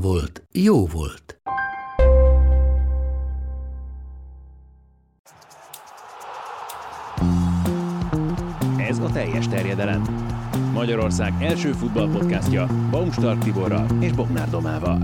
volt, 0.00 0.42
jó 0.52 0.86
volt. 0.86 1.40
Ez 8.78 8.98
a 8.98 9.10
teljes 9.12 9.48
terjedelem. 9.48 10.02
Magyarország 10.72 11.32
első 11.40 11.72
futballpodcastja 11.72 12.66
Baumstark 12.90 13.42
Tiborral 13.42 13.86
és 14.00 14.12
Bognár 14.12 14.50
Domával. 14.50 15.02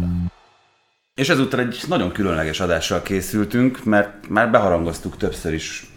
És 1.15 1.29
ezúttal 1.29 1.61
egy 1.61 1.83
nagyon 1.89 2.13
különleges 2.13 2.61
adással 2.61 3.03
készültünk, 3.03 3.85
mert 3.85 4.29
már 4.29 4.51
beharangoztuk 4.51 5.17
többször 5.17 5.53
is 5.53 5.92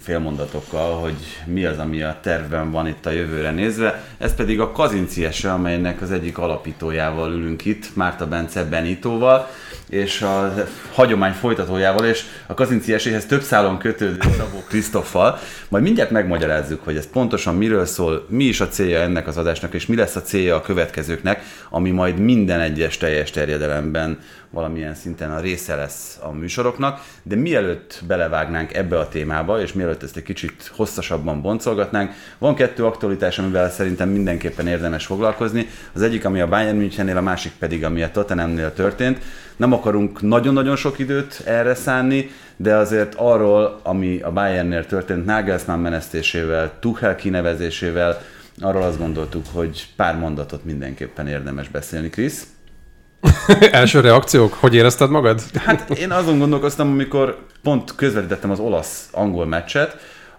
félmondatokkal, 0.00 1.00
hogy 1.00 1.16
mi 1.44 1.64
az, 1.64 1.78
ami 1.78 2.02
a 2.02 2.18
tervben 2.22 2.70
van 2.70 2.86
itt 2.86 3.06
a 3.06 3.10
jövőre 3.10 3.50
nézve. 3.50 4.04
Ez 4.18 4.34
pedig 4.34 4.60
a 4.60 4.72
Kazinci 4.72 5.24
ese, 5.24 5.52
amelynek 5.52 6.02
az 6.02 6.10
egyik 6.10 6.38
alapítójával 6.38 7.32
ülünk 7.32 7.64
itt, 7.64 7.96
Márta 7.96 8.26
Bence 8.26 8.64
Benitóval, 8.64 9.48
és 9.88 10.22
a 10.22 10.54
hagyomány 10.92 11.32
folytatójával, 11.32 12.06
és 12.06 12.24
a 12.46 12.54
Kazinci 12.54 12.92
eséhez 12.92 13.26
több 13.26 13.42
szálon 13.42 13.78
kötődő 13.78 14.18
Szabó 14.36 14.64
Krisztoffal. 14.68 15.38
Majd 15.68 15.84
mindjárt 15.84 16.10
megmagyarázzuk, 16.10 16.84
hogy 16.84 16.96
ez 16.96 17.10
pontosan 17.10 17.54
miről 17.54 17.84
szól, 17.84 18.26
mi 18.28 18.44
is 18.44 18.60
a 18.60 18.68
célja 18.68 19.00
ennek 19.00 19.26
az 19.26 19.36
adásnak, 19.36 19.74
és 19.74 19.86
mi 19.86 19.96
lesz 19.96 20.16
a 20.16 20.22
célja 20.22 20.56
a 20.56 20.60
következőknek, 20.60 21.42
ami 21.70 21.90
majd 21.90 22.18
minden 22.18 22.60
egyes 22.60 22.96
teljes 22.96 23.30
terjedelemben 23.30 24.18
valamilyen 24.50 24.94
szinten 24.94 25.30
a 25.30 25.40
része 25.40 25.74
lesz 25.74 26.18
a 26.22 26.30
műsoroknak, 26.30 27.00
de 27.22 27.36
mielőtt 27.36 28.02
belevágnánk 28.06 28.74
ebbe 28.74 28.98
a 28.98 29.08
témába, 29.08 29.60
és 29.60 29.72
mielőtt 29.72 30.02
ezt 30.02 30.16
egy 30.16 30.22
kicsit 30.22 30.70
hosszasabban 30.74 31.42
boncolgatnánk, 31.42 32.12
van 32.38 32.54
kettő 32.54 32.84
aktualitás, 32.84 33.38
amivel 33.38 33.70
szerintem 33.70 34.08
mindenképpen 34.08 34.66
érdemes 34.66 35.06
foglalkozni. 35.06 35.66
Az 35.92 36.02
egyik, 36.02 36.24
ami 36.24 36.40
a 36.40 36.48
Bayern 36.48 36.76
Münchennél, 36.76 37.16
a 37.16 37.20
másik 37.20 37.52
pedig, 37.58 37.84
ami 37.84 38.02
a 38.02 38.10
Tottenhamnél 38.10 38.72
történt. 38.72 39.18
Nem 39.56 39.72
akarunk 39.72 40.22
nagyon-nagyon 40.22 40.76
sok 40.76 40.98
időt 40.98 41.42
erre 41.44 41.74
szánni, 41.74 42.30
de 42.56 42.74
azért 42.74 43.14
arról, 43.14 43.80
ami 43.82 44.20
a 44.20 44.32
Bayernnél 44.32 44.86
történt 44.86 45.24
Nagelsmann 45.24 45.80
menesztésével, 45.80 46.72
Tuchel 46.80 47.16
kinevezésével, 47.16 48.22
arról 48.60 48.82
azt 48.82 48.98
gondoltuk, 48.98 49.44
hogy 49.52 49.86
pár 49.96 50.18
mondatot 50.18 50.64
mindenképpen 50.64 51.28
érdemes 51.28 51.68
beszélni. 51.68 52.10
Krisz? 52.10 52.46
Első 53.70 54.00
reakciók? 54.00 54.52
Hogy 54.54 54.74
érezted 54.74 55.10
magad? 55.10 55.40
Hát 55.54 55.90
én 55.90 56.10
azon 56.10 56.38
gondolkoztam, 56.38 56.88
amikor 56.90 57.38
pont 57.62 57.94
közvetítettem 57.94 58.50
az 58.50 58.58
olasz-angol 58.58 59.46
meccset, 59.46 59.96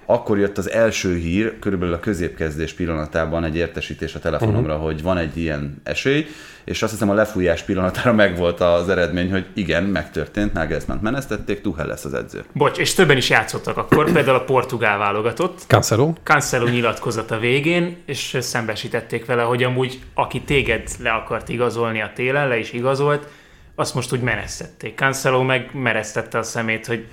akkor 0.10 0.40
jött 0.40 0.58
az 0.58 0.72
első 0.72 1.16
hír, 1.16 1.60
körülbelül 1.60 1.94
a 1.94 2.00
középkezdés 2.00 2.74
pillanatában 2.74 3.44
egy 3.44 3.56
értesítés 3.56 4.16
a 4.16 4.20
telefonomra, 4.20 4.74
uh-huh. 4.74 4.86
hogy 4.86 5.02
van 5.02 5.18
egy 5.18 5.38
ilyen 5.38 5.82
esély, 5.84 6.26
és 6.64 6.84
azt 6.84 6.92
hiszem 6.92 7.10
a 7.10 7.14
lefújás 7.14 7.62
pillanatára 7.62 8.14
megvolt 8.24 8.62
az 8.62 8.90
eredmény, 8.90 9.32
hogy 9.32 9.46
igen, 9.54 9.84
megtörtént, 9.84 10.54
Nagelsmann 10.54 11.00
menesztették, 11.02 11.62
Tuchel 11.62 11.86
lesz 11.86 12.06
az 12.06 12.14
edző. 12.14 12.44
Bocs, 12.54 12.78
és 12.78 12.94
többen 12.94 13.18
is 13.18 13.30
játszottak 13.30 13.78
akkor, 13.78 14.06
például 14.12 14.38
a 14.38 14.44
portugál 14.44 14.98
válogatott. 14.98 15.64
Cancelo. 15.68 16.14
Cancelo 16.24 16.68
nyilatkozat 16.68 17.32
a 17.32 17.40
végén, 17.40 17.98
és 18.06 18.38
szembesítették 18.40 19.26
vele, 19.26 19.42
hogy 19.42 19.64
amúgy 19.64 20.00
aki 20.14 20.42
téged 20.42 20.90
le 21.00 21.12
akart 21.12 21.50
igazolni 21.50 22.02
a 22.02 22.12
télen, 22.16 22.48
le 22.48 22.58
is 22.58 22.72
igazolt, 22.74 23.28
azt 23.76 23.94
most 23.94 24.14
úgy 24.14 24.22
menesztették. 24.22 24.98
Cancelo 24.98 25.44
meg 25.44 25.70
meresztette 25.74 26.38
a 26.38 26.44
szemét, 26.44 26.86
hogy 26.86 27.06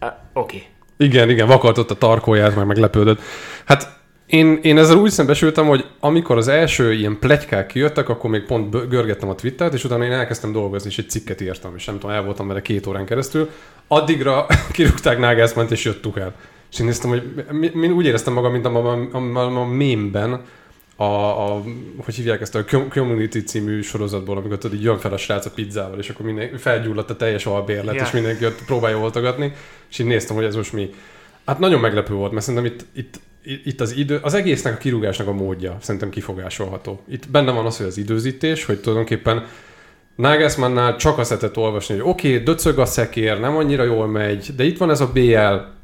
oké. 0.00 0.56
Okay. 0.56 0.74
Igen, 0.96 1.30
igen, 1.30 1.46
vakartott 1.46 1.90
a 1.90 1.94
tarkóját, 1.94 2.56
meg 2.56 2.66
meglepődött. 2.66 3.20
Hát 3.64 3.96
én, 4.26 4.58
én 4.62 4.78
ezzel 4.78 4.96
úgy 4.96 5.10
szembesültem, 5.10 5.66
hogy 5.66 5.84
amikor 6.00 6.36
az 6.36 6.48
első 6.48 6.92
ilyen 6.92 7.18
plegykák 7.18 7.66
kijöttek, 7.66 8.08
akkor 8.08 8.30
még 8.30 8.42
pont 8.42 8.88
görgettem 8.88 9.28
a 9.28 9.34
Twittert, 9.34 9.74
és 9.74 9.84
utána 9.84 10.04
én 10.04 10.12
elkezdtem 10.12 10.52
dolgozni, 10.52 10.90
és 10.90 10.98
egy 10.98 11.10
cikket 11.10 11.40
írtam, 11.40 11.72
és 11.76 11.84
nem 11.84 11.98
tudom, 11.98 12.16
el 12.16 12.22
voltam 12.22 12.48
vele 12.48 12.62
két 12.62 12.86
órán 12.86 13.04
keresztül. 13.04 13.50
Addigra 13.86 14.46
kirúgták 14.72 15.18
Nagelsmann 15.18 15.66
és 15.70 15.84
jött 15.84 16.02
Tuchel. 16.02 16.34
És 16.72 16.78
én 16.78 16.86
néztem, 16.86 17.10
hogy 17.10 17.22
mi, 17.50 17.70
mi, 17.74 17.88
úgy 17.88 18.06
éreztem 18.06 18.32
magam, 18.32 18.52
mint 18.52 18.66
a, 18.66 18.92
a, 18.92 19.18
a, 19.34 19.60
a 19.60 19.64
mémben, 19.64 20.42
a, 20.96 21.04
a, 21.04 21.62
hogy 22.04 22.14
hívják 22.14 22.40
ezt 22.40 22.54
a 22.54 22.64
Community 22.90 23.38
című 23.38 23.80
sorozatból, 23.80 24.36
amikor 24.36 24.58
tudod, 24.58 24.76
így 24.76 24.82
jön 24.82 24.98
fel 24.98 25.12
a 25.12 25.16
srác 25.16 25.46
a 25.46 25.50
pizzával, 25.50 25.98
és 25.98 26.10
akkor 26.10 26.26
minden, 26.26 26.56
felgyulladt 26.56 27.10
a 27.10 27.16
teljes 27.16 27.46
albérlet, 27.46 27.94
yeah. 27.94 28.06
és 28.06 28.12
mindenki 28.12 28.46
ott 28.46 28.64
próbálja 28.64 28.98
oltogatni, 28.98 29.52
és 29.90 29.98
így 29.98 30.06
néztem, 30.06 30.36
hogy 30.36 30.44
ez 30.44 30.56
most 30.56 30.72
mi. 30.72 30.90
Hát 31.46 31.58
nagyon 31.58 31.80
meglepő 31.80 32.14
volt, 32.14 32.32
mert 32.32 32.44
szerintem 32.44 32.72
itt, 32.72 32.84
itt, 32.94 33.20
itt 33.64 33.80
az 33.80 33.96
idő, 33.96 34.18
az 34.22 34.34
egésznek 34.34 34.74
a 34.74 34.76
kirúgásnak 34.76 35.28
a 35.28 35.32
módja 35.32 35.76
szerintem 35.80 36.10
kifogásolható. 36.10 37.00
Itt 37.08 37.28
benne 37.30 37.52
van 37.52 37.66
az, 37.66 37.76
hogy 37.76 37.86
az 37.86 37.96
időzítés, 37.96 38.64
hogy 38.64 38.80
tulajdonképpen 38.80 39.46
Nagelsmannnál 40.14 40.96
csak 40.96 41.18
azt 41.18 41.30
lehetett 41.30 41.56
olvasni, 41.56 41.94
hogy 41.94 42.08
oké, 42.08 42.32
okay, 42.32 42.42
döcög 42.42 42.78
a 42.78 42.84
szekér, 42.84 43.40
nem 43.40 43.56
annyira 43.56 43.82
jól 43.82 44.06
megy, 44.06 44.54
de 44.56 44.64
itt 44.64 44.78
van 44.78 44.90
ez 44.90 45.00
a 45.00 45.12
BL 45.12 45.74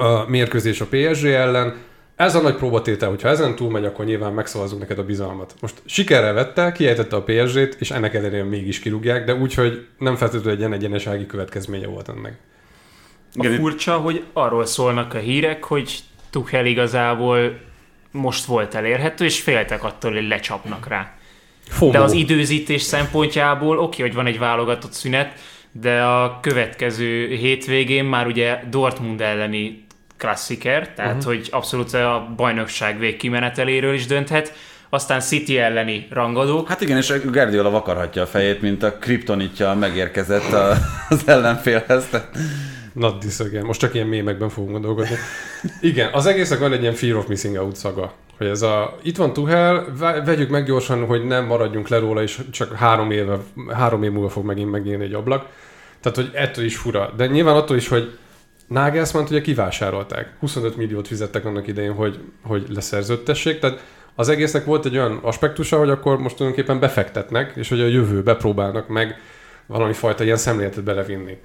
a 0.00 0.24
mérkőzés 0.28 0.80
a 0.80 0.86
PSG 0.90 1.26
ellen, 1.26 1.76
ez 2.20 2.34
a 2.34 2.40
nagy 2.40 2.54
próbatétel, 2.54 3.08
hogyha 3.08 3.28
ezen 3.28 3.56
túl 3.56 3.70
megy, 3.70 3.84
akkor 3.84 4.04
nyilván 4.04 4.32
megszavazunk 4.32 4.80
neked 4.80 4.98
a 4.98 5.04
bizalmat. 5.04 5.54
Most 5.60 5.82
sikerrel 5.84 6.32
vette, 6.32 6.72
kiejtette 6.72 7.16
a 7.16 7.22
PSG-t, 7.22 7.76
és 7.78 7.90
ennek 7.90 8.14
ellenére 8.14 8.44
mégis 8.44 8.78
kirúgják, 8.78 9.24
de 9.24 9.34
úgy, 9.34 9.54
hogy 9.54 9.86
nem 9.98 10.16
feltétlenül 10.16 10.52
egy 10.52 10.58
ilyen 10.58 10.72
egyenesági 10.72 11.26
következménye 11.26 11.86
volt 11.86 12.08
ennek. 12.08 12.38
A 13.34 13.44
furcsa, 13.44 13.96
hogy 13.96 14.24
arról 14.32 14.66
szólnak 14.66 15.14
a 15.14 15.18
hírek, 15.18 15.64
hogy 15.64 15.98
Tuchel 16.30 16.66
igazából 16.66 17.60
most 18.10 18.44
volt 18.44 18.74
elérhető, 18.74 19.24
és 19.24 19.40
féltek 19.40 19.84
attól, 19.84 20.12
hogy 20.12 20.28
lecsapnak 20.28 20.88
rá. 20.88 21.14
Fogó. 21.68 21.92
De 21.92 22.00
az 22.00 22.12
időzítés 22.12 22.82
szempontjából 22.82 23.78
oké, 23.78 24.02
hogy 24.02 24.14
van 24.14 24.26
egy 24.26 24.38
válogatott 24.38 24.92
szünet, 24.92 25.32
de 25.72 26.02
a 26.02 26.38
következő 26.40 27.26
hétvégén 27.26 28.04
már 28.04 28.26
ugye 28.26 28.62
Dortmund 28.70 29.20
elleni 29.20 29.88
klassziker, 30.20 30.92
tehát 30.94 31.16
uh-huh. 31.16 31.34
hogy 31.34 31.48
abszolút 31.50 31.94
a 31.94 32.32
bajnokság 32.36 32.98
végkimeneteléről 32.98 33.94
is 33.94 34.06
dönthet, 34.06 34.52
aztán 34.90 35.20
City 35.20 35.58
elleni 35.58 36.06
rangadók. 36.10 36.68
Hát 36.68 36.80
igen, 36.80 36.96
és 36.96 37.14
Guardiola 37.24 37.70
vakarhatja 37.70 38.22
a 38.22 38.26
fejét, 38.26 38.60
mint 38.60 38.82
a 38.82 38.92
kriptonitja 38.92 39.74
megérkezett 39.74 40.52
az 41.08 41.22
ellenfélhez. 41.26 42.04
Not 42.92 43.18
this 43.18 43.38
again. 43.38 43.64
Most 43.64 43.80
csak 43.80 43.94
ilyen 43.94 44.06
mémekben 44.06 44.48
fogunk 44.48 44.72
gondolkodni. 44.72 45.16
Igen, 45.80 46.12
az 46.12 46.26
egésznek 46.26 46.58
van 46.58 46.72
egy 46.72 46.80
ilyen 46.80 46.94
fear 46.94 47.16
of 47.16 47.26
missing 47.26 47.56
out 47.56 47.76
szaga. 47.76 48.12
Hogy 48.38 48.46
ez 48.46 48.62
a, 48.62 48.98
itt 49.02 49.16
van 49.16 49.32
Tuhel, 49.32 49.86
vegyük 50.24 50.50
meg 50.50 50.64
gyorsan, 50.64 51.06
hogy 51.06 51.24
nem 51.24 51.44
maradjunk 51.44 51.88
le 51.88 51.98
róla, 51.98 52.22
és 52.22 52.40
csak 52.50 52.74
három, 52.74 53.10
éve, 53.10 53.38
három 53.72 54.02
év 54.02 54.10
múlva 54.10 54.28
fog 54.28 54.44
megint 54.44 54.70
megélni 54.70 55.04
egy 55.04 55.14
ablak. 55.14 55.46
Tehát, 56.00 56.18
hogy 56.18 56.30
ettől 56.34 56.64
is 56.64 56.76
fura. 56.76 57.12
De 57.16 57.26
nyilván 57.26 57.56
attól 57.56 57.76
is, 57.76 57.88
hogy 57.88 58.18
Nagelsmann 58.70 59.24
ugye 59.24 59.40
kivásárolták. 59.40 60.32
25 60.40 60.76
milliót 60.76 61.06
fizettek 61.06 61.44
annak 61.44 61.66
idején, 61.66 61.92
hogy, 61.92 62.18
hogy 62.42 62.66
leszerződtessék. 62.68 63.58
Tehát 63.58 63.84
az 64.14 64.28
egésznek 64.28 64.64
volt 64.64 64.86
egy 64.86 64.96
olyan 64.96 65.18
aspektusa, 65.22 65.78
hogy 65.78 65.90
akkor 65.90 66.18
most 66.18 66.36
tulajdonképpen 66.36 66.80
befektetnek, 66.80 67.52
és 67.56 67.68
hogy 67.68 67.80
a 67.80 67.86
jövőbe 67.86 68.34
próbálnak 68.34 68.88
meg 68.88 69.20
valami 69.66 69.92
fajta 69.92 70.24
ilyen 70.24 70.36
szemléletet 70.36 70.84
belevinni 70.84 71.38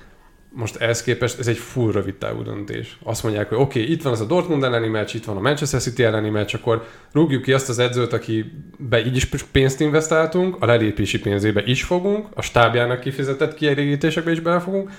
most 0.55 0.75
ehhez 0.75 1.03
képest 1.03 1.39
ez 1.39 1.47
egy 1.47 1.57
full 1.57 1.91
rövid 1.91 2.15
távú 2.15 2.43
döntés. 2.43 2.97
Azt 3.03 3.23
mondják, 3.23 3.49
hogy 3.49 3.57
oké, 3.57 3.81
okay, 3.81 3.91
itt 3.91 4.01
van 4.01 4.13
az 4.13 4.21
a 4.21 4.25
Dortmund 4.25 4.63
elleni 4.63 4.87
meccs, 4.87 5.15
itt 5.15 5.25
van 5.25 5.37
a 5.37 5.39
Manchester 5.39 5.81
City 5.81 6.03
elleni 6.03 6.29
meccs, 6.29 6.55
akkor 6.55 6.87
rúgjuk 7.11 7.41
ki 7.41 7.53
azt 7.53 7.69
az 7.69 7.79
edzőt, 7.79 8.13
aki 8.13 8.51
be 8.77 9.05
így 9.05 9.15
is 9.15 9.25
pénzt 9.51 9.79
investáltunk, 9.79 10.55
a 10.59 10.65
lelépési 10.65 11.19
pénzébe 11.19 11.63
is 11.65 11.83
fogunk, 11.83 12.27
a 12.33 12.41
stábjának 12.41 12.99
kifizetett 12.99 13.53
kielégítésekbe 13.53 14.31
is 14.31 14.39
bele 14.39 14.59
fogunk 14.59 14.91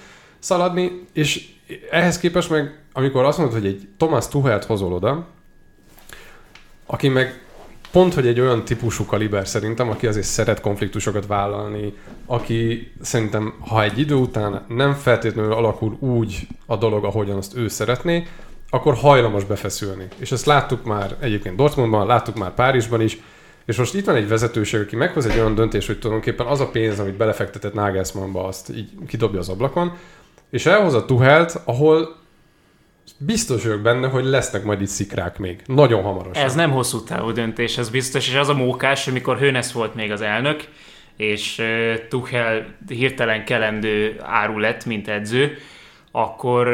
szaladni, 0.46 1.06
és 1.12 1.48
ehhez 1.90 2.18
képest 2.18 2.50
meg, 2.50 2.78
amikor 2.92 3.24
azt 3.24 3.38
mondod, 3.38 3.56
hogy 3.56 3.66
egy 3.66 3.88
Thomas 3.96 4.28
Tuhelt 4.28 4.64
hozol 4.64 4.92
oda, 4.92 5.26
aki 6.86 7.08
meg 7.08 7.40
pont, 7.90 8.14
hogy 8.14 8.26
egy 8.26 8.40
olyan 8.40 8.64
típusú 8.64 9.04
kaliber 9.04 9.48
szerintem, 9.48 9.88
aki 9.88 10.06
azért 10.06 10.26
szeret 10.26 10.60
konfliktusokat 10.60 11.26
vállalni, 11.26 11.92
aki 12.26 12.92
szerintem, 13.00 13.54
ha 13.60 13.82
egy 13.82 13.98
idő 13.98 14.14
után 14.14 14.64
nem 14.68 14.92
feltétlenül 14.92 15.52
alakul 15.52 15.96
úgy 16.00 16.46
a 16.66 16.76
dolog, 16.76 17.04
ahogyan 17.04 17.36
azt 17.36 17.56
ő 17.56 17.68
szeretné, 17.68 18.26
akkor 18.70 18.94
hajlamos 18.94 19.44
befeszülni. 19.44 20.06
És 20.18 20.32
ezt 20.32 20.46
láttuk 20.46 20.84
már 20.84 21.16
egyébként 21.20 21.56
Dortmundban, 21.56 22.06
láttuk 22.06 22.36
már 22.36 22.54
Párizsban 22.54 23.00
is, 23.00 23.18
és 23.66 23.76
most 23.76 23.94
itt 23.94 24.06
van 24.06 24.14
egy 24.14 24.28
vezetőség, 24.28 24.80
aki 24.80 24.96
meghoz 24.96 25.26
egy 25.26 25.38
olyan 25.38 25.54
döntés, 25.54 25.86
hogy 25.86 25.98
tulajdonképpen 25.98 26.46
az 26.46 26.60
a 26.60 26.68
pénz, 26.68 26.98
amit 26.98 27.16
belefektetett 27.16 27.74
Nagelsmannba, 27.74 28.44
azt 28.44 28.70
így 28.70 28.90
kidobja 29.06 29.38
az 29.38 29.48
ablakon, 29.48 29.92
és 30.50 30.66
elhozza 30.66 31.04
Tuhelt, 31.04 31.60
ahol 31.64 32.16
biztos 33.18 33.62
vagyok 33.62 33.80
benne, 33.80 34.08
hogy 34.08 34.24
lesznek 34.24 34.64
majd 34.64 34.80
itt 34.80 34.88
szikrák 34.88 35.38
még. 35.38 35.62
Nagyon 35.66 36.02
hamarosan. 36.02 36.44
Ez 36.44 36.54
nem 36.54 36.70
hosszú 36.70 37.02
távú 37.02 37.30
döntés, 37.32 37.78
ez 37.78 37.88
biztos, 37.90 38.28
és 38.28 38.34
az 38.34 38.48
a 38.48 38.54
mókás, 38.54 39.08
amikor 39.08 39.38
Hönes 39.38 39.72
volt 39.72 39.94
még 39.94 40.12
az 40.12 40.20
elnök, 40.20 40.64
és 41.16 41.62
Tuchel 42.08 42.66
hirtelen 42.88 43.44
kelendő 43.44 44.20
áru 44.22 44.58
lett, 44.58 44.84
mint 44.84 45.08
edző, 45.08 45.58
akkor 46.10 46.66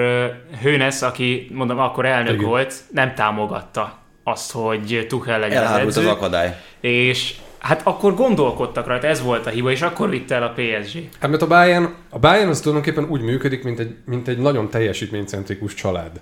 Hönes, 0.63 1.03
aki 1.03 1.51
mondom, 1.53 1.79
akkor 1.79 2.07
elnök 2.07 2.35
Igen. 2.35 2.49
volt, 2.49 2.75
nem 2.91 3.15
támogatta 3.15 3.99
azt, 4.25 4.53
hogy 4.53 5.07
Tuchel 5.09 5.39
legyen 5.39 5.63
Elhárult 5.63 5.89
az 5.89 5.97
edző. 5.97 6.09
az 6.09 6.17
akadály. 6.17 6.57
És 6.81 7.35
hát 7.63 7.81
akkor 7.85 8.15
gondolkodtak 8.15 8.87
rajta, 8.87 9.07
ez 9.07 9.23
volt 9.23 9.47
a 9.47 9.51
hiba, 9.51 9.71
és 9.71 9.83
akkor 9.83 10.11
vitte 10.11 10.35
el 10.35 10.43
a 10.43 10.53
PSG. 10.53 11.09
Hát 11.21 11.31
mert 11.31 11.43
a 11.43 11.47
Bayern, 11.47 11.95
a 12.11 12.19
Bayern 12.19 12.49
az 12.49 12.61
tulajdonképpen 12.61 13.11
úgy 13.11 13.21
működik, 13.21 13.65
mint 13.65 13.79
egy, 13.79 13.97
mint 14.05 14.29
egy 14.29 14.39
nagyon 14.39 14.69
teljesítménycentrikus 14.69 15.75
család. 15.75 16.21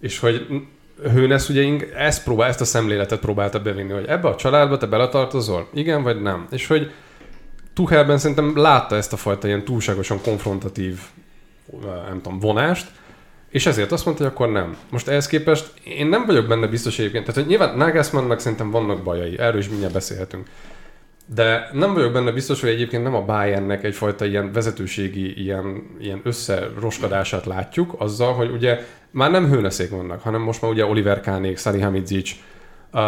És 0.00 0.18
hogy 0.18 0.46
Hőnesz 1.02 1.48
ugye 1.48 1.86
ezt, 1.96 2.24
próbál, 2.24 2.48
ezt 2.48 2.60
a 2.60 2.64
szemléletet 2.64 3.20
próbálta 3.20 3.60
bevinni, 3.60 3.92
hogy 3.92 4.04
ebbe 4.06 4.28
a 4.28 4.36
családba 4.36 4.76
te 4.76 4.86
beletartozol? 4.86 5.68
Igen 5.74 6.02
vagy 6.02 6.22
nem? 6.22 6.46
És 6.50 6.66
hogy 6.66 6.92
Tuchelben 7.74 8.18
szerintem 8.18 8.56
látta 8.56 8.96
ezt 8.96 9.12
a 9.12 9.16
fajta 9.16 9.46
ilyen 9.46 9.64
túlságosan 9.64 10.20
konfrontatív 10.22 11.00
nem 12.08 12.20
tudom, 12.22 12.38
vonást, 12.38 12.90
és 13.50 13.66
ezért 13.66 13.92
azt 13.92 14.04
mondta, 14.04 14.22
hogy 14.22 14.32
akkor 14.32 14.52
nem. 14.52 14.76
Most 14.90 15.08
ehhez 15.08 15.26
képest 15.26 15.72
én 15.84 16.06
nem 16.06 16.26
vagyok 16.26 16.46
benne 16.46 16.66
biztos 16.66 16.98
egyébként, 16.98 17.24
tehát 17.24 17.40
hogy 17.40 17.50
nyilván 17.50 17.76
Nagelsmannnak 17.76 18.40
szerintem 18.40 18.70
vannak 18.70 19.02
bajai, 19.02 19.38
erről 19.38 19.60
is 19.60 19.68
mindjárt 19.68 19.92
beszélhetünk. 19.92 20.46
De 21.34 21.68
nem 21.72 21.94
vagyok 21.94 22.12
benne 22.12 22.30
biztos, 22.32 22.60
hogy 22.60 22.70
egyébként 22.70 23.02
nem 23.02 23.14
a 23.14 23.24
Bayernnek 23.24 23.84
egyfajta 23.84 24.24
ilyen 24.24 24.52
vezetőségi, 24.52 25.42
ilyen, 25.42 25.96
ilyen 26.00 26.20
összeroskadását 26.24 27.46
látjuk, 27.46 27.94
azzal, 27.98 28.32
hogy 28.32 28.50
ugye 28.50 28.86
már 29.10 29.30
nem 29.30 29.48
hőneszék 29.48 29.90
vannak, 29.90 30.22
hanem 30.22 30.40
most 30.40 30.62
már 30.62 30.70
ugye 30.70 30.86
Oliver 30.86 31.20
Kánék, 31.20 31.58
Salihamidzic. 31.58 32.30
Uh, 32.92 33.00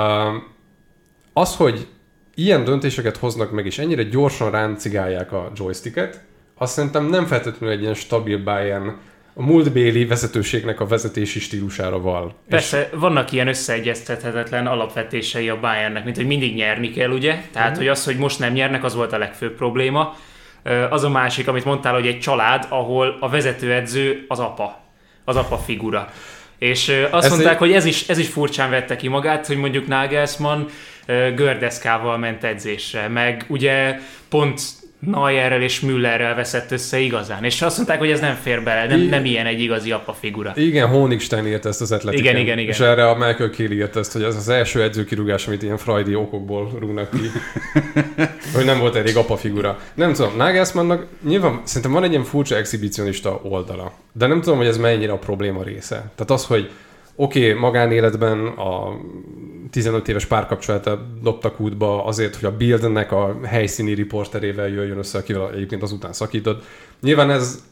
az, 1.33 1.57
hogy 1.57 1.87
ilyen 2.35 2.65
döntéseket 2.65 3.17
hoznak 3.17 3.51
meg, 3.51 3.67
és 3.67 3.79
ennyire 3.79 4.03
gyorsan 4.03 4.51
ráncigálják 4.51 5.33
a 5.33 5.53
joysticket, 5.55 6.21
azt 6.55 6.73
szerintem 6.73 7.07
nem 7.07 7.27
feltétlenül 7.27 7.77
egy 7.77 7.83
ilyen 7.83 7.95
stabil 7.95 8.43
Bayern 8.43 8.97
a 9.41 9.43
múltbéli 9.43 10.05
vezetőségnek 10.05 10.81
a 10.81 10.87
vezetési 10.87 11.41
stílusára 11.41 12.01
val. 12.01 12.35
Persze, 12.49 12.81
és... 12.93 12.99
vannak 12.99 13.33
ilyen 13.33 13.49
összeegyeztethetetlen 13.49 14.67
alapvetései 14.67 15.49
a 15.49 15.61
Bayernnek, 15.61 16.05
mint 16.05 16.17
hogy 16.17 16.27
mindig 16.27 16.55
nyerni 16.55 16.91
kell, 16.91 17.11
ugye? 17.11 17.43
Tehát, 17.53 17.75
mm. 17.75 17.77
hogy 17.77 17.89
az, 17.89 18.05
hogy 18.05 18.17
most 18.17 18.39
nem 18.39 18.53
nyernek, 18.53 18.85
az 18.85 18.95
volt 18.95 19.13
a 19.13 19.19
legfőbb 19.19 19.57
probléma. 19.57 20.17
Az 20.91 21.05
a 21.05 21.09
másik, 21.09 21.49
amit 21.49 21.65
mondtál, 21.65 21.95
hogy 21.95 22.07
egy 22.07 22.19
család, 22.19 22.67
ahol 22.69 23.17
a 23.21 23.29
vezetőedző 23.29 24.25
az 24.29 24.39
apa, 24.39 24.81
az 25.25 25.37
apa 25.37 25.57
figura. 25.59 26.13
És 26.59 26.93
azt 27.11 27.25
ez 27.25 27.31
mondták, 27.31 27.53
egy... 27.53 27.59
hogy 27.59 27.73
ez 27.73 27.85
is, 27.85 28.09
ez 28.09 28.19
is 28.19 28.29
furcsán 28.29 28.71
vette 28.71 28.97
ki 28.97 29.09
magát, 29.09 29.47
hogy 29.47 29.57
mondjuk 29.57 29.87
Nagelsmann 29.87 30.67
gördeszkával 31.35 32.19
ment 32.19 32.45
edzésre, 32.45 33.09
meg 33.09 33.45
ugye 33.49 33.99
pont 34.29 34.61
Neuerrel 35.01 35.63
és 35.63 35.81
Müllerrel 35.81 36.35
veszett 36.35 36.71
össze 36.71 36.99
igazán. 36.99 37.45
És 37.45 37.63
azt 37.63 37.77
mondták, 37.77 37.99
hogy 37.99 38.11
ez 38.11 38.21
nem 38.21 38.35
fér 38.35 38.63
bele, 38.63 38.87
nem, 38.87 39.01
nem 39.01 39.25
ilyen 39.25 39.47
egy 39.47 39.61
igazi 39.61 39.93
apa 39.93 40.13
figura. 40.13 40.53
Igen, 40.57 40.89
Honigstein 40.89 41.47
írt 41.47 41.67
ezt 41.67 41.81
az 41.81 41.93
atletikán. 41.93 42.27
Igen, 42.27 42.41
igen, 42.41 42.59
igen. 42.59 42.71
És 42.71 42.81
erre 42.81 43.09
a 43.09 43.15
Michael 43.15 43.51
Kill 43.51 43.71
írt 43.71 43.97
ezt, 43.97 44.13
hogy 44.13 44.23
ez 44.23 44.37
az 44.37 44.49
első 44.49 44.83
edzőkirúgás, 44.83 45.47
amit 45.47 45.63
ilyen 45.63 45.77
frajdi 45.77 46.15
okokból 46.15 46.71
rúgnak 46.79 47.11
ki. 47.11 47.31
hogy 48.55 48.65
nem 48.65 48.79
volt 48.79 48.97
elég 48.97 49.17
apa 49.17 49.37
figura. 49.37 49.79
Nem 49.95 50.13
tudom, 50.13 50.37
Nagelsmannnak 50.37 51.07
nyilván 51.23 51.61
szerintem 51.65 51.93
van 51.93 52.05
egy 52.05 52.11
ilyen 52.11 52.25
furcsa 52.25 52.57
exhibicionista 52.57 53.41
oldala. 53.43 53.93
De 54.13 54.27
nem 54.27 54.41
tudom, 54.41 54.59
hogy 54.59 54.67
ez 54.67 54.77
mennyire 54.77 55.13
a 55.13 55.19
probléma 55.19 55.63
része. 55.63 55.97
Tehát 55.97 56.31
az, 56.31 56.45
hogy 56.45 56.71
oké, 57.21 57.49
okay, 57.49 57.61
magánéletben 57.61 58.47
a 58.47 58.97
15 59.71 60.09
éves 60.09 60.27
párkapcsolatát 60.27 60.99
dobtak 61.23 61.61
útba 61.61 62.05
azért, 62.05 62.37
hogy 62.37 62.45
a 62.45 62.57
Bildnek 62.57 63.13
a 63.13 63.39
helyszíni 63.45 63.93
riporterével 63.93 64.69
jöjjön 64.69 64.99
össze, 64.99 65.19
akivel 65.19 65.53
egyébként 65.53 65.83
azután 65.83 66.13
szakított. 66.13 66.65
Nyilván 67.01 67.31
ez 67.31 67.65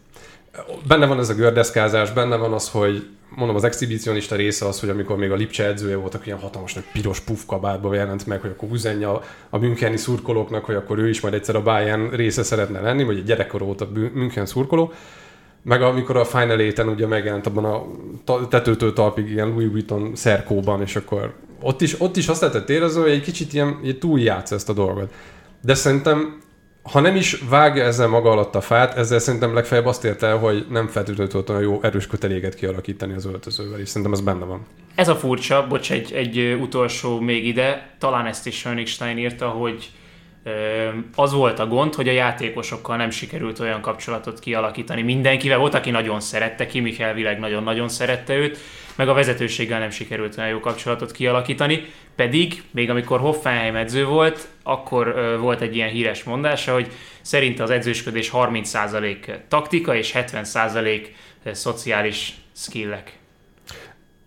benne 0.88 1.06
van 1.06 1.18
ez 1.18 1.28
a 1.28 1.34
gördeszkázás, 1.34 2.12
benne 2.12 2.36
van 2.36 2.52
az, 2.52 2.70
hogy 2.70 3.06
mondom, 3.28 3.56
az 3.56 3.64
exhibicionista 3.64 4.36
része 4.36 4.66
az, 4.66 4.80
hogy 4.80 4.88
amikor 4.88 5.16
még 5.16 5.30
a 5.30 5.34
Lipcse 5.34 5.64
edzője 5.64 5.96
voltak, 5.96 6.26
ilyen 6.26 6.38
hatalmas 6.38 6.74
nagy 6.74 6.84
piros 6.92 7.20
pufkabátba 7.20 7.94
jelent 7.94 8.26
meg, 8.26 8.40
hogy 8.40 8.50
akkor 8.50 8.68
üzenje 8.72 9.08
a, 9.08 9.22
a 9.50 9.58
Müncheni 9.58 9.96
szurkolóknak, 9.96 10.64
hogy 10.64 10.74
akkor 10.74 10.98
ő 10.98 11.08
is 11.08 11.20
majd 11.20 11.34
egyszer 11.34 11.56
a 11.56 11.62
Bayern 11.62 12.10
része 12.10 12.42
szeretne 12.42 12.80
lenni, 12.80 13.04
vagy 13.04 13.16
egy 13.16 13.24
gyerekkor 13.24 13.62
óta 13.62 13.88
München 14.12 14.46
szurkoló. 14.46 14.92
Meg 15.62 15.82
amikor 15.82 16.16
a 16.16 16.24
Final 16.24 16.56
8 16.56 16.78
ugye 16.78 17.06
megjelent 17.06 17.46
abban 17.46 17.64
a 17.64 18.48
tetőtől 18.48 18.92
talpig 18.92 19.30
ilyen 19.30 19.48
Louis 19.48 19.70
Vuitton 19.70 20.16
szerkóban, 20.16 20.82
és 20.82 20.96
akkor 20.96 21.34
ott 21.60 21.80
is, 21.80 22.00
ott 22.00 22.16
is 22.16 22.28
azt 22.28 22.40
lehetett 22.40 22.70
érezni, 22.70 23.00
hogy 23.00 23.10
egy 23.10 23.22
kicsit 23.22 23.52
ilyen, 23.52 23.78
ilyen 23.82 23.98
túljátsz 23.98 24.50
ezt 24.50 24.68
a 24.68 24.72
dolgot. 24.72 25.12
De 25.60 25.74
szerintem, 25.74 26.40
ha 26.82 27.00
nem 27.00 27.16
is 27.16 27.42
vágja 27.48 27.84
ezzel 27.84 28.08
maga 28.08 28.30
alatt 28.30 28.54
a 28.54 28.60
fát, 28.60 28.96
ezzel 28.96 29.18
szerintem 29.18 29.54
legfeljebb 29.54 29.86
azt 29.86 30.04
ért 30.04 30.22
el, 30.22 30.36
hogy 30.36 30.66
nem 30.70 30.86
feltétlenül 30.86 31.32
tudott 31.32 31.50
olyan 31.50 31.62
jó 31.62 31.80
erős 31.82 32.06
köteléket 32.06 32.54
kialakítani 32.54 33.14
az 33.14 33.24
öltözővel, 33.24 33.80
és 33.80 33.88
szerintem 33.88 34.12
ez 34.12 34.20
benne 34.20 34.44
van. 34.44 34.66
Ez 34.94 35.08
a 35.08 35.16
furcsa, 35.16 35.66
bocs, 35.66 35.92
egy, 35.92 36.12
egy 36.12 36.56
utolsó 36.60 37.20
még 37.20 37.46
ide, 37.46 37.94
talán 37.98 38.26
ezt 38.26 38.46
is 38.46 38.56
Schönigstein 38.56 39.18
írta, 39.18 39.48
hogy 39.48 39.90
az 41.14 41.32
volt 41.32 41.58
a 41.58 41.66
gond, 41.66 41.94
hogy 41.94 42.08
a 42.08 42.12
játékosokkal 42.12 42.96
nem 42.96 43.10
sikerült 43.10 43.58
olyan 43.58 43.80
kapcsolatot 43.80 44.38
kialakítani 44.38 45.02
mindenkivel. 45.02 45.58
Volt, 45.58 45.74
aki 45.74 45.90
nagyon 45.90 46.20
szerette, 46.20 46.66
Kimi 46.66 46.94
Helvileg 46.94 47.38
nagyon-nagyon 47.38 47.88
szerette 47.88 48.34
őt, 48.34 48.58
meg 48.96 49.08
a 49.08 49.12
vezetőséggel 49.12 49.78
nem 49.78 49.90
sikerült 49.90 50.38
olyan 50.38 50.50
jó 50.50 50.60
kapcsolatot 50.60 51.12
kialakítani. 51.12 51.84
Pedig, 52.16 52.62
még 52.70 52.90
amikor 52.90 53.20
Hoffenheim 53.20 53.76
edző 53.76 54.04
volt, 54.04 54.48
akkor 54.62 55.36
volt 55.40 55.60
egy 55.60 55.76
ilyen 55.76 55.88
híres 55.88 56.24
mondása, 56.24 56.72
hogy 56.72 56.88
szerint 57.20 57.60
az 57.60 57.70
edzősködés 57.70 58.30
30% 58.32 59.16
taktika 59.48 59.94
és 59.94 60.12
70% 60.14 61.06
szociális 61.52 62.34
skillek 62.56 63.18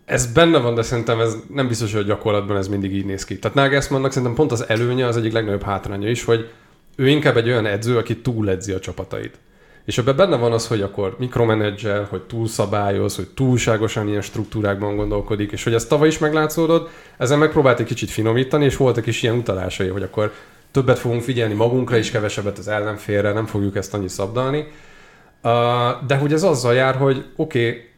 ez 0.06 0.32
benne 0.34 0.58
van, 0.58 0.76
de 0.76 0.82
szerintem 0.82 1.20
ez 1.20 1.36
nem 1.54 1.68
biztos, 1.68 1.92
hogy 1.92 2.02
a 2.02 2.06
gyakorlatban 2.06 2.58
ez 2.58 2.68
mindig 2.68 2.96
így 2.96 3.06
néz 3.06 3.26
ki. 3.26 3.40
Tehát 3.40 3.58
Nagelsmannnak 3.58 4.12
szerintem 4.12 4.36
pont 4.36 4.52
az 4.52 4.70
előnye 4.70 5.06
az 5.06 5.18
egyik 5.18 5.34
legnagyobb 5.34 5.64
hátránya 5.64 6.10
is, 6.10 6.24
hogy 6.24 6.50
ő 6.96 7.08
inkább 7.08 7.38
egy 7.38 7.48
olyan 7.48 7.66
edző, 7.66 7.98
aki 7.98 8.18
túledzi 8.18 8.72
a 8.72 8.80
csapatait. 8.80 9.40
És 9.86 9.98
ebben 9.98 10.16
benne 10.16 10.36
van 10.36 10.52
az, 10.52 10.68
hogy 10.68 10.82
akkor 10.82 11.16
mikromenedzser, 11.20 12.08
hogy 12.10 12.22
túlszabályoz, 12.22 13.16
hogy 13.16 13.28
túlságosan 13.28 14.08
ilyen 14.08 14.22
struktúrákban 14.22 14.96
gondolkodik, 14.96 15.52
és 15.52 15.64
hogy 15.64 15.74
ez 15.74 15.86
tavaly 15.86 16.08
is 16.08 16.18
meglátszódott, 16.18 16.90
ezzel 17.18 17.38
megpróbált 17.38 17.80
egy 17.80 17.86
kicsit 17.86 18.10
finomítani, 18.10 18.66
és 18.66 18.78
voltak 18.78 19.06
is 19.06 19.24
ilyen 19.24 19.36
utalásai, 19.36 19.88
hogy 19.88 20.04
akkor 20.04 20.34
többet 20.72 21.00
fogunk 21.00 21.22
figyelni 21.22 21.54
magunkra, 21.54 21.98
és 21.98 22.12
kevesebbet 22.12 22.58
az 22.58 22.68
ellenfélre, 22.68 23.32
nem 23.32 23.46
fogjuk 23.46 23.76
ezt 23.76 23.94
annyi 23.94 24.08
szabdalni. 24.08 24.68
De 26.08 26.16
hogy 26.20 26.34
ez 26.34 26.44
azzal 26.44 26.74
jár, 26.74 26.96
hogy 26.96 27.26
oké, 27.36 27.68
okay, 27.68 27.90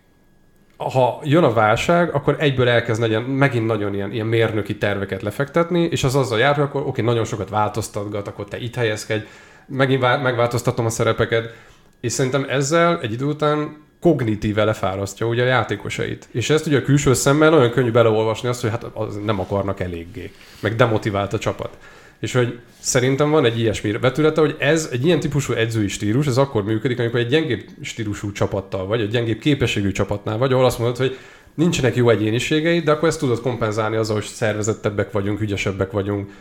ha 0.77 1.19
jön 1.23 1.43
a 1.43 1.53
válság, 1.53 2.13
akkor 2.15 2.35
egyből 2.39 2.69
elkezd 2.69 3.01
legyen, 3.01 3.21
megint 3.21 3.65
nagyon 3.65 3.93
ilyen, 3.93 4.11
ilyen 4.11 4.25
mérnöki 4.25 4.77
terveket 4.77 5.21
lefektetni, 5.21 5.83
és 5.83 6.03
az 6.03 6.15
azzal 6.15 6.39
jár, 6.39 6.55
hogy 6.55 6.63
akkor 6.63 6.81
oké, 6.85 7.01
nagyon 7.01 7.25
sokat 7.25 7.49
változtatgat, 7.49 8.27
akkor 8.27 8.45
te 8.45 8.57
itt 8.57 8.75
helyezkedj, 8.75 9.25
megint 9.67 10.01
vá- 10.01 10.21
megváltoztatom 10.21 10.85
a 10.85 10.89
szerepeket, 10.89 11.53
és 12.01 12.11
szerintem 12.11 12.45
ezzel 12.49 12.99
egy 13.01 13.11
idő 13.11 13.25
után 13.25 13.77
kognitíve 14.03 14.63
lefárasztja 14.63 15.27
ugye 15.27 15.43
a 15.43 15.45
játékosait. 15.45 16.27
És 16.31 16.49
ezt 16.49 16.67
ugye 16.67 16.77
a 16.77 16.81
külső 16.81 17.13
szemmel 17.13 17.49
nagyon 17.49 17.71
könnyű 17.71 17.91
beleolvasni 17.91 18.49
azt, 18.49 18.61
hogy 18.61 18.69
hát 18.69 18.83
az 18.93 19.19
nem 19.25 19.39
akarnak 19.39 19.79
eléggé, 19.79 20.31
meg 20.59 20.75
demotivált 20.75 21.33
a 21.33 21.37
csapat. 21.37 21.77
És 22.19 22.33
hogy 22.33 22.59
szerintem 22.79 23.29
van 23.29 23.45
egy 23.45 23.59
ilyesmi 23.59 23.91
vetülete, 23.91 24.41
hogy 24.41 24.55
ez 24.59 24.89
egy 24.91 25.05
ilyen 25.05 25.19
típusú 25.19 25.53
edzői 25.53 25.87
stílus, 25.87 26.27
ez 26.27 26.37
akkor 26.37 26.63
működik, 26.63 26.99
amikor 26.99 27.19
egy 27.19 27.27
gyengébb 27.27 27.63
stílusú 27.81 28.31
csapattal 28.31 28.85
vagy, 28.85 29.01
egy 29.01 29.09
gyengébb 29.09 29.39
képességű 29.39 29.91
csapatnál 29.91 30.37
vagy, 30.37 30.53
ahol 30.53 30.65
azt 30.65 30.79
mondod, 30.79 30.97
hogy 30.97 31.17
nincsenek 31.53 31.95
jó 31.95 32.09
egyéniségei, 32.09 32.79
de 32.79 32.91
akkor 32.91 33.07
ezt 33.07 33.19
tudod 33.19 33.41
kompenzálni 33.41 33.95
azzal, 33.95 34.15
hogy 34.15 34.25
szervezettebbek 34.25 35.11
vagyunk, 35.11 35.41
ügyesebbek 35.41 35.91
vagyunk, 35.91 36.31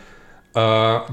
Uh, 0.55 0.61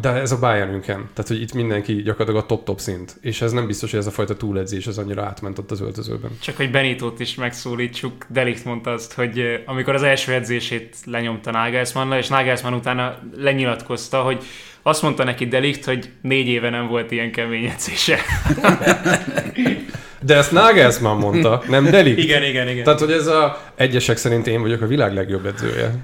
de 0.01 0.09
ez 0.09 0.33
a 0.33 0.39
Bayernünken, 0.39 1.09
tehát 1.15 1.31
hogy 1.31 1.41
itt 1.41 1.53
mindenki 1.53 2.03
gyakorlatilag 2.03 2.43
a 2.43 2.47
top-top 2.47 2.81
szint, 2.81 3.17
és 3.21 3.41
ez 3.43 3.53
nem 3.53 3.67
biztos, 3.67 3.91
hogy 3.91 3.99
ez 3.99 4.07
a 4.07 4.11
fajta 4.11 4.37
túledzés 4.37 4.87
az 4.87 4.99
annyira 4.99 5.23
átment 5.23 5.59
ott 5.59 5.71
az 5.71 5.81
öltözőben. 5.81 6.31
Csak 6.41 6.57
hogy 6.57 6.71
Benitót 6.71 7.21
is 7.21 7.35
megszólítsuk, 7.35 8.27
Delikt 8.29 8.65
mondta 8.65 8.91
azt, 8.91 9.13
hogy 9.13 9.63
amikor 9.67 9.95
az 9.95 10.03
első 10.03 10.33
edzését 10.33 10.97
lenyomta 11.05 11.51
Nagelsmann, 11.51 12.13
és 12.13 12.29
Nagelsmann 12.29 12.75
utána 12.75 13.19
lenyilatkozta, 13.37 14.23
hogy 14.23 14.45
azt 14.83 15.03
mondta 15.03 15.25
neki 15.25 15.47
Delikt, 15.47 15.85
hogy 15.85 16.11
négy 16.21 16.47
éve 16.47 16.71
nem 16.71 16.87
volt 16.87 17.11
ilyen 17.11 17.33
kemény 17.33 17.65
edzése. 17.65 18.19
De 20.23 20.37
ezt 20.37 20.53
Nagelsmann 20.53 21.19
mondta, 21.19 21.63
nem 21.69 21.85
Delik. 21.85 22.19
Igen, 22.19 22.43
igen, 22.43 22.69
igen. 22.69 22.85
Tehát, 22.85 23.01
hogy 23.01 23.13
ez 23.13 23.27
a 23.27 23.61
egyesek 23.75 24.17
szerint 24.17 24.47
én 24.47 24.61
vagyok 24.61 24.81
a 24.81 24.87
világ 24.87 25.15
legjobb 25.15 25.47
edzője. 25.47 25.95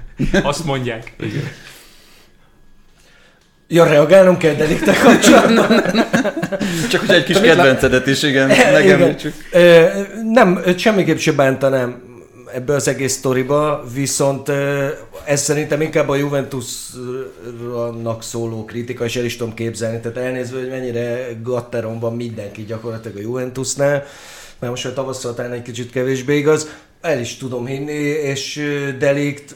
Azt 0.43 0.65
mondják. 0.65 1.13
Igen. 1.19 1.43
Ja, 3.67 3.85
reagálnom 3.85 4.37
kell 4.37 4.53
Delikte 4.53 4.93
kapcsolatban. 5.03 5.83
Csak 6.89 7.01
hogy 7.01 7.15
egy 7.15 7.23
kis 7.23 7.39
kedvencedet 7.39 8.07
is, 8.07 8.23
igen, 8.23 8.47
megemlítsük. 8.73 9.33
Nem, 10.33 10.61
semmiképp 10.77 11.17
sem 11.17 11.35
bántanám 11.35 12.01
ebbe 12.53 12.73
az 12.73 12.87
egész 12.87 13.13
sztoriba, 13.13 13.83
viszont 13.93 14.51
ez 15.25 15.41
szerintem 15.41 15.81
inkább 15.81 16.09
a 16.09 16.15
Juventusnak 16.15 18.23
szóló 18.23 18.65
kritika, 18.65 19.05
és 19.05 19.15
el 19.15 19.25
is 19.25 19.37
tudom 19.37 19.53
képzelni, 19.53 19.99
tehát 19.99 20.17
elnézve, 20.17 20.59
hogy 20.59 20.69
mennyire 20.69 21.27
gatteron 21.43 21.99
van 21.99 22.15
mindenki 22.15 22.65
gyakorlatilag 22.65 23.17
a 23.17 23.21
Juventusnál, 23.21 24.03
mert 24.59 24.71
most 24.71 24.85
a 24.85 24.93
tavasszal 24.93 25.33
talán 25.33 25.51
egy 25.51 25.61
kicsit 25.61 25.91
kevésbé 25.91 26.37
igaz, 26.37 26.69
el 27.01 27.19
is 27.19 27.37
tudom 27.37 27.65
hinni, 27.65 28.01
és 28.03 28.61
Delikt 28.99 29.55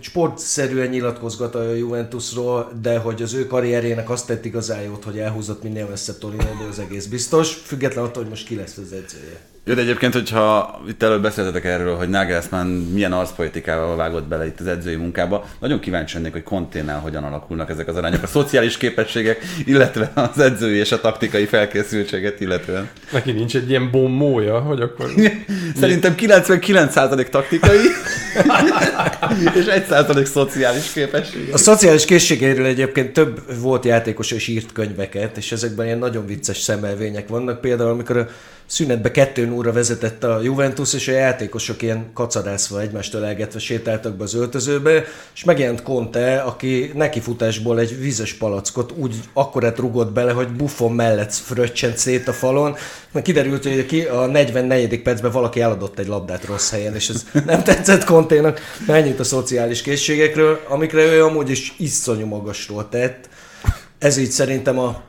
sportszerűen 0.00 0.88
nyilatkozgat 0.88 1.54
a 1.54 1.72
Juventusról, 1.74 2.72
de 2.82 2.98
hogy 2.98 3.22
az 3.22 3.34
ő 3.34 3.46
karrierjének 3.46 4.10
azt 4.10 4.26
tett 4.26 4.44
igazán 4.44 4.82
jót, 4.82 5.04
hogy 5.04 5.18
elhúzott 5.18 5.62
minél 5.62 5.86
messzebb 5.86 6.18
Torinóból, 6.18 6.66
az 6.68 6.78
egész 6.78 7.06
biztos, 7.06 7.54
független 7.54 8.04
attól, 8.04 8.22
hogy 8.22 8.30
most 8.30 8.46
ki 8.46 8.56
lesz 8.56 8.76
az 8.76 8.92
edzője. 8.92 9.40
Jó, 9.68 9.74
de 9.74 9.80
egyébként, 9.80 10.12
hogyha 10.12 10.80
itt 10.88 11.02
előbb 11.02 11.22
beszéltetek 11.22 11.64
erről, 11.64 11.96
hogy 11.96 12.08
Nagelsmann 12.08 12.66
milyen 12.66 13.12
arcpolitikával 13.12 13.96
vágott 13.96 14.28
bele 14.28 14.46
itt 14.46 14.60
az 14.60 14.66
edzői 14.66 14.94
munkába, 14.94 15.48
nagyon 15.60 15.80
kíváncsi 15.80 16.14
lennék, 16.14 16.32
hogy 16.32 16.42
konténál 16.42 17.00
hogyan 17.00 17.24
alakulnak 17.24 17.70
ezek 17.70 17.88
az 17.88 17.96
arányok, 17.96 18.22
a 18.22 18.26
szociális 18.26 18.76
képességek, 18.76 19.38
illetve 19.64 20.12
az 20.14 20.38
edzői 20.38 20.78
és 20.78 20.92
a 20.92 21.00
taktikai 21.00 21.44
felkészültséget 21.44 22.40
illetően. 22.40 22.88
Neki 23.12 23.32
nincs 23.32 23.56
egy 23.56 23.70
ilyen 23.70 23.90
bombója, 23.90 24.58
hogy 24.60 24.80
akkor... 24.80 25.10
Szerintem 25.80 26.14
99% 26.16 27.28
taktikai, 27.28 27.78
és 29.58 29.64
1% 29.68 30.24
szociális 30.24 30.92
képesség. 30.92 31.48
A 31.52 31.58
szociális 31.58 32.04
készségeiről 32.04 32.66
egyébként 32.66 33.12
több 33.12 33.60
volt 33.60 33.84
játékos 33.84 34.30
és 34.30 34.48
írt 34.48 34.72
könyveket, 34.72 35.36
és 35.36 35.52
ezekben 35.52 35.86
ilyen 35.86 35.98
nagyon 35.98 36.26
vicces 36.26 36.58
szemelvények 36.58 37.28
vannak. 37.28 37.60
Például, 37.60 37.90
amikor 37.90 38.16
a 38.16 38.28
szünetbe 38.68 39.10
kettő 39.10 39.52
óra 39.52 39.72
vezetett 39.72 40.24
a 40.24 40.40
Juventus, 40.42 40.94
és 40.94 41.08
a 41.08 41.12
játékosok 41.12 41.82
ilyen 41.82 42.10
kacarászva 42.14 42.80
egymást 42.80 43.14
elgetve 43.14 43.58
sétáltak 43.58 44.16
be 44.16 44.22
az 44.22 44.34
öltözőbe, 44.34 45.04
és 45.34 45.44
megjelent 45.44 45.82
Conte, 45.82 46.40
aki 46.40 46.90
nekifutásból 46.94 47.80
egy 47.80 48.00
vízes 48.00 48.34
palackot 48.34 48.92
úgy 48.96 49.14
akkorát 49.32 49.78
rugott 49.78 50.12
bele, 50.12 50.32
hogy 50.32 50.48
Buffon 50.48 50.92
mellett 50.92 51.32
fröccsent 51.32 51.96
szét 51.96 52.28
a 52.28 52.32
falon. 52.32 52.76
Mert 53.12 53.26
kiderült, 53.26 53.62
hogy 53.62 53.86
ki 53.86 54.02
a 54.02 54.26
44. 54.26 55.02
percben 55.02 55.30
valaki 55.30 55.60
eladott 55.60 55.98
egy 55.98 56.06
labdát 56.06 56.44
rossz 56.44 56.70
helyen, 56.70 56.94
és 56.94 57.08
ez 57.08 57.26
nem 57.46 57.62
tetszett 57.62 58.04
Conténak. 58.04 58.60
Mennyit 58.86 59.20
a 59.20 59.24
szociális 59.24 59.82
készségekről, 59.82 60.60
amikre 60.68 61.02
ő 61.02 61.24
amúgy 61.24 61.50
is 61.50 61.74
iszonyú 61.78 62.26
magasról 62.26 62.88
tett. 62.88 63.28
Ez 63.98 64.16
így 64.16 64.30
szerintem 64.30 64.78
a 64.78 65.02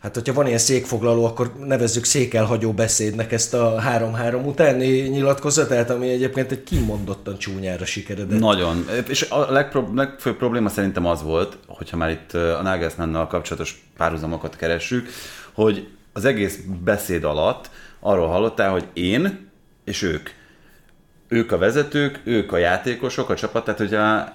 Hát, 0.00 0.14
hogyha 0.14 0.32
van 0.32 0.46
ilyen 0.46 0.58
székfoglaló, 0.58 1.24
akkor 1.24 1.52
nevezzük 1.64 2.04
székelhagyó 2.04 2.72
beszédnek 2.72 3.32
ezt 3.32 3.54
a 3.54 3.82
3-3 3.88 4.46
utáni 4.46 4.86
nyilatkozatát, 4.86 5.90
ami 5.90 6.08
egyébként 6.08 6.52
egy 6.52 6.64
kimondottan 6.64 7.38
csúnyára 7.38 7.84
sikeredett. 7.84 8.38
Nagyon. 8.38 8.86
És 9.08 9.26
a 9.30 9.52
legpro- 9.52 9.94
legfőbb 9.94 10.36
probléma 10.36 10.68
szerintem 10.68 11.06
az 11.06 11.22
volt, 11.22 11.58
hogyha 11.66 11.96
már 11.96 12.10
itt 12.10 12.32
a 12.32 12.62
Nagelsmannnal 12.62 13.26
kapcsolatos 13.26 13.84
párhuzamokat 13.96 14.56
keressük, 14.56 15.08
hogy 15.52 15.88
az 16.12 16.24
egész 16.24 16.58
beszéd 16.84 17.24
alatt 17.24 17.70
arról 18.00 18.26
hallottál, 18.26 18.70
hogy 18.70 18.86
én 18.92 19.50
és 19.84 20.02
ők. 20.02 20.30
Ők 21.28 21.52
a 21.52 21.58
vezetők, 21.58 22.20
ők 22.24 22.52
a 22.52 22.56
játékosok, 22.56 23.30
a 23.30 23.34
csapat, 23.34 23.64
tehát 23.64 23.80
hogyha 23.80 24.32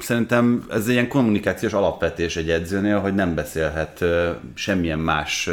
szerintem 0.00 0.64
ez 0.70 0.88
ilyen 0.88 1.08
kommunikációs 1.08 1.72
alapvetés 1.72 2.36
egy 2.36 2.50
edzőnél, 2.50 2.98
hogy 2.98 3.14
nem 3.14 3.34
beszélhet 3.34 4.04
semmilyen 4.54 4.98
más 4.98 5.50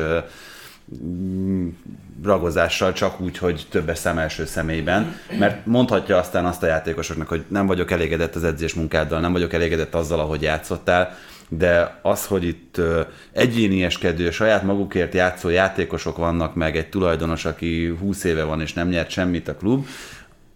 ragozással 2.24 2.94
csak 2.94 3.22
úgy, 3.22 3.38
hogy 3.38 3.66
többes 3.70 3.98
szem 3.98 4.18
első 4.18 4.46
személyben, 4.46 5.16
mert 5.40 5.66
mondhatja 5.66 6.18
aztán 6.18 6.46
azt 6.46 6.64
a 6.64 6.68
játékosoknak, 6.68 7.28
hogy 7.28 7.44
nem 7.48 7.68
vagyok 7.68 7.92
elégedett 7.92 8.36
az 8.36 8.44
edzés 8.44 8.74
munkáddal, 8.74 9.20
nem 9.20 9.32
vagyok 9.32 9.54
elégedett 9.54 9.96
azzal, 9.96 10.20
ahogy 10.20 10.42
játszottál, 10.42 11.18
de 11.50 12.00
az, 12.02 12.26
hogy 12.26 12.44
itt 12.44 12.82
egyénieskedő, 13.32 14.32
saját 14.32 14.64
magukért 14.64 15.14
játszó 15.14 15.50
játékosok 15.50 16.18
vannak, 16.18 16.56
meg 16.56 16.78
egy 16.78 16.90
tulajdonos, 16.90 17.46
aki 17.46 17.96
20 18.00 18.24
éve 18.24 18.44
van 18.44 18.62
és 18.62 18.74
nem 18.74 18.88
nyert 18.88 19.10
semmit 19.10 19.48
a 19.48 19.56
klub, 19.56 19.86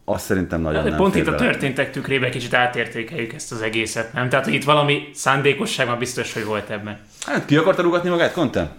azt 0.09 0.25
szerintem 0.25 0.61
nagyon 0.61 0.81
hát, 0.81 0.89
nem 0.89 0.97
Pont 0.97 1.15
itt 1.15 1.27
a 1.27 1.35
történtek 1.35 1.91
tükrébe 1.91 2.29
kicsit 2.29 2.53
átértékeljük 2.53 3.33
ezt 3.33 3.51
az 3.51 3.61
egészet, 3.61 4.13
nem? 4.13 4.29
Tehát, 4.29 4.47
itt 4.47 4.63
valami 4.63 5.09
szándékosság 5.13 5.87
már 5.87 5.97
biztos, 5.97 6.33
hogy 6.33 6.45
volt 6.45 6.69
ebben. 6.69 6.99
Hát 7.25 7.45
ki 7.45 7.55
akarta 7.55 7.81
rugatni 7.81 8.09
magát, 8.09 8.33
Conte? 8.33 8.69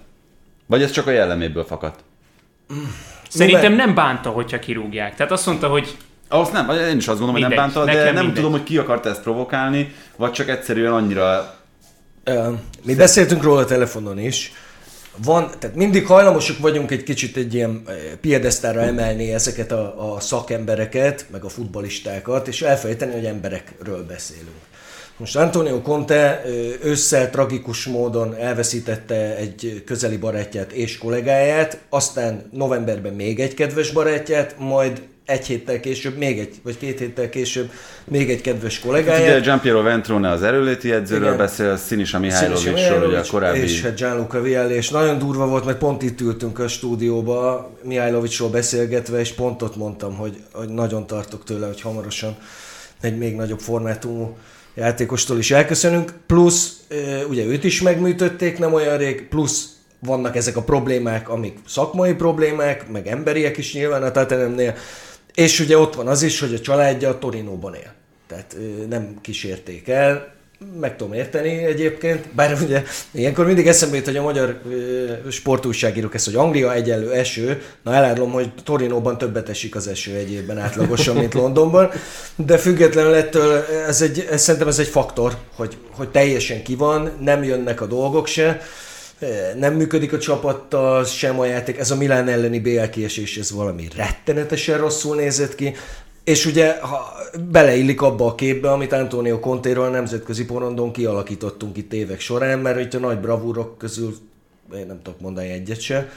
Vagy 0.66 0.82
ez 0.82 0.90
csak 0.90 1.06
a 1.06 1.10
jelleméből 1.10 1.64
fakadt? 1.64 2.00
Szerintem 3.28 3.72
nem 3.72 3.94
bánta, 3.94 4.30
hogyha 4.30 4.58
kirúgják. 4.58 5.14
Tehát 5.14 5.32
azt 5.32 5.46
mondta, 5.46 5.68
hogy 5.68 5.96
Ahhoz 6.28 6.50
nem, 6.50 6.70
én 6.70 6.96
is 6.96 7.08
azt 7.08 7.18
gondolom, 7.18 7.32
hogy 7.32 7.40
nem 7.40 7.50
Mindegy, 7.50 7.74
bánta, 7.74 7.84
de 7.84 8.04
nem 8.04 8.14
mindegy. 8.14 8.34
tudom, 8.34 8.50
hogy 8.50 8.62
ki 8.62 8.78
akarta 8.78 9.08
ezt 9.08 9.22
provokálni, 9.22 9.94
vagy 10.16 10.32
csak 10.32 10.48
egyszerűen 10.48 10.92
annyira 10.92 11.54
Mi 12.84 12.94
beszéltünk 12.94 13.42
róla 13.42 13.60
a 13.60 13.64
telefonon 13.64 14.18
is. 14.18 14.52
Van, 15.24 15.50
tehát 15.58 15.76
mindig 15.76 16.06
hajlamosak 16.06 16.58
vagyunk 16.58 16.90
egy 16.90 17.02
kicsit 17.02 17.36
egy 17.36 17.54
ilyen 17.54 17.82
eh, 17.86 17.96
piedesztára 18.20 18.80
emelni 18.80 19.32
ezeket 19.32 19.72
a, 19.72 20.14
a 20.14 20.20
szakembereket, 20.20 21.26
meg 21.30 21.44
a 21.44 21.48
futbalistákat, 21.48 22.48
és 22.48 22.62
elfelejteni, 22.62 23.12
hogy 23.12 23.24
emberekről 23.24 24.04
beszélünk. 24.06 24.66
Most 25.18 25.36
Antonio 25.36 25.80
Conte 25.82 26.42
ö, 26.44 26.72
ősszel 26.82 27.30
tragikus 27.30 27.86
módon 27.86 28.34
elveszítette 28.34 29.36
egy 29.36 29.82
közeli 29.86 30.16
barátját 30.16 30.72
és 30.72 30.98
kollégáját, 30.98 31.78
aztán 31.88 32.48
novemberben 32.52 33.14
még 33.14 33.40
egy 33.40 33.54
kedves 33.54 33.90
barátját, 33.90 34.58
majd 34.58 35.02
egy 35.28 35.46
héttel 35.46 35.80
később, 35.80 36.16
még 36.16 36.38
egy, 36.38 36.54
vagy 36.62 36.78
két 36.78 36.98
héttel 36.98 37.28
később 37.28 37.70
még 38.04 38.30
egy 38.30 38.40
kedves 38.40 38.78
Ugye 38.78 38.88
kollégáját. 38.88 39.42
Giampiero 39.42 39.82
Ventrone 39.82 40.30
az 40.30 40.42
erőléti 40.42 40.92
edzőről 40.92 41.24
Igen. 41.24 41.36
beszél, 41.36 41.76
Sinisa 41.76 42.18
Mihajlovicsról, 42.18 43.06
ugye 43.06 43.18
a 43.18 43.24
korábbi... 43.30 43.58
És 43.58 43.82
hát 43.82 43.96
Gianluca 43.96 44.40
Vialli, 44.40 44.74
és 44.74 44.88
nagyon 44.88 45.18
durva 45.18 45.46
volt, 45.46 45.64
mert 45.64 45.78
pont 45.78 46.02
itt 46.02 46.20
ültünk 46.20 46.58
a 46.58 46.68
stúdióba, 46.68 47.70
Mihajlovicsról 47.82 48.48
beszélgetve, 48.48 49.20
és 49.20 49.32
pont 49.32 49.62
ott 49.62 49.76
mondtam, 49.76 50.16
hogy, 50.16 50.36
hogy 50.52 50.68
nagyon 50.68 51.06
tartok 51.06 51.44
tőle, 51.44 51.66
hogy 51.66 51.80
hamarosan 51.80 52.36
egy 53.00 53.18
még 53.18 53.34
nagyobb 53.34 53.60
formátumú 53.60 54.36
játékostól 54.74 55.38
is 55.38 55.50
elköszönünk. 55.50 56.12
Plusz, 56.26 56.72
ugye 57.28 57.44
őt 57.44 57.64
is 57.64 57.82
megműtötték 57.82 58.58
nem 58.58 58.72
olyan 58.72 58.96
rég, 58.96 59.28
plusz 59.28 59.68
vannak 59.98 60.36
ezek 60.36 60.56
a 60.56 60.62
problémák, 60.62 61.28
amik 61.28 61.58
szakmai 61.66 62.14
problémák, 62.14 62.88
meg 62.90 63.06
emberiek 63.06 63.56
is 63.56 63.74
nyilván 63.74 64.02
a 64.02 64.10
Tatanemnél, 64.10 64.74
és 65.38 65.60
ugye 65.60 65.78
ott 65.78 65.94
van 65.94 66.08
az 66.08 66.22
is, 66.22 66.40
hogy 66.40 66.54
a 66.54 66.60
családja 66.60 67.08
a 67.08 67.18
Torinóban 67.18 67.74
él. 67.74 67.92
Tehát 68.26 68.56
nem 68.88 69.18
kísérték 69.20 69.88
el, 69.88 70.34
meg 70.80 70.96
tudom 70.96 71.12
érteni 71.12 71.64
egyébként, 71.64 72.28
bár 72.34 72.58
ugye 72.62 72.82
ilyenkor 73.10 73.46
mindig 73.46 73.66
eszembe 73.66 73.96
jut, 73.96 74.04
hogy 74.04 74.16
a 74.16 74.22
magyar 74.22 74.60
sportújságírók 75.30 76.14
ezt, 76.14 76.24
hogy 76.24 76.34
Anglia 76.34 76.74
egyenlő 76.74 77.12
eső, 77.12 77.62
na 77.82 77.94
elárulom, 77.94 78.30
hogy 78.30 78.52
Torinóban 78.64 79.18
többet 79.18 79.48
esik 79.48 79.76
az 79.76 79.88
eső 79.88 80.14
egy 80.14 80.44
átlagosan, 80.58 81.16
mint 81.16 81.34
Londonban, 81.34 81.90
de 82.36 82.56
függetlenül 82.56 83.14
ettől 83.14 83.64
ez, 83.86 84.02
egy, 84.02 84.26
ez 84.30 84.42
szerintem 84.42 84.68
ez 84.68 84.78
egy 84.78 84.88
faktor, 84.88 85.36
hogy, 85.54 85.76
hogy 85.90 86.08
teljesen 86.08 86.62
ki 86.62 86.74
van, 86.74 87.12
nem 87.20 87.42
jönnek 87.42 87.80
a 87.80 87.86
dolgok 87.86 88.26
se, 88.26 88.60
nem 89.58 89.74
működik 89.74 90.12
a 90.12 90.18
csapattal, 90.18 91.04
sem 91.04 91.40
a 91.40 91.44
játék. 91.44 91.78
Ez 91.78 91.90
a 91.90 91.96
Milán 91.96 92.28
elleni 92.28 92.60
BL 92.60 92.84
kiesés, 92.84 93.36
ez 93.36 93.50
valami 93.50 93.88
rettenetesen 93.96 94.78
rosszul 94.78 95.16
nézett 95.16 95.54
ki. 95.54 95.74
És 96.24 96.46
ugye 96.46 96.78
ha 96.80 97.12
beleillik 97.50 98.02
abba 98.02 98.26
a 98.26 98.34
képbe, 98.34 98.70
amit 98.70 98.92
Antonio 98.92 99.38
Contéről 99.38 99.84
a 99.84 99.88
nemzetközi 99.88 100.44
porondon 100.44 100.92
kialakítottunk 100.92 101.76
itt 101.76 101.92
évek 101.92 102.20
során, 102.20 102.58
mert 102.58 102.80
itt 102.80 102.94
a 102.94 102.98
nagy 102.98 103.18
bravúrok 103.18 103.78
közül 103.78 104.16
én 104.76 104.86
nem 104.86 105.02
tudok 105.02 105.20
mondani 105.20 105.48
egyet 105.48 105.80
se. 105.80 106.10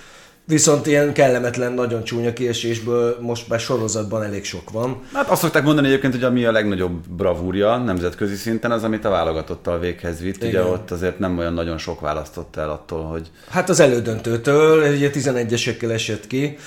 Viszont 0.45 0.87
ilyen 0.87 1.13
kellemetlen, 1.13 1.73
nagyon 1.73 2.03
csúnya 2.03 2.33
kiesésből 2.33 3.17
most 3.21 3.47
már 3.47 3.59
sorozatban 3.59 4.23
elég 4.23 4.43
sok 4.43 4.69
van. 4.69 5.01
Hát 5.13 5.29
azt 5.29 5.41
szokták 5.41 5.63
mondani 5.63 5.87
egyébként, 5.87 6.13
hogy 6.13 6.23
ami 6.23 6.45
a 6.45 6.51
legnagyobb 6.51 7.07
bravúrja 7.09 7.77
nemzetközi 7.77 8.35
szinten, 8.35 8.71
az, 8.71 8.83
amit 8.83 9.05
a 9.05 9.09
válogatottal 9.09 9.79
véghez 9.79 10.19
vitt. 10.19 10.37
Ugye 10.37 10.47
Igen. 10.47 10.65
ott 10.65 10.91
azért 10.91 11.19
nem 11.19 11.37
olyan 11.37 11.53
nagyon 11.53 11.77
sok 11.77 11.99
választott 11.99 12.55
el 12.55 12.69
attól, 12.69 13.03
hogy 13.03 13.27
Hát 13.49 13.69
az 13.69 13.79
elődöntőtől, 13.79 14.93
ugye 14.95 15.09
11-esekkel 15.13 15.91
esett 15.91 16.27
ki, 16.27 16.57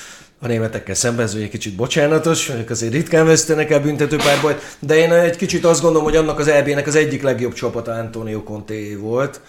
a 0.45 0.47
németekkel 0.47 0.95
szemben, 0.95 1.25
ez 1.25 1.35
ugye 1.35 1.49
kicsit 1.49 1.77
bocsánatos, 1.77 2.49
ők 2.49 2.71
azért 2.71 2.93
ritkán 2.93 3.27
vesztenek 3.27 3.71
el 3.71 3.81
büntető 3.81 4.17
párbajt, 4.17 4.77
de 4.79 4.97
én 4.97 5.13
egy 5.13 5.37
kicsit 5.37 5.65
azt 5.65 5.81
gondolom, 5.81 6.05
hogy 6.07 6.17
annak 6.17 6.39
az 6.39 6.49
EB-nek 6.49 6.87
az 6.87 6.95
egyik 6.95 7.23
legjobb 7.23 7.53
csapata 7.53 7.93
Antonio 7.93 8.43
Conte 8.43 8.75
volt. 8.99 9.41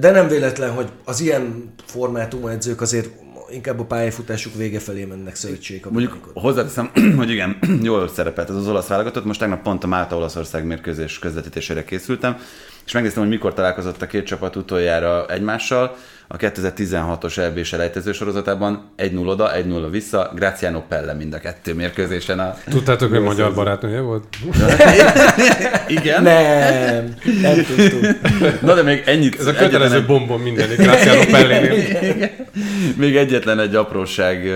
De 0.00 0.10
nem 0.10 0.28
véletlen, 0.28 0.70
hogy 0.70 0.88
az 1.04 1.20
ilyen 1.20 1.72
formátumú 1.86 2.46
edzők 2.46 2.80
azért 2.80 3.08
inkább 3.50 3.80
a 3.80 3.84
pályafutásuk 3.84 4.54
vége 4.54 4.78
felé 4.78 5.04
mennek 5.04 5.34
szövetség. 5.34 5.86
Mondjuk 5.90 6.30
hozzáteszem, 6.34 6.90
hogy 7.16 7.30
igen, 7.30 7.58
jól 7.82 8.08
szerepelt 8.08 8.48
ez 8.50 8.56
az 8.56 8.68
olasz 8.68 8.86
válogatott. 8.86 9.24
Most 9.24 9.40
tegnap 9.40 9.62
pont 9.62 9.84
a 9.84 9.86
Málta-Olaszország 9.86 10.64
mérkőzés 10.64 11.18
közvetítésére 11.18 11.84
készültem, 11.84 12.36
és 12.86 12.92
megnéztem, 12.92 13.22
hogy 13.22 13.32
mikor 13.32 13.54
találkozott 13.54 14.02
a 14.02 14.06
két 14.06 14.26
csapat 14.26 14.56
utoljára 14.56 15.26
egymással. 15.28 15.96
A 16.28 16.36
2016-os 16.36 17.38
EB 17.38 17.62
selejtező 17.62 18.12
sorozatában 18.12 18.92
1-0 18.98 19.26
oda, 19.26 19.50
1-0 19.54 19.86
vissza, 19.90 20.32
Graziano 20.34 20.82
Pelle 20.88 21.12
mind 21.12 21.34
a 21.34 21.38
kettő 21.38 21.74
mérkőzésen. 21.74 22.38
A... 22.38 22.54
Tudtátok, 22.70 23.10
hogy 23.10 23.20
magyar 23.20 23.54
barátnője 23.54 24.00
volt? 24.00 24.24
Igen? 25.88 26.22
Nem, 26.22 27.14
nem 27.42 27.64
tudtuk. 27.64 28.00
Na 28.60 28.74
de 28.74 28.82
még 28.82 29.02
ennyit. 29.06 29.40
Ez 29.40 29.46
a 29.46 29.52
kötelező 29.52 29.96
egy... 29.96 30.06
bombon 30.06 30.40
mindenik 30.40 30.76
Graziano 30.76 31.24
Pellénél. 31.30 32.30
még 33.02 33.16
egyetlen 33.16 33.60
egy 33.60 33.74
apróság 33.74 34.46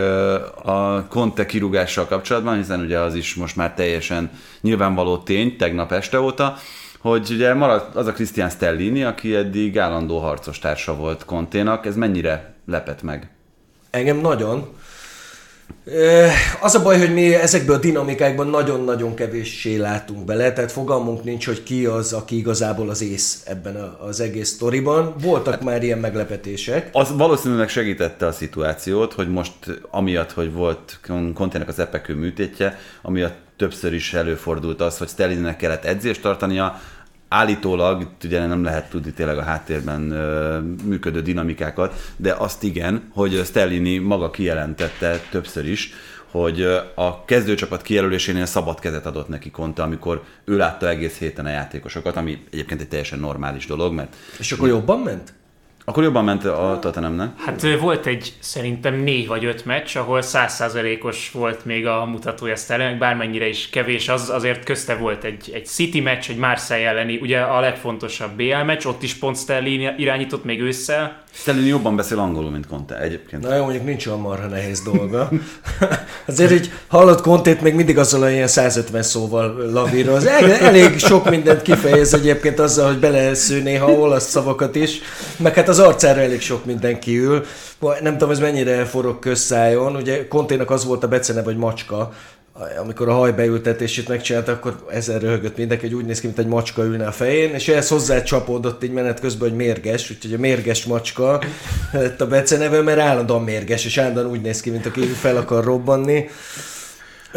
a 0.63 1.07
Conte 1.09 1.47
kirúgással 1.47 2.07
kapcsolatban, 2.07 2.57
hiszen 2.57 2.81
ugye 2.81 2.99
az 2.99 3.15
is 3.15 3.35
most 3.35 3.57
már 3.57 3.75
teljesen 3.75 4.31
nyilvánvaló 4.61 5.17
tény 5.17 5.57
tegnap 5.57 5.93
este 5.93 6.21
óta, 6.21 6.57
hogy 7.01 7.29
ugye 7.31 7.55
maradt 7.55 7.97
az 7.97 8.07
a 8.07 8.13
Christian 8.13 8.51
Stellini, 8.51 9.05
aki 9.05 9.35
eddig 9.35 9.79
állandó 9.79 10.19
harcos 10.19 10.59
társa 10.59 10.97
volt 10.97 11.25
Konténak, 11.25 11.87
ez 11.87 11.97
mennyire 11.97 12.55
lepett 12.67 13.03
meg? 13.03 13.31
Engem 13.91 14.17
nagyon. 14.17 14.69
Az 16.61 16.75
a 16.75 16.83
baj, 16.83 16.99
hogy 16.99 17.13
mi 17.13 17.35
ezekből 17.35 17.77
a 17.77 17.79
dinamikákban 17.79 18.47
nagyon-nagyon 18.47 19.15
kevéssé 19.15 19.77
látunk 19.77 20.25
bele, 20.25 20.53
tehát 20.53 20.73
fogalmunk 20.73 21.25
nincs, 21.25 21.47
hogy 21.47 21.63
ki 21.63 21.87
az, 21.87 22.13
aki 22.13 22.37
igazából 22.37 22.89
az 22.89 23.03
ész 23.03 23.43
ebben 23.47 23.77
az 24.07 24.21
egész 24.21 24.49
sztoriban. 24.49 25.15
Voltak 25.21 25.55
hát, 25.55 25.65
már 25.65 25.83
ilyen 25.83 25.99
meglepetések. 25.99 26.89
Az 26.93 27.17
valószínűleg 27.17 27.69
segítette 27.69 28.27
a 28.27 28.33
szituációt, 28.33 29.13
hogy 29.13 29.29
most 29.29 29.53
amiatt, 29.91 30.33
hogy 30.33 30.53
volt 30.53 31.01
Kontének 31.35 31.69
az 31.69 31.79
epekő 31.79 32.15
műtétje, 32.15 32.79
amiatt 33.03 33.46
többször 33.57 33.93
is 33.93 34.15
előfordult 34.15 34.81
az, 34.81 34.99
hogy 34.99 35.09
Stellininek 35.09 35.57
kellett 35.57 35.85
edzést 35.85 36.23
tartania, 36.23 36.81
állítólag, 37.29 38.09
ugye 38.25 38.47
nem 38.47 38.65
lehet 38.65 38.91
tudni 38.91 39.13
tényleg 39.13 39.39
a 39.39 39.43
háttérben 39.43 40.11
ö, 40.11 40.59
működő 40.85 41.23
dinamikákat, 41.23 42.13
de 42.17 42.33
azt 42.33 42.63
igen, 42.63 43.11
hogy 43.13 43.43
Stellini 43.45 43.99
maga 43.99 44.31
kijelentette 44.31 45.21
többször 45.31 45.69
is, 45.69 45.93
hogy 46.31 46.63
a 46.95 47.25
kezdőcsapat 47.25 47.83
kijelölésénél 47.83 48.47
szabad 48.47 48.81
kezet 48.81 49.07
adott 49.07 49.29
neki 49.29 49.51
Conte, 49.51 49.83
amikor 49.83 50.23
ő 50.45 50.57
látta 50.57 50.89
egész 50.89 51.19
héten 51.19 51.47
a 51.47 51.51
játékosokat, 51.51 52.17
ami 52.17 52.45
egyébként 52.51 52.81
egy 52.81 52.89
teljesen 52.89 53.19
normális 53.19 53.67
dolog, 53.67 53.93
mert... 53.93 54.17
És 54.39 54.53
akkor 54.53 54.69
jobban 54.69 54.99
ment? 54.99 55.33
Akkor 55.89 56.03
jobban 56.03 56.25
ment 56.25 56.45
a 56.45 56.79
Tottenhamnek? 56.81 57.41
Hát 57.41 57.79
volt 57.81 58.07
egy 58.07 58.33
szerintem 58.39 58.95
négy 58.95 59.27
vagy 59.27 59.45
öt 59.45 59.65
meccs, 59.65 59.97
ahol 59.97 60.23
százszázalékos 60.23 61.31
volt 61.31 61.65
még 61.65 61.87
a 61.87 62.05
mutatója 62.05 62.57
Sterling, 62.57 62.99
bármennyire 62.99 63.49
is 63.49 63.71
kevés, 63.71 64.09
az 64.09 64.31
azért 64.31 64.65
közte 64.65 64.97
volt 64.97 65.25
egy, 65.25 65.51
egy 65.55 65.67
City 65.67 66.01
meccs, 66.01 66.31
egy 66.31 66.37
Marseille 66.37 66.89
elleni, 66.89 67.17
ugye 67.17 67.41
a 67.41 67.61
legfontosabb 67.61 68.37
BL 68.37 68.63
meccs, 68.65 68.87
ott 68.87 69.03
is 69.03 69.15
pont 69.15 69.37
Sterling 69.37 69.99
irányított 69.99 70.45
még 70.45 70.61
ősszel. 70.61 71.25
Sterling 71.39 71.67
jobban 71.67 71.97
beszél 71.97 72.19
angolul, 72.19 72.51
mint 72.51 72.67
Conte 72.67 73.01
egyébként. 73.01 73.43
Na 73.43 73.55
jó, 73.55 73.63
mondjuk 73.63 73.85
nincs 73.85 74.07
olyan 74.07 74.21
marha 74.21 74.47
nehéz 74.47 74.83
dolga. 74.83 75.31
azért 76.27 76.51
így 76.51 76.73
hallott 76.87 77.21
Contét 77.21 77.61
még 77.61 77.75
mindig 77.75 77.99
azzal 77.99 78.23
a 78.23 78.31
ilyen 78.31 78.47
150 78.47 79.03
szóval 79.03 79.71
lavíroz. 79.73 80.27
Elég 80.61 80.99
sok 80.99 81.31
mindent 81.31 81.63
kifejez 81.63 82.15
egyébként 82.15 82.59
azzal, 82.59 82.87
hogy 82.87 82.99
belesző 82.99 83.63
néha 83.63 83.91
olasz 83.91 84.29
szavakat 84.29 84.75
is, 84.75 85.01
meg 85.37 85.55
hát 85.55 85.69
az 85.69 85.79
arcára 85.79 86.21
elég 86.21 86.41
sok 86.41 86.65
mindenki 86.65 87.19
ül. 87.19 87.45
Nem 88.01 88.13
tudom, 88.13 88.31
ez 88.31 88.39
mennyire 88.39 88.85
forog 88.85 89.19
közszájon. 89.19 89.97
Ugye 89.97 90.29
Konténak 90.29 90.71
az 90.71 90.85
volt 90.85 91.05
a 91.05 91.09
becene, 91.09 91.43
vagy 91.43 91.57
macska, 91.57 92.13
amikor 92.81 93.09
a 93.09 93.13
hajbeültetését 93.13 94.09
megcsinálta, 94.09 94.53
akkor 94.53 94.85
ezer 94.91 95.21
röhögött 95.21 95.57
mindenki, 95.57 95.87
hogy 95.87 95.95
úgy 95.95 96.05
néz 96.05 96.21
ki, 96.21 96.27
mint 96.27 96.39
egy 96.39 96.47
macska 96.47 96.85
ülne 96.85 97.07
a 97.07 97.13
fején, 97.13 97.55
és 97.55 97.69
ehhez 97.69 97.89
hozzá 97.89 98.23
csapódott 98.23 98.85
így 98.85 98.93
menet 98.93 99.21
közben, 99.21 99.49
hogy 99.49 99.59
mérges, 99.59 100.11
úgyhogy 100.11 100.35
a 100.35 100.39
mérges 100.39 100.85
macska 100.85 101.43
lett 101.93 102.21
a 102.21 102.27
beceneve, 102.27 102.83
mert 102.83 102.99
állandóan 102.99 103.43
mérges, 103.43 103.85
és 103.85 103.99
állandóan 103.99 104.27
úgy 104.27 104.41
néz 104.41 104.61
ki, 104.61 104.71
mint 104.71 104.87
aki 104.87 105.01
fel 105.01 105.37
akar 105.37 105.65
robbanni. 105.65 106.29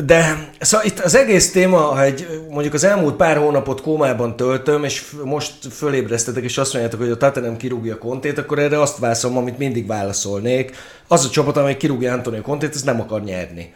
De 0.06 0.50
szóval 0.60 0.86
itt 0.86 1.00
az 1.00 1.16
egész 1.16 1.52
téma, 1.52 1.80
hogy 1.80 2.28
mondjuk 2.50 2.74
az 2.74 2.84
elmúlt 2.84 3.16
pár 3.16 3.38
hónapot 3.38 3.82
kómában 3.82 4.36
töltöm, 4.36 4.84
és 4.84 5.04
most 5.24 5.54
fölébresztetek, 5.72 6.44
és 6.44 6.58
azt 6.58 6.74
mondjátok, 6.74 7.00
hogy 7.00 7.12
a 7.12 7.18
Tottenham 7.18 7.58
kirúgja 7.58 7.98
Kontét, 7.98 8.38
akkor 8.38 8.60
erre 8.60 8.82
azt 8.82 8.98
válaszolom, 8.98 9.38
amit 9.38 9.58
mindig 9.58 9.88
válaszolnék. 9.88 10.76
Az 11.08 11.26
a 11.26 11.30
csapat, 11.30 11.58
amely 11.58 11.78
kirúgja 11.78 12.14
Antonio 12.14 12.42
Kontét, 12.42 12.76
ez 12.76 12.84
nem 12.84 13.02
akar 13.02 13.24
nyerni. 13.24 13.74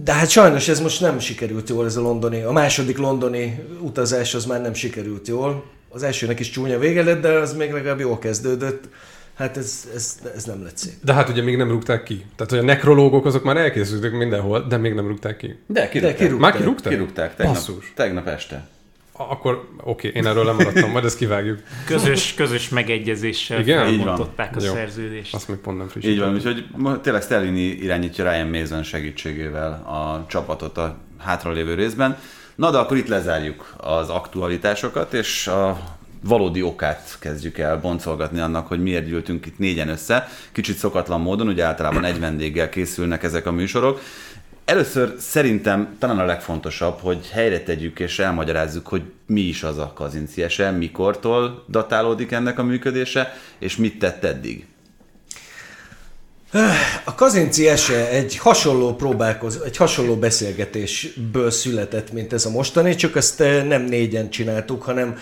De 0.00 0.12
hát 0.12 0.28
sajnos 0.28 0.68
ez 0.68 0.80
most 0.80 1.00
nem 1.00 1.18
sikerült 1.18 1.68
jól, 1.68 1.84
ez 1.84 1.96
a 1.96 2.00
londoni, 2.00 2.42
a 2.42 2.52
második 2.52 2.98
londoni 2.98 3.64
utazás 3.80 4.34
az 4.34 4.44
már 4.44 4.60
nem 4.60 4.74
sikerült 4.74 5.28
jól. 5.28 5.64
Az 5.88 6.02
elsőnek 6.02 6.40
is 6.40 6.50
csúnya 6.50 6.78
vége 6.78 7.02
lett, 7.02 7.20
de 7.20 7.28
az 7.28 7.56
még 7.56 7.72
legalább 7.72 8.00
jól 8.00 8.18
kezdődött. 8.18 8.88
Hát 9.34 9.56
ez, 9.56 9.88
ez, 9.94 10.18
ez 10.36 10.44
nem 10.44 10.62
lett 10.62 10.76
szép. 10.76 10.92
De 11.04 11.12
hát 11.12 11.28
ugye 11.28 11.42
még 11.42 11.56
nem 11.56 11.68
rúgták 11.68 12.02
ki. 12.02 12.24
Tehát, 12.36 12.52
hogy 12.52 12.60
a 12.60 12.62
nekrológok 12.62 13.26
azok 13.26 13.44
már 13.44 13.56
elkészültek 13.56 14.12
mindenhol, 14.12 14.66
de 14.68 14.76
még 14.76 14.94
nem 14.94 15.06
rúgták 15.06 15.36
ki. 15.36 15.58
De 15.66 15.88
kirúgták. 15.88 16.18
De 16.18 16.24
kirúgták. 16.24 16.52
Már 16.52 16.60
kirúgták? 16.60 16.92
Kirúgták, 16.92 17.36
tegnap, 17.36 17.54
Basszus. 17.54 17.92
tegnap 17.94 18.26
este. 18.26 18.68
Akkor 19.30 19.68
oké, 19.84 20.08
okay, 20.08 20.20
én 20.20 20.26
erről 20.26 20.44
lemaradtam, 20.44 20.90
majd 20.90 21.04
ezt 21.04 21.16
kivágjuk. 21.16 21.58
Közös, 21.86 22.34
közös 22.34 22.68
megegyezéssel 22.68 23.60
Igen? 23.60 23.84
felmondották 23.84 24.56
a 24.56 24.62
Jó. 24.62 24.72
szerződést. 24.72 25.34
Azt 25.34 25.48
még 25.48 25.56
pont 25.56 25.78
nem 25.78 25.88
Így 26.00 26.18
van, 26.18 26.34
úgyhogy 26.34 26.66
tényleg 27.02 27.22
Stellini 27.22 27.60
irányítja 27.60 28.30
Ryan 28.30 28.46
Mason 28.46 28.82
segítségével 28.82 29.72
a 29.72 30.26
csapatot 30.28 30.78
a 30.78 30.96
hátralévő 31.18 31.74
részben. 31.74 32.18
Na 32.54 32.70
de 32.70 32.78
akkor 32.78 32.96
itt 32.96 33.08
lezárjuk 33.08 33.74
az 33.76 34.08
aktualitásokat, 34.08 35.12
és 35.12 35.46
a 35.46 35.78
valódi 36.24 36.62
okát 36.62 37.16
kezdjük 37.20 37.58
el 37.58 37.80
boncolgatni 37.80 38.40
annak, 38.40 38.66
hogy 38.66 38.82
miért 38.82 39.06
gyűltünk 39.06 39.46
itt 39.46 39.58
négyen 39.58 39.88
össze. 39.88 40.28
Kicsit 40.52 40.76
szokatlan 40.76 41.20
módon, 41.20 41.48
ugye 41.48 41.64
általában 41.64 42.04
egy 42.04 42.20
vendéggel 42.20 42.68
készülnek 42.68 43.22
ezek 43.22 43.46
a 43.46 43.52
műsorok. 43.52 44.00
Először 44.64 45.14
szerintem 45.18 45.96
talán 45.98 46.18
a 46.18 46.24
legfontosabb, 46.24 46.98
hogy 47.00 47.28
helyre 47.32 47.62
tegyük 47.62 48.00
és 48.00 48.18
elmagyarázzuk, 48.18 48.86
hogy 48.86 49.02
mi 49.26 49.40
is 49.40 49.62
az 49.62 49.78
a 49.78 49.92
kazinciese, 49.94 50.70
mikortól 50.70 51.64
datálódik 51.68 52.32
ennek 52.32 52.58
a 52.58 52.62
működése, 52.62 53.36
és 53.58 53.76
mit 53.76 53.98
tett 53.98 54.24
eddig. 54.24 54.66
A 57.04 57.14
Kazinci 57.14 57.68
ese 57.68 58.08
egy 58.08 58.36
hasonló 58.36 58.94
próbálkoz, 58.94 59.60
egy 59.64 59.76
hasonló 59.76 60.16
beszélgetésből 60.16 61.50
született, 61.50 62.12
mint 62.12 62.32
ez 62.32 62.44
a 62.44 62.50
mostani, 62.50 62.94
csak 62.94 63.16
ezt 63.16 63.40
eh, 63.40 63.64
nem 63.64 63.82
négyen 63.82 64.30
csináltuk, 64.30 64.82
hanem 64.82 65.18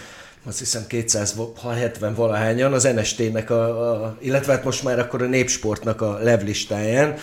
azt 0.47 0.59
hiszem 0.59 0.87
270 0.87 2.15
valahányan 2.15 2.73
az 2.73 2.83
NST-nek, 2.83 3.51
a, 3.51 3.93
a, 3.93 4.17
illetve 4.21 4.53
hát 4.53 4.65
most 4.65 4.83
már 4.83 4.99
akkor 4.99 5.23
a 5.23 5.27
Népsportnak 5.27 6.01
a 6.01 6.19
levlistáján. 6.23 7.17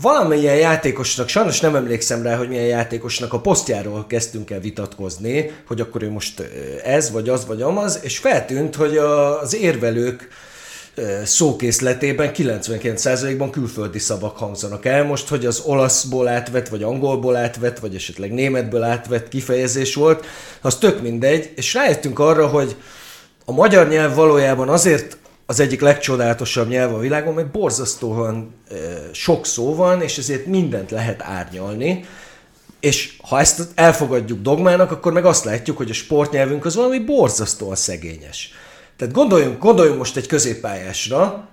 Valamilyen 0.00 0.56
játékosnak, 0.56 1.28
sajnos 1.28 1.60
nem 1.60 1.76
emlékszem 1.76 2.22
rá, 2.22 2.36
hogy 2.36 2.48
milyen 2.48 2.66
játékosnak 2.66 3.32
a 3.32 3.40
posztjáról 3.40 4.04
kezdtünk 4.08 4.50
el 4.50 4.60
vitatkozni, 4.60 5.50
hogy 5.66 5.80
akkor 5.80 6.02
ő 6.02 6.10
most 6.10 6.42
ez, 6.84 7.10
vagy 7.10 7.28
az, 7.28 7.46
vagy 7.46 7.62
amaz, 7.62 7.98
és 8.02 8.18
feltűnt, 8.18 8.74
hogy 8.74 8.96
az 8.96 9.54
érvelők 9.54 10.28
szókészletében 11.24 12.30
99%-ban 12.34 13.50
külföldi 13.50 13.98
szavak 13.98 14.36
hangzanak 14.36 14.84
el. 14.86 15.04
Most, 15.04 15.28
hogy 15.28 15.46
az 15.46 15.62
olaszból 15.64 16.28
átvett, 16.28 16.68
vagy 16.68 16.82
angolból 16.82 17.36
átvett, 17.36 17.78
vagy 17.78 17.94
esetleg 17.94 18.32
németből 18.32 18.82
átvett 18.82 19.28
kifejezés 19.28 19.94
volt, 19.94 20.26
az 20.60 20.76
tök 20.76 21.02
mindegy, 21.02 21.52
és 21.56 21.74
rájöttünk 21.74 22.18
arra, 22.18 22.46
hogy 22.46 22.76
a 23.44 23.52
magyar 23.52 23.88
nyelv 23.88 24.14
valójában 24.14 24.68
azért 24.68 25.16
az 25.52 25.60
egyik 25.60 25.80
legcsodálatosabb 25.80 26.68
nyelv 26.68 26.94
a 26.94 26.98
világon, 26.98 27.34
mert 27.34 27.50
borzasztóan 27.50 28.54
e, 28.70 28.74
sok 29.12 29.46
szó 29.46 29.74
van, 29.74 30.02
és 30.02 30.18
ezért 30.18 30.46
mindent 30.46 30.90
lehet 30.90 31.22
árnyalni, 31.22 32.04
és 32.80 33.16
ha 33.28 33.38
ezt 33.38 33.68
elfogadjuk 33.74 34.40
dogmának, 34.40 34.90
akkor 34.90 35.12
meg 35.12 35.24
azt 35.24 35.44
látjuk, 35.44 35.76
hogy 35.76 35.90
a 35.90 35.92
sportnyelvünk 35.92 36.64
az 36.64 36.74
valami 36.74 36.98
borzasztóan 36.98 37.74
szegényes. 37.74 38.54
Tehát 38.96 39.14
gondoljunk, 39.14 39.58
gondoljunk 39.58 39.98
most 39.98 40.16
egy 40.16 40.26
középpályásra, 40.26 41.48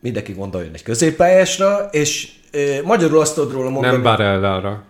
mindenki 0.00 0.32
gondoljon 0.32 0.74
egy 0.74 0.82
középpályásra, 0.82 1.88
és 1.90 2.28
e, 2.52 2.58
magyarul 2.84 3.20
azt 3.20 3.34
tudod 3.34 3.52
róla 3.52 3.70
mondani... 3.70 3.92
Nem 3.92 4.02
Barellára. 4.02 4.82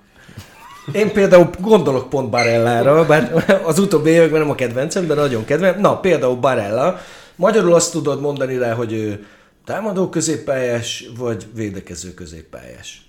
Én 0.93 1.12
például 1.12 1.51
gondolok 1.61 2.09
pont 2.09 2.31
Barellára, 2.31 3.07
bár 3.07 3.45
az 3.65 3.79
utóbbi 3.79 4.11
években 4.11 4.41
nem 4.41 4.51
a 4.51 4.55
kedvencem, 4.55 5.07
de 5.07 5.15
nagyon 5.15 5.45
kedvem. 5.45 5.81
Na, 5.81 5.97
például 5.97 6.37
Barella. 6.37 7.01
Magyarul 7.42 7.74
azt 7.74 7.92
tudod 7.92 8.20
mondani 8.20 8.59
rá, 8.59 8.72
hogy 8.72 8.92
ő 8.92 9.26
támadó 9.64 10.09
középpályás, 10.09 11.11
vagy 11.18 11.46
védekező 11.55 12.14
középpályás. 12.14 13.07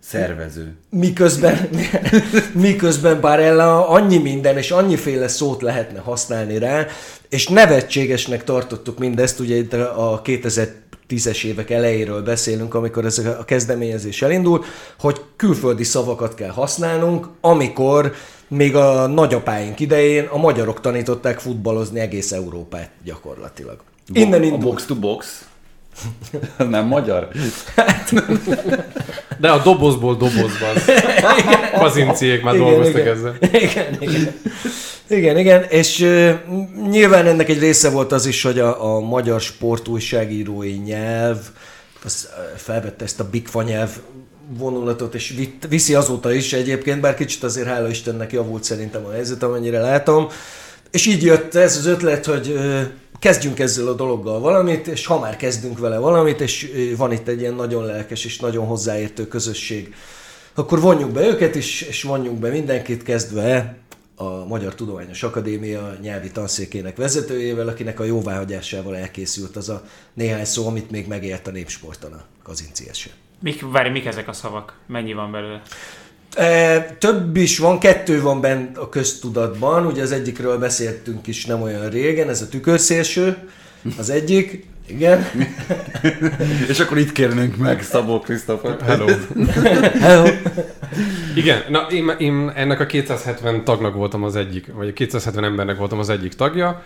Szervező. 0.00 0.74
Miközben, 0.90 1.68
miközben 2.68 3.20
Barella 3.20 3.88
annyi 3.88 4.18
minden 4.18 4.56
és 4.56 4.70
annyiféle 4.70 5.28
szót 5.28 5.62
lehetne 5.62 5.98
használni 5.98 6.58
rá, 6.58 6.86
és 7.28 7.48
nevetségesnek 7.48 8.44
tartottuk 8.44 8.98
mindezt, 8.98 9.40
ugye 9.40 9.56
itt 9.56 9.72
a 9.72 10.20
2000 10.24 10.82
2010-es 11.08 11.44
évek 11.44 11.70
elejéről 11.70 12.22
beszélünk, 12.22 12.74
amikor 12.74 13.04
ez 13.04 13.18
a 13.18 13.44
kezdeményezés 13.44 14.22
elindul, 14.22 14.64
hogy 14.98 15.20
külföldi 15.36 15.84
szavakat 15.84 16.34
kell 16.34 16.50
használnunk, 16.50 17.28
amikor 17.40 18.12
még 18.54 18.76
a 18.76 19.06
nagyapáink 19.06 19.80
idején 19.80 20.24
a 20.24 20.36
magyarok 20.36 20.80
tanították 20.80 21.38
futballozni 21.38 22.00
egész 22.00 22.32
Európát 22.32 22.90
gyakorlatilag. 23.04 23.76
Innen 24.12 24.42
indul. 24.42 24.58
A 24.58 24.62
box 24.62 24.84
to 24.84 24.94
box. 24.94 25.44
Nem 26.70 26.86
magyar? 26.86 27.28
De 29.38 29.50
a 29.50 29.62
dobozból 29.62 30.16
dobozban. 30.16 30.74
Kazinciék 31.78 32.42
már 32.42 32.54
igen, 32.54 32.66
dolgoztak 32.66 33.00
igen. 33.00 33.16
ezzel. 33.16 33.36
Igen, 33.40 33.96
igen. 34.00 34.34
Igen, 35.08 35.38
igen, 35.38 35.62
és 35.62 36.00
uh, 36.00 36.30
nyilván 36.90 37.26
ennek 37.26 37.48
egy 37.48 37.58
része 37.58 37.90
volt 37.90 38.12
az 38.12 38.26
is, 38.26 38.42
hogy 38.42 38.58
a, 38.58 38.94
a 38.94 39.00
magyar 39.00 39.40
sportújságírói 39.40 40.72
nyelv 40.72 41.38
az 42.04 42.28
felvette 42.56 43.04
ezt 43.04 43.20
a 43.20 43.28
bigfa 43.30 43.62
nyelv 43.62 43.90
vonulatot, 44.58 45.14
és 45.14 45.34
vitt, 45.36 45.66
viszi 45.68 45.94
azóta 45.94 46.32
is 46.32 46.52
egyébként, 46.52 47.00
bár 47.00 47.14
kicsit 47.14 47.42
azért 47.42 47.66
hála 47.66 47.88
Istennek 47.88 48.32
javult 48.32 48.64
szerintem 48.64 49.04
a 49.04 49.12
helyzet, 49.12 49.42
amennyire 49.42 49.80
látom. 49.80 50.28
És 50.90 51.06
így 51.06 51.22
jött 51.22 51.54
ez 51.54 51.76
az 51.76 51.86
ötlet, 51.86 52.26
hogy 52.26 52.58
kezdjünk 53.18 53.58
ezzel 53.58 53.86
a 53.88 53.94
dologgal 53.94 54.40
valamit, 54.40 54.86
és 54.86 55.06
ha 55.06 55.18
már 55.18 55.36
kezdünk 55.36 55.78
vele 55.78 55.98
valamit, 55.98 56.40
és 56.40 56.70
van 56.96 57.12
itt 57.12 57.28
egy 57.28 57.40
ilyen 57.40 57.54
nagyon 57.54 57.84
lelkes 57.84 58.24
és 58.24 58.38
nagyon 58.38 58.66
hozzáértő 58.66 59.28
közösség, 59.28 59.94
akkor 60.54 60.80
vonjuk 60.80 61.10
be 61.10 61.26
őket 61.26 61.54
is, 61.54 61.82
és 61.82 62.02
vonjuk 62.02 62.34
be 62.34 62.48
mindenkit, 62.48 63.02
kezdve 63.02 63.76
a 64.16 64.44
Magyar 64.44 64.74
Tudományos 64.74 65.22
Akadémia 65.22 65.96
nyelvi 66.00 66.30
tanszékének 66.30 66.96
vezetőjével, 66.96 67.68
akinek 67.68 68.00
a 68.00 68.04
jóváhagyásával 68.04 68.96
elkészült 68.96 69.56
az 69.56 69.68
a 69.68 69.82
néhány 70.12 70.44
szó, 70.44 70.66
amit 70.66 70.90
még 70.90 71.06
megért 71.06 71.46
a 71.46 71.50
népsporton 71.50 72.12
a 72.12 72.24
Kazinci 72.42 72.84
Mik, 73.40 73.70
várj, 73.70 73.90
mik 73.90 74.06
ezek 74.06 74.28
a 74.28 74.32
szavak? 74.32 74.74
Mennyi 74.86 75.12
van 75.12 75.30
belőle? 75.30 75.62
E, 76.34 76.82
több 76.82 77.36
is 77.36 77.58
van, 77.58 77.78
kettő 77.78 78.20
van 78.20 78.40
bent 78.40 78.78
a 78.78 78.88
köztudatban, 78.88 79.86
ugye 79.86 80.02
az 80.02 80.12
egyikről 80.12 80.58
beszéltünk 80.58 81.26
is 81.26 81.46
nem 81.46 81.62
olyan 81.62 81.90
régen, 81.90 82.28
ez 82.28 82.42
a 82.42 82.48
tükörszélső, 82.48 83.48
az 83.98 84.10
egyik, 84.10 84.66
igen. 84.86 85.26
És 86.68 86.80
akkor 86.80 86.98
itt 86.98 87.12
kérnénk 87.12 87.56
meg 87.56 87.82
Szabó 87.82 88.20
Krisztofot. 88.20 88.82
Hello. 88.82 89.06
Hello. 90.00 90.30
Igen, 91.34 91.62
na 91.68 91.86
én, 91.90 92.08
én 92.18 92.52
ennek 92.54 92.80
a 92.80 92.86
270 92.86 93.64
tagnak 93.64 93.94
voltam 93.94 94.22
az 94.22 94.36
egyik, 94.36 94.72
vagy 94.72 94.88
a 94.88 94.92
270 94.92 95.44
embernek 95.44 95.76
voltam 95.76 95.98
az 95.98 96.08
egyik 96.08 96.32
tagja, 96.32 96.82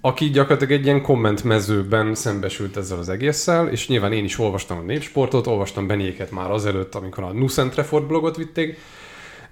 aki 0.00 0.30
gyakorlatilag 0.30 0.72
egy 0.72 0.84
ilyen 0.84 1.02
kommentmezőben 1.02 2.14
szembesült 2.14 2.76
ezzel 2.76 2.98
az 2.98 3.08
egésszel, 3.08 3.68
és 3.68 3.88
nyilván 3.88 4.12
én 4.12 4.24
is 4.24 4.38
olvastam 4.38 4.78
a 4.78 4.82
népsportot, 4.82 5.46
olvastam 5.46 5.86
Benéket 5.86 6.30
már 6.30 6.50
azelőtt, 6.50 6.94
amikor 6.94 7.24
a 7.24 7.32
Nucentrefort 7.32 8.06
blogot 8.06 8.36
vitték, 8.36 8.78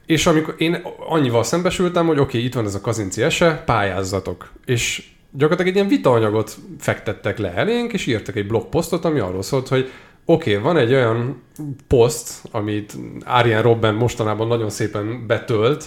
és 0.06 0.26
amikor 0.26 0.54
én 0.58 0.82
annyival 1.08 1.42
szembesültem, 1.42 2.06
hogy 2.06 2.18
oké, 2.18 2.36
okay, 2.36 2.44
itt 2.44 2.54
van 2.54 2.64
ez 2.64 2.74
a 2.74 2.80
kazinci 2.80 3.22
ese, 3.22 3.62
pályázzatok. 3.66 4.52
És 4.64 5.02
gyakorlatilag 5.32 5.70
egy 5.70 5.74
ilyen 5.74 5.88
vitaanyagot 5.88 6.56
fektettek 6.78 7.38
le 7.38 7.52
elénk, 7.54 7.92
és 7.92 8.06
írtak 8.06 8.36
egy 8.36 8.46
blogposztot, 8.46 9.04
ami 9.04 9.18
arról 9.18 9.42
szólt, 9.42 9.68
hogy 9.68 9.90
oké, 10.24 10.50
okay, 10.50 10.62
van 10.62 10.76
egy 10.76 10.92
olyan 10.92 11.42
poszt, 11.86 12.44
amit 12.50 12.96
Arian 13.24 13.62
Robben 13.62 13.94
mostanában 13.94 14.46
nagyon 14.46 14.70
szépen 14.70 15.26
betölt, 15.26 15.84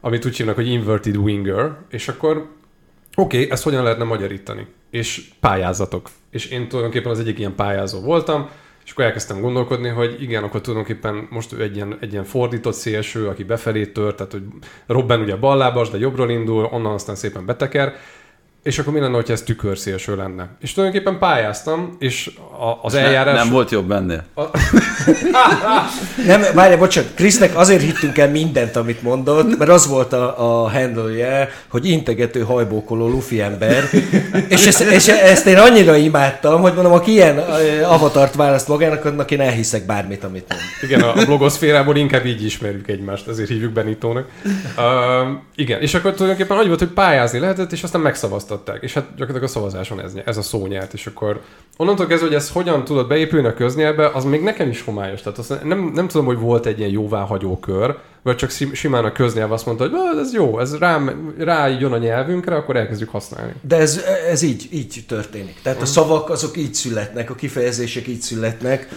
amit 0.00 0.24
úgy 0.24 0.36
hívnak, 0.36 0.54
hogy 0.54 0.68
inverted 0.68 1.16
winger, 1.16 1.76
és 1.90 2.08
akkor 2.08 2.36
oké, 3.16 3.36
okay, 3.36 3.50
ezt 3.50 3.62
hogyan 3.62 3.82
lehetne 3.82 4.04
magyarítani? 4.04 4.66
És 4.90 5.28
pályázatok. 5.40 6.08
És 6.30 6.46
én 6.46 6.68
tulajdonképpen 6.68 7.10
az 7.10 7.18
egyik 7.18 7.38
ilyen 7.38 7.54
pályázó 7.54 8.00
voltam, 8.00 8.48
és 8.84 8.90
akkor 8.90 9.04
elkezdtem 9.04 9.40
gondolkodni, 9.40 9.88
hogy 9.88 10.22
igen, 10.22 10.42
akkor 10.42 10.60
tulajdonképpen 10.60 11.26
most 11.30 11.52
ő 11.52 11.62
egy 11.62 11.76
ilyen, 11.76 11.96
egy 12.00 12.12
ilyen 12.12 12.24
fordított 12.24 12.74
szélső, 12.74 13.26
aki 13.26 13.44
befelé 13.44 13.86
tört, 13.86 14.16
tehát 14.16 14.32
hogy 14.32 14.42
Robben 14.86 15.20
ugye 15.20 15.36
ballábas, 15.36 15.90
de 15.90 15.98
jobbról 15.98 16.30
indul, 16.30 16.68
onnan 16.72 16.92
aztán 16.92 17.14
szépen 17.14 17.46
beteker, 17.46 17.94
és 18.62 18.78
akkor 18.78 18.92
mi 18.92 19.00
lenne, 19.00 19.14
hogyha 19.14 19.32
ez 19.32 19.42
tükörszélső 19.42 20.16
lenne? 20.16 20.48
És 20.60 20.72
tulajdonképpen 20.72 21.18
pályáztam, 21.18 21.96
és 21.98 22.30
a, 22.58 22.86
az 22.86 22.94
eljárás... 22.94 23.34
Nem, 23.34 23.42
nem 23.44 23.52
volt 23.52 23.70
jobb 23.70 23.90
ennél. 23.90 24.24
A... 24.34 24.42
nem, 26.26 26.42
várj, 26.54 26.74
bocsánat, 26.76 27.10
Krisznek 27.14 27.56
azért 27.56 27.82
hittünk 27.82 28.18
el 28.18 28.30
mindent, 28.30 28.76
amit 28.76 29.02
mondott, 29.02 29.58
mert 29.58 29.70
az 29.70 29.86
volt 29.86 30.12
a, 30.12 30.62
a 30.62 30.70
handle 30.70 31.48
hogy 31.68 31.86
integető 31.86 32.40
hajbókoló 32.40 33.08
lufi 33.08 33.40
ember, 33.40 33.84
és 34.48 34.66
ezt, 34.66 34.80
és 34.80 35.08
ezt 35.08 35.46
én 35.46 35.58
annyira 35.58 35.96
imádtam, 35.96 36.60
hogy 36.60 36.74
mondom, 36.74 36.92
aki 36.92 37.10
ilyen 37.10 37.38
avatart 37.84 38.34
választ 38.34 38.68
magának, 38.68 39.04
annak 39.04 39.30
én 39.30 39.40
elhiszek 39.40 39.86
bármit, 39.86 40.24
amit 40.24 40.44
mond. 40.48 40.62
Igen, 40.82 41.00
a 41.00 41.24
blogoszférából 41.24 41.96
inkább 41.96 42.26
így 42.26 42.44
ismerjük 42.44 42.88
egymást, 42.88 43.28
ezért 43.28 43.48
hívjuk 43.48 43.72
Benitónak. 43.72 44.28
Uh, 44.76 44.82
igen, 45.54 45.80
és 45.80 45.94
akkor 45.94 46.14
tulajdonképpen 46.14 46.56
annyi 46.56 46.68
volt, 46.68 46.78
hogy 46.78 46.88
pályázni 46.88 47.38
lehetett, 47.38 47.72
és 47.72 47.82
aztán 47.82 48.00
megszavaztam 48.00 48.49
választották. 48.50 48.82
És 48.82 48.94
hát 48.94 49.04
gyakorlatilag 49.04 49.42
a 49.42 49.46
szavazáson 49.46 50.00
ez, 50.00 50.12
ez 50.24 50.36
a 50.36 50.42
szó 50.42 50.66
nyert, 50.66 50.92
és 50.92 51.06
akkor 51.06 51.40
onnantól 51.76 52.06
kezdve, 52.06 52.26
hogy 52.26 52.36
ez 52.36 52.50
hogyan 52.50 52.84
tudod 52.84 53.08
beépülni 53.08 53.46
a 53.46 53.54
köznyelbe, 53.54 54.08
az 54.08 54.24
még 54.24 54.42
nekem 54.42 54.68
is 54.68 54.82
homályos. 54.82 55.22
Tehát 55.22 55.38
azt 55.38 55.64
nem, 55.64 55.90
nem 55.94 56.08
tudom, 56.08 56.26
hogy 56.26 56.38
volt 56.38 56.66
egy 56.66 56.78
ilyen 56.78 56.90
jóváhagyó 56.90 57.58
kör, 57.58 57.96
vagy 58.22 58.36
csak 58.36 58.50
simán 58.72 59.04
a 59.04 59.12
köznyelv 59.12 59.52
azt 59.52 59.66
mondta, 59.66 59.88
hogy 59.88 60.18
ez 60.18 60.32
jó, 60.32 60.58
ez 60.58 60.78
rá, 60.78 61.02
rá 61.38 61.68
jön 61.68 61.92
a 61.92 61.98
nyelvünkre, 61.98 62.56
akkor 62.56 62.76
elkezdjük 62.76 63.08
használni. 63.08 63.52
De 63.60 63.76
ez, 63.76 64.04
ez 64.30 64.42
így, 64.42 64.68
így 64.70 65.04
történik. 65.08 65.60
Tehát 65.62 65.82
a 65.82 65.86
szavak 65.86 66.30
azok 66.30 66.56
így 66.56 66.74
születnek, 66.74 67.30
a 67.30 67.34
kifejezések 67.34 68.06
így 68.06 68.20
születnek. 68.20 68.88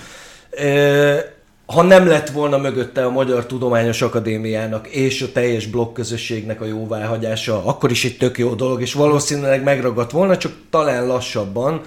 E- 0.50 1.42
ha 1.65 1.82
nem 1.82 2.08
lett 2.08 2.30
volna 2.30 2.58
mögötte 2.58 3.06
a 3.06 3.10
Magyar 3.10 3.45
Tudományos 3.45 4.02
Akadémiának 4.02 4.88
és 4.88 5.21
a 5.21 5.32
teljes 5.32 5.65
blokk 5.67 5.93
közösségnek 5.93 6.62
a 6.62 6.65
jóváhagyása, 6.65 7.65
akkor 7.65 7.91
is 7.91 8.06
egy 8.06 8.17
tök 8.17 8.38
jó 8.38 8.54
dolog, 8.54 8.82
és 8.82 8.93
valószínűleg 8.93 9.63
megragadt 9.63 10.12
volna, 10.12 10.38
csak 10.38 10.52
talán 10.69 11.08
lassabban. 11.08 11.82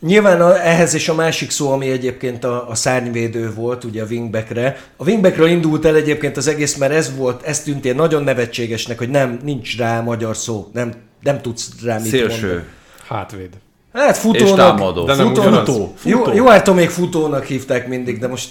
Nyilván 0.00 0.40
a, 0.40 0.66
ehhez 0.66 0.94
is 0.94 1.08
a 1.08 1.14
másik 1.14 1.50
szó, 1.50 1.70
ami 1.70 1.90
egyébként 1.90 2.44
a, 2.44 2.68
a 2.68 2.74
szárnyvédő 2.74 3.52
volt, 3.54 3.84
ugye 3.84 4.02
a 4.02 4.06
wingbackre. 4.10 4.80
A 4.96 5.04
wingbackről 5.04 5.48
indult 5.48 5.84
el 5.84 5.94
egyébként 5.94 6.36
az 6.36 6.48
egész, 6.48 6.76
mert 6.76 6.92
ez 6.92 7.16
volt, 7.16 7.42
ez 7.42 7.62
tűnt 7.62 7.84
ilyen 7.84 7.96
nagyon 7.96 8.22
nevetségesnek, 8.22 8.98
hogy 8.98 9.08
nem, 9.08 9.38
nincs 9.44 9.78
rá 9.78 10.00
magyar 10.00 10.36
szó, 10.36 10.68
nem, 10.72 10.92
nem 11.22 11.40
tudsz 11.40 11.70
rá 11.84 11.98
mit 11.98 12.06
Szélső. 12.06 12.46
mondani. 12.46 12.66
Hátvéd. 13.08 13.50
Hát 13.92 14.16
futónak. 14.16 14.48
És 14.48 14.54
támadó. 14.54 15.04
De 15.04 15.14
nem 15.14 15.26
futónak, 15.26 15.66
futó. 15.66 15.94
Jó, 16.02 16.32
jó, 16.34 16.46
hát 16.46 16.74
még 16.74 16.88
futónak 16.88 17.44
hívták 17.44 17.88
mindig, 17.88 18.18
de 18.18 18.28
most 18.28 18.48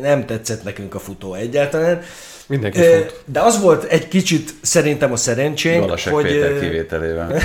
nem 0.00 0.26
tetszett 0.26 0.64
nekünk 0.64 0.94
a 0.94 0.98
futó 0.98 1.34
egyáltalán. 1.34 2.02
Mindenki 2.46 2.78
fut. 2.78 3.22
De 3.26 3.40
az 3.40 3.60
volt 3.60 3.84
egy 3.84 4.08
kicsit 4.08 4.54
szerintem 4.60 5.12
a 5.12 5.16
szerencsénk, 5.16 5.80
Galasek 5.80 6.12
hogy... 6.12 6.24
Péter 6.24 6.60
kivételével. 6.60 7.36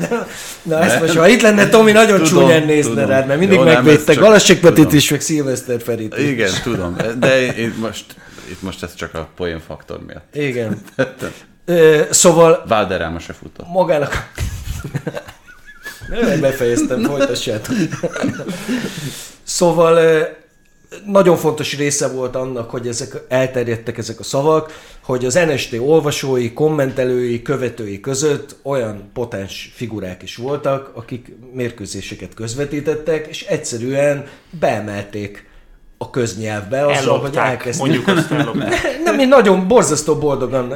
Na 0.62 0.82
ezt 0.82 1.00
most, 1.00 1.16
ha 1.16 1.28
itt 1.28 1.40
lenne 1.40 1.68
Tomi, 1.68 1.92
nagyon 2.02 2.22
tudom, 2.22 2.42
csúnyán 2.42 2.66
nézne 2.66 2.90
tudom. 2.90 3.08
rád, 3.08 3.26
mert 3.26 3.38
mindig 3.38 3.58
Jó, 3.58 3.64
megvédte 3.64 4.12
csak... 4.12 4.22
Galasek 4.22 4.60
Petit 4.60 4.92
is, 4.92 5.10
meg 5.10 5.20
Szilveszter 5.20 5.82
Ferit 5.82 6.16
is. 6.18 6.28
Igen, 6.28 6.50
tudom, 6.62 6.96
de 7.18 7.42
itt 7.42 7.78
most, 7.78 8.04
itt 8.50 8.62
most 8.62 8.82
ez 8.82 8.94
csak 8.94 9.14
a 9.14 9.28
poén 9.36 9.60
faktor 9.60 10.00
miatt. 10.06 10.34
Igen. 10.34 10.80
szóval... 12.10 12.64
Valderáma 12.68 13.18
se 13.18 13.32
futó. 13.32 13.64
Magának... 13.72 14.30
Nem, 16.08 16.40
befejeztem, 16.40 17.02
folytassátok. 17.02 17.74
szóval 19.42 19.98
nagyon 21.06 21.36
fontos 21.36 21.76
része 21.76 22.08
volt 22.08 22.36
annak, 22.36 22.70
hogy 22.70 22.88
ezek 22.88 23.22
elterjedtek 23.28 23.98
ezek 23.98 24.20
a 24.20 24.22
szavak, 24.22 24.72
hogy 25.04 25.24
az 25.24 25.34
NST 25.34 25.76
olvasói, 25.78 26.52
kommentelői, 26.52 27.42
követői 27.42 28.00
között 28.00 28.56
olyan 28.62 29.10
potens 29.12 29.72
figurák 29.74 30.22
is 30.22 30.36
voltak, 30.36 30.90
akik 30.94 31.32
mérkőzéseket 31.52 32.34
közvetítettek, 32.34 33.26
és 33.26 33.42
egyszerűen 33.42 34.26
beemelték 34.50 35.48
a 35.98 36.10
köznyelvbe, 36.10 36.86
azzal, 36.86 37.18
hogy 37.18 37.36
elkezdték. 37.36 37.86
Mondjuk 37.86 38.08
azt 38.08 38.30
Nem, 39.04 39.18
én 39.18 39.28
nagyon 39.28 39.68
borzasztó 39.68 40.14
boldogan, 40.14 40.74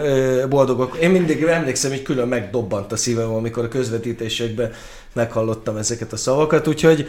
boldogok. 0.48 0.96
Én 1.00 1.10
mindig 1.10 1.42
emlékszem, 1.42 1.90
hogy 1.90 2.02
külön 2.02 2.28
megdobbant 2.28 2.92
a 2.92 2.96
szívem, 2.96 3.34
amikor 3.34 3.64
a 3.64 3.68
közvetítésekben 3.68 4.72
meghallottam 5.12 5.76
ezeket 5.76 6.12
a 6.12 6.16
szavakat, 6.16 6.68
úgyhogy 6.68 7.08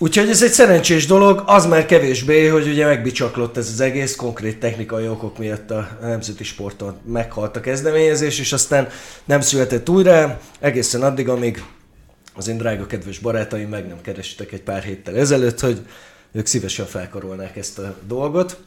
Úgyhogy 0.00 0.28
ez 0.28 0.42
egy 0.42 0.52
szerencsés 0.52 1.06
dolog, 1.06 1.42
az 1.46 1.66
már 1.66 1.86
kevésbé, 1.86 2.46
hogy 2.46 2.66
ugye 2.66 2.86
megbicsaklott 2.86 3.56
ez 3.56 3.68
az 3.68 3.80
egész 3.80 4.16
konkrét 4.16 4.60
technikai 4.60 5.08
okok 5.08 5.38
miatt 5.38 5.70
a 5.70 5.98
nemzeti 6.00 6.44
sporton 6.44 6.96
meghalt 7.06 7.56
a 7.56 7.60
kezdeményezés, 7.60 8.38
és 8.38 8.52
aztán 8.52 8.88
nem 9.24 9.40
született 9.40 9.88
újra, 9.88 10.40
egészen 10.60 11.02
addig, 11.02 11.28
amíg 11.28 11.64
az 12.34 12.48
én 12.48 12.56
drága 12.56 12.86
kedves 12.86 13.18
barátaim 13.18 13.68
meg 13.68 13.86
nem 13.86 14.00
kerestek 14.00 14.52
egy 14.52 14.62
pár 14.62 14.82
héttel 14.82 15.16
ezelőtt, 15.16 15.60
hogy 15.60 15.80
ők 16.32 16.46
szívesen 16.46 16.86
felkarolnák 16.86 17.56
ezt 17.56 17.78
a 17.78 17.96
dolgot. 18.06 18.58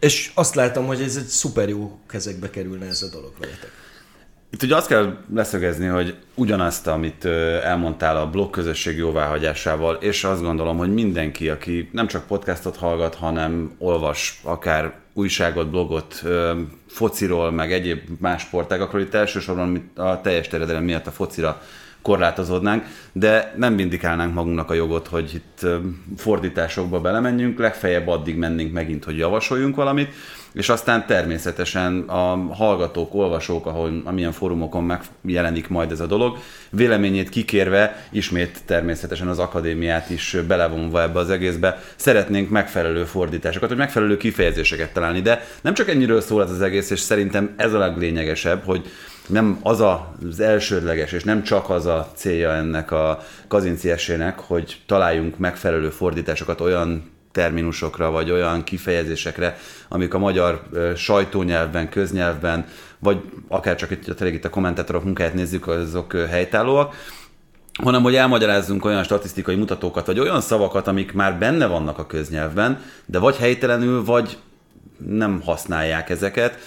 És 0.00 0.30
azt 0.34 0.54
látom, 0.54 0.86
hogy 0.86 1.00
ez 1.02 1.16
egy 1.16 1.26
szuper 1.26 1.68
jó 1.68 1.98
kezekbe 2.08 2.50
kerülne 2.50 2.86
ez 2.86 3.02
a 3.02 3.08
dolog 3.08 3.32
veletek. 3.38 3.81
Itt 4.52 4.62
ugye 4.62 4.76
azt 4.76 4.86
kell 4.86 5.16
leszögezni, 5.34 5.86
hogy 5.86 6.16
ugyanazt, 6.34 6.86
amit 6.86 7.24
elmondtál 7.62 8.16
a 8.16 8.30
blog 8.30 8.50
közösség 8.50 8.96
jóváhagyásával, 8.96 9.94
és 9.94 10.24
azt 10.24 10.42
gondolom, 10.42 10.76
hogy 10.76 10.92
mindenki, 10.92 11.48
aki 11.48 11.88
nem 11.92 12.06
csak 12.06 12.26
podcastot 12.26 12.76
hallgat, 12.76 13.14
hanem 13.14 13.70
olvas 13.78 14.40
akár 14.44 14.94
újságot, 15.12 15.70
blogot, 15.70 16.22
fociról, 16.86 17.50
meg 17.50 17.72
egyéb 17.72 18.00
más 18.20 18.42
sportágakról, 18.42 19.00
itt 19.00 19.14
elsősorban 19.14 19.90
a 19.96 20.20
teljes 20.20 20.48
terjedelem 20.48 20.84
miatt 20.84 21.06
a 21.06 21.10
focira 21.10 21.62
korlátozódnánk, 22.02 22.84
de 23.12 23.54
nem 23.56 23.76
vindikálnánk 23.76 24.34
magunknak 24.34 24.70
a 24.70 24.74
jogot, 24.74 25.06
hogy 25.06 25.34
itt 25.34 25.66
fordításokba 26.16 27.00
belemenjünk, 27.00 27.58
legfeljebb 27.58 28.08
addig 28.08 28.36
mennénk 28.36 28.72
megint, 28.72 29.04
hogy 29.04 29.18
javasoljunk 29.18 29.76
valamit, 29.76 30.12
és 30.52 30.68
aztán 30.68 31.06
természetesen 31.06 32.00
a 32.00 32.54
hallgatók, 32.54 33.14
olvasók, 33.14 33.66
ahol 33.66 34.02
amilyen 34.04 34.32
fórumokon 34.32 34.98
megjelenik 35.22 35.68
majd 35.68 35.90
ez 35.90 36.00
a 36.00 36.06
dolog, 36.06 36.38
véleményét 36.70 37.28
kikérve, 37.28 38.06
ismét 38.10 38.60
természetesen 38.64 39.28
az 39.28 39.38
akadémiát 39.38 40.10
is 40.10 40.36
belevonva 40.48 41.02
ebbe 41.02 41.18
az 41.18 41.30
egészbe, 41.30 41.82
szeretnénk 41.96 42.50
megfelelő 42.50 43.04
fordításokat, 43.04 43.68
vagy 43.68 43.78
megfelelő 43.78 44.16
kifejezéseket 44.16 44.92
találni, 44.92 45.20
de 45.20 45.44
nem 45.60 45.74
csak 45.74 45.88
ennyiről 45.88 46.20
szól 46.20 46.42
ez 46.42 46.50
az 46.50 46.62
egész, 46.62 46.90
és 46.90 47.00
szerintem 47.00 47.54
ez 47.56 47.72
a 47.72 47.78
leglényegesebb, 47.78 48.64
hogy 48.64 48.90
nem 49.26 49.58
az 49.62 49.80
az 49.80 50.40
elsődleges, 50.40 51.12
és 51.12 51.24
nem 51.24 51.42
csak 51.42 51.70
az 51.70 51.86
a 51.86 52.10
célja 52.14 52.52
ennek 52.52 52.90
a 52.90 53.22
kazinci 53.48 53.90
esének, 53.90 54.38
hogy 54.38 54.80
találjunk 54.86 55.38
megfelelő 55.38 55.90
fordításokat 55.90 56.60
olyan 56.60 57.10
terminusokra, 57.32 58.10
vagy 58.10 58.30
olyan 58.30 58.64
kifejezésekre, 58.64 59.58
amik 59.88 60.14
a 60.14 60.18
magyar 60.18 60.62
sajtónyelvben, 60.96 61.88
köznyelvben, 61.88 62.64
vagy 62.98 63.20
akár 63.48 63.76
csak 63.76 63.98
tényleg 63.98 64.34
itt 64.34 64.44
a 64.44 64.50
kommentátorok 64.50 65.04
munkáját 65.04 65.34
nézzük, 65.34 65.66
azok 65.66 66.12
helytállóak, 66.12 66.94
hanem 67.82 68.02
hogy 68.02 68.14
elmagyarázzunk 68.14 68.84
olyan 68.84 69.02
statisztikai 69.02 69.54
mutatókat, 69.54 70.06
vagy 70.06 70.18
olyan 70.18 70.40
szavakat, 70.40 70.86
amik 70.86 71.12
már 71.12 71.38
benne 71.38 71.66
vannak 71.66 71.98
a 71.98 72.06
köznyelvben, 72.06 72.80
de 73.06 73.18
vagy 73.18 73.36
helytelenül, 73.36 74.04
vagy 74.04 74.38
nem 75.06 75.40
használják 75.44 76.10
ezeket, 76.10 76.58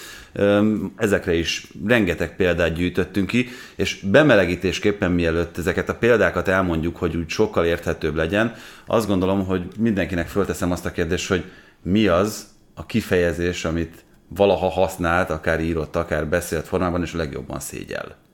Ezekre 0.96 1.34
is 1.34 1.68
rengeteg 1.86 2.36
példát 2.36 2.74
gyűjtöttünk 2.74 3.28
ki, 3.28 3.48
és 3.76 4.00
bemelegítésképpen 4.00 5.12
mielőtt 5.12 5.58
ezeket 5.58 5.90
a 5.90 5.96
példákat 5.96 6.48
elmondjuk, 6.48 6.98
hogy 6.98 7.16
úgy 7.16 7.30
sokkal 7.30 7.66
érthetőbb 7.66 8.16
legyen, 8.16 8.54
azt 8.86 9.08
gondolom, 9.08 9.46
hogy 9.46 9.66
mindenkinek 9.80 10.28
fölteszem 10.28 10.72
azt 10.72 10.86
a 10.86 10.92
kérdést, 10.92 11.28
hogy 11.28 11.44
mi 11.82 12.08
az 12.08 12.48
a 12.74 12.86
kifejezés, 12.86 13.66
amit 13.66 14.04
valaha 14.28 14.70
használt, 14.70 15.30
akár 15.30 15.60
írott, 15.60 15.96
akár 15.96 16.28
beszélt 16.28 16.68
formában, 16.68 17.02
és 17.02 17.14
a 17.14 17.18
legjobban 17.18 17.60
szégyel. 17.60 18.25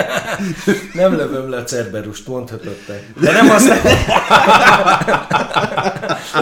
nem 0.94 1.16
lövöm 1.16 1.50
le 1.50 1.56
a 1.56 1.64
Cerberust, 1.64 2.26
mondhatod 2.26 2.76
te. 2.86 3.02
De 3.20 3.32
nem 3.32 3.50
azt 3.50 3.68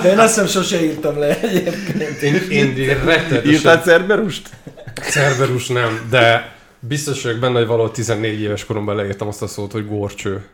De 0.02 0.10
én 0.10 0.18
azt 0.18 0.34
hiszem 0.34 0.46
sose 0.46 0.84
írtam 0.84 1.18
le 1.18 1.40
egyébként. 1.40 2.22
Én, 2.22 2.34
én, 2.34 2.76
én 2.76 3.42
Írtál 3.44 3.82
Cerberust? 3.82 4.48
Cerberus 4.94 5.68
nem, 5.68 6.06
de 6.10 6.54
biztos 6.78 7.22
vagyok 7.22 7.38
benne, 7.38 7.58
hogy 7.58 7.66
valahol 7.66 7.90
14 7.90 8.40
éves 8.40 8.64
koromban 8.64 8.96
leírtam 8.96 9.28
azt 9.28 9.42
a 9.42 9.46
szót, 9.46 9.72
hogy 9.72 9.88
gorcső. 9.88 10.46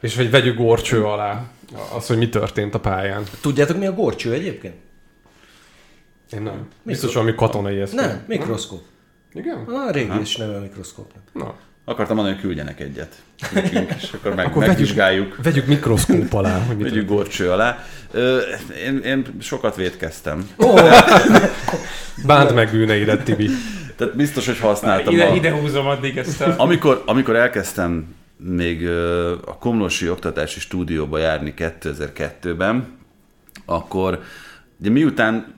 És 0.00 0.16
hogy 0.16 0.30
vegyük 0.30 0.56
gorcső 0.56 1.04
alá 1.04 1.44
az, 1.96 2.06
hogy 2.06 2.18
mi 2.18 2.28
történt 2.28 2.74
a 2.74 2.80
pályán. 2.80 3.22
Tudjátok 3.40 3.78
mi 3.78 3.86
a 3.86 3.92
gorcső 3.92 4.32
egyébként? 4.32 4.74
Én 6.32 6.42
nem. 6.42 6.68
Biztos 6.82 7.14
valami 7.14 7.34
katonai 7.34 7.80
eszköz. 7.80 8.00
Nem, 8.00 8.24
mikroszkóp. 8.26 8.82
Igen? 9.32 9.64
A 9.64 9.90
régi 9.90 10.20
is 10.20 10.36
neve 10.36 10.56
a 10.56 10.60
mikroszkópnak. 10.60 11.22
Na. 11.32 11.54
Akartam 11.84 12.16
mondani, 12.16 12.36
hogy 12.36 12.44
küldjenek 12.44 12.80
egyet. 12.80 13.22
Nekünk, 13.52 13.92
és 14.02 14.12
akkor, 14.12 14.34
meg, 14.34 14.46
akkor 14.46 14.66
megvizsgáljuk. 14.66 15.28
Vegyük, 15.28 15.44
vegyük 15.44 15.66
mikroszkóp 15.66 16.32
alá. 16.32 16.58
Hogy 16.66 16.82
vegyük 16.82 17.08
gorcső 17.08 17.50
alá. 17.50 17.84
Én, 18.84 18.98
én 18.98 19.26
sokat 19.40 19.76
vétkeztem. 19.76 20.48
Oh. 20.56 20.80
Bánt 22.26 22.54
meg 22.54 22.70
bűneidet, 22.70 23.22
Tibi. 23.22 23.50
Tehát 23.96 24.16
biztos, 24.16 24.46
hogy 24.46 24.58
használtam. 24.58 25.14
Ide, 25.14 25.24
a... 25.24 25.34
ide 25.34 25.52
húzom 25.52 25.86
addig 25.86 26.16
ezt 26.16 26.40
a... 26.40 26.54
Amikor, 26.56 27.02
amikor 27.06 27.36
elkezdtem 27.36 28.14
még 28.36 28.88
a 29.44 29.58
Komlosi 29.58 30.10
Oktatási 30.10 30.60
Stúdióba 30.60 31.18
járni 31.18 31.54
2002-ben, 31.56 32.86
akkor 33.64 34.22
ugye 34.80 34.90
miután 34.90 35.54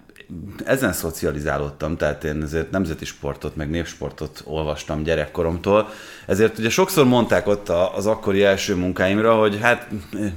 ezen 0.64 0.92
szocializálódtam, 0.92 1.96
tehát 1.96 2.24
én 2.24 2.42
ezért 2.42 2.70
nemzeti 2.70 3.04
sportot, 3.04 3.56
meg 3.56 3.70
népsportot 3.70 4.42
olvastam 4.44 5.02
gyerekkoromtól, 5.02 5.88
ezért 6.26 6.58
ugye 6.58 6.70
sokszor 6.70 7.04
mondták 7.04 7.46
ott 7.46 7.68
az 7.68 8.06
akkori 8.06 8.42
első 8.42 8.74
munkáimra, 8.74 9.34
hogy 9.34 9.58
hát 9.60 9.88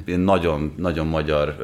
én 0.05 0.19
nagyon, 0.19 0.73
nagyon 0.77 1.07
magyar 1.07 1.55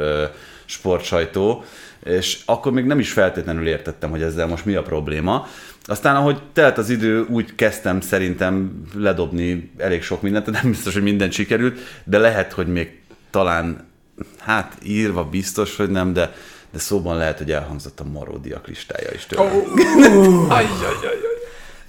sportsajtó, 0.66 1.64
és 2.04 2.42
akkor 2.46 2.72
még 2.72 2.86
nem 2.86 3.00
is 3.00 3.12
feltétlenül 3.12 3.68
értettem, 3.68 4.10
hogy 4.10 4.22
ezzel 4.22 4.48
most 4.48 4.66
mi 4.66 4.76
a 4.76 4.82
probléma. 4.82 5.48
Aztán, 5.86 6.16
ahogy 6.16 6.42
telt 6.54 6.78
az 6.78 6.90
idő, 6.90 7.26
úgy 7.30 7.56
kezdtem 7.56 8.02
szerintem 8.02 8.82
ledobni 8.96 9.72
elég 9.78 10.04
sok 10.04 10.22
mindent, 10.22 10.52
nem 10.52 10.70
biztos, 10.70 10.94
hogy 10.94 11.04
mindent 11.04 11.32
sikerült, 11.32 11.80
de 12.04 12.18
lehet, 12.18 12.52
hogy 12.52 12.68
még 12.68 13.00
talán, 13.30 13.88
hát 14.40 14.78
írva 14.84 15.24
biztos, 15.24 15.76
hogy 15.76 15.90
nem, 15.90 16.14
de 16.14 16.34
de 16.76 16.82
szóban 16.82 17.18
lehet, 17.18 17.38
hogy 17.38 17.52
elhangzott 17.52 18.00
a 18.00 18.04
maródiak 18.04 18.68
listája 18.68 19.10
is 19.14 19.26
tőle. 19.26 19.42
Oh, 19.42 20.52
aj, 20.52 20.64
aj, 20.64 21.08
aj, 21.08 21.18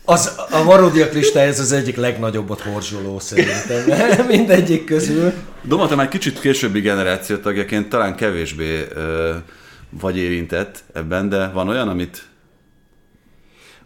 az, 0.05 0.41
a 0.51 0.63
maródiak 0.63 1.13
listája 1.13 1.49
ez 1.49 1.61
az 1.61 1.73
egyik 1.73 1.97
legnagyobbot 1.97 2.61
horzsoló 2.61 3.19
szerintem, 3.19 4.27
mindegyik 4.37 4.85
közül. 4.85 5.33
Doma, 5.63 5.87
te 5.87 5.95
már 5.95 6.09
kicsit 6.09 6.41
későbbi 6.41 6.81
generáció 6.81 7.37
tagjaként 7.37 7.89
talán 7.89 8.17
kevésbé 8.17 8.87
ö, 8.95 9.35
vagy 9.91 10.17
érintett 10.17 10.85
ebben, 10.93 11.29
de 11.29 11.49
van 11.49 11.69
olyan, 11.69 11.89
amit 11.89 12.27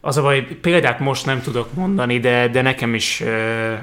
az 0.01 0.17
a 0.17 0.23
baj, 0.23 0.43
példát 0.61 0.99
most 0.99 1.27
nem 1.27 1.41
tudok 1.41 1.75
mondani, 1.75 2.21
de, 2.21 2.49
de 2.49 2.63
nekem 2.63 2.95
is 2.95 3.21
ö, 3.21 3.75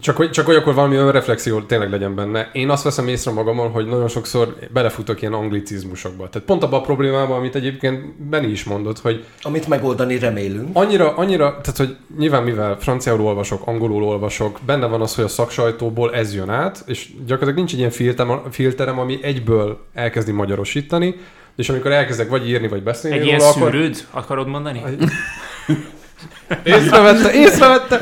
csak 0.00 0.16
hogy, 0.16 0.30
csak 0.30 0.46
hogy 0.46 0.54
akkor 0.54 0.74
valami 0.74 0.96
önreflexió 0.96 1.60
tényleg 1.60 1.90
legyen 1.90 2.14
benne. 2.14 2.50
Én 2.52 2.70
azt 2.70 2.82
veszem 2.82 3.08
észre 3.08 3.30
magamon, 3.30 3.70
hogy 3.70 3.86
nagyon 3.86 4.08
sokszor 4.08 4.56
belefutok 4.72 5.20
ilyen 5.20 5.32
anglicizmusokba. 5.32 6.28
Tehát 6.28 6.46
pont 6.46 6.62
abban 6.62 6.80
a 6.80 6.82
problémában, 6.82 7.36
amit 7.36 7.54
egyébként 7.54 8.22
Benni 8.22 8.46
is 8.46 8.64
mondott, 8.64 8.98
hogy... 8.98 9.24
Amit 9.42 9.68
megoldani 9.68 10.18
remélünk. 10.18 10.68
Annyira, 10.72 11.16
annyira, 11.16 11.60
tehát 11.62 11.76
hogy 11.76 11.96
nyilván 12.18 12.42
mivel 12.42 12.76
franciául 12.78 13.20
olvasok, 13.20 13.66
angolul 13.66 14.02
olvasok, 14.02 14.58
benne 14.66 14.86
van 14.86 15.00
az, 15.00 15.14
hogy 15.14 15.24
a 15.24 15.28
szaksajtóból 15.28 16.14
ez 16.14 16.34
jön 16.34 16.50
át, 16.50 16.82
és 16.86 17.08
gyakorlatilag 17.18 17.56
nincs 17.56 17.72
egy 17.72 17.78
ilyen 17.78 17.90
filterem, 17.90 18.42
filterem 18.50 18.98
ami 18.98 19.18
egyből 19.22 19.78
elkezdi 19.94 20.32
magyarosítani, 20.32 21.14
és 21.56 21.68
amikor 21.68 21.92
elkezdek 21.92 22.28
vagy 22.28 22.48
írni, 22.48 22.68
vagy 22.68 22.82
beszélni 22.82 23.16
Egy 23.16 23.22
róla, 23.22 23.36
ilyen 23.36 23.48
akkor... 23.50 23.70
szűrőd, 23.70 24.06
akarod 24.10 24.48
mondani? 24.48 24.82
Észrevette, 26.64 27.32
észrevette! 27.32 28.00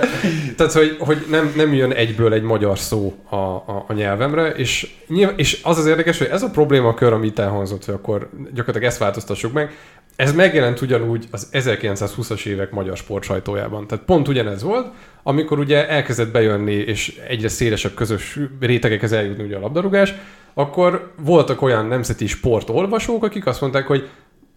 Tehát, 0.56 0.72
hogy, 0.72 0.96
hogy 0.98 1.26
nem, 1.30 1.52
nem 1.56 1.74
jön 1.74 1.92
egyből 1.92 2.32
egy 2.32 2.42
magyar 2.42 2.78
szó 2.78 3.14
a, 3.28 3.36
a, 3.36 3.84
a 3.88 3.92
nyelvemre, 3.92 4.48
és, 4.48 4.94
nyilván, 5.08 5.38
és 5.38 5.60
az 5.62 5.78
az 5.78 5.86
érdekes, 5.86 6.18
hogy 6.18 6.26
ez 6.26 6.42
a 6.42 6.50
probléma 6.50 6.94
kör, 6.94 7.12
amit 7.12 7.38
elhangzott, 7.38 7.84
hogy 7.84 7.94
akkor 7.94 8.28
gyakorlatilag 8.54 8.84
ezt 8.84 8.98
változtassuk 8.98 9.52
meg, 9.52 9.76
ez 10.16 10.34
megjelent 10.34 10.80
ugyanúgy 10.80 11.26
az 11.30 11.48
1920-as 11.52 12.46
évek 12.46 12.70
magyar 12.70 12.96
sportsajtójában. 12.96 13.86
Tehát 13.86 14.04
pont 14.04 14.28
ugyanez 14.28 14.62
volt, 14.62 14.86
amikor 15.22 15.58
ugye 15.58 15.88
elkezdett 15.88 16.30
bejönni, 16.30 16.74
és 16.74 17.20
egyre 17.28 17.48
szélesebb 17.48 17.94
közös 17.94 18.38
rétegekhez 18.60 19.12
eljutni 19.12 19.44
ugye 19.44 19.56
a 19.56 19.60
labdarúgás, 19.60 20.14
akkor 20.54 21.12
voltak 21.20 21.62
olyan 21.62 21.86
nemzeti 21.86 22.26
sportolvasók, 22.26 23.24
akik 23.24 23.46
azt 23.46 23.60
mondták, 23.60 23.86
hogy 23.86 24.08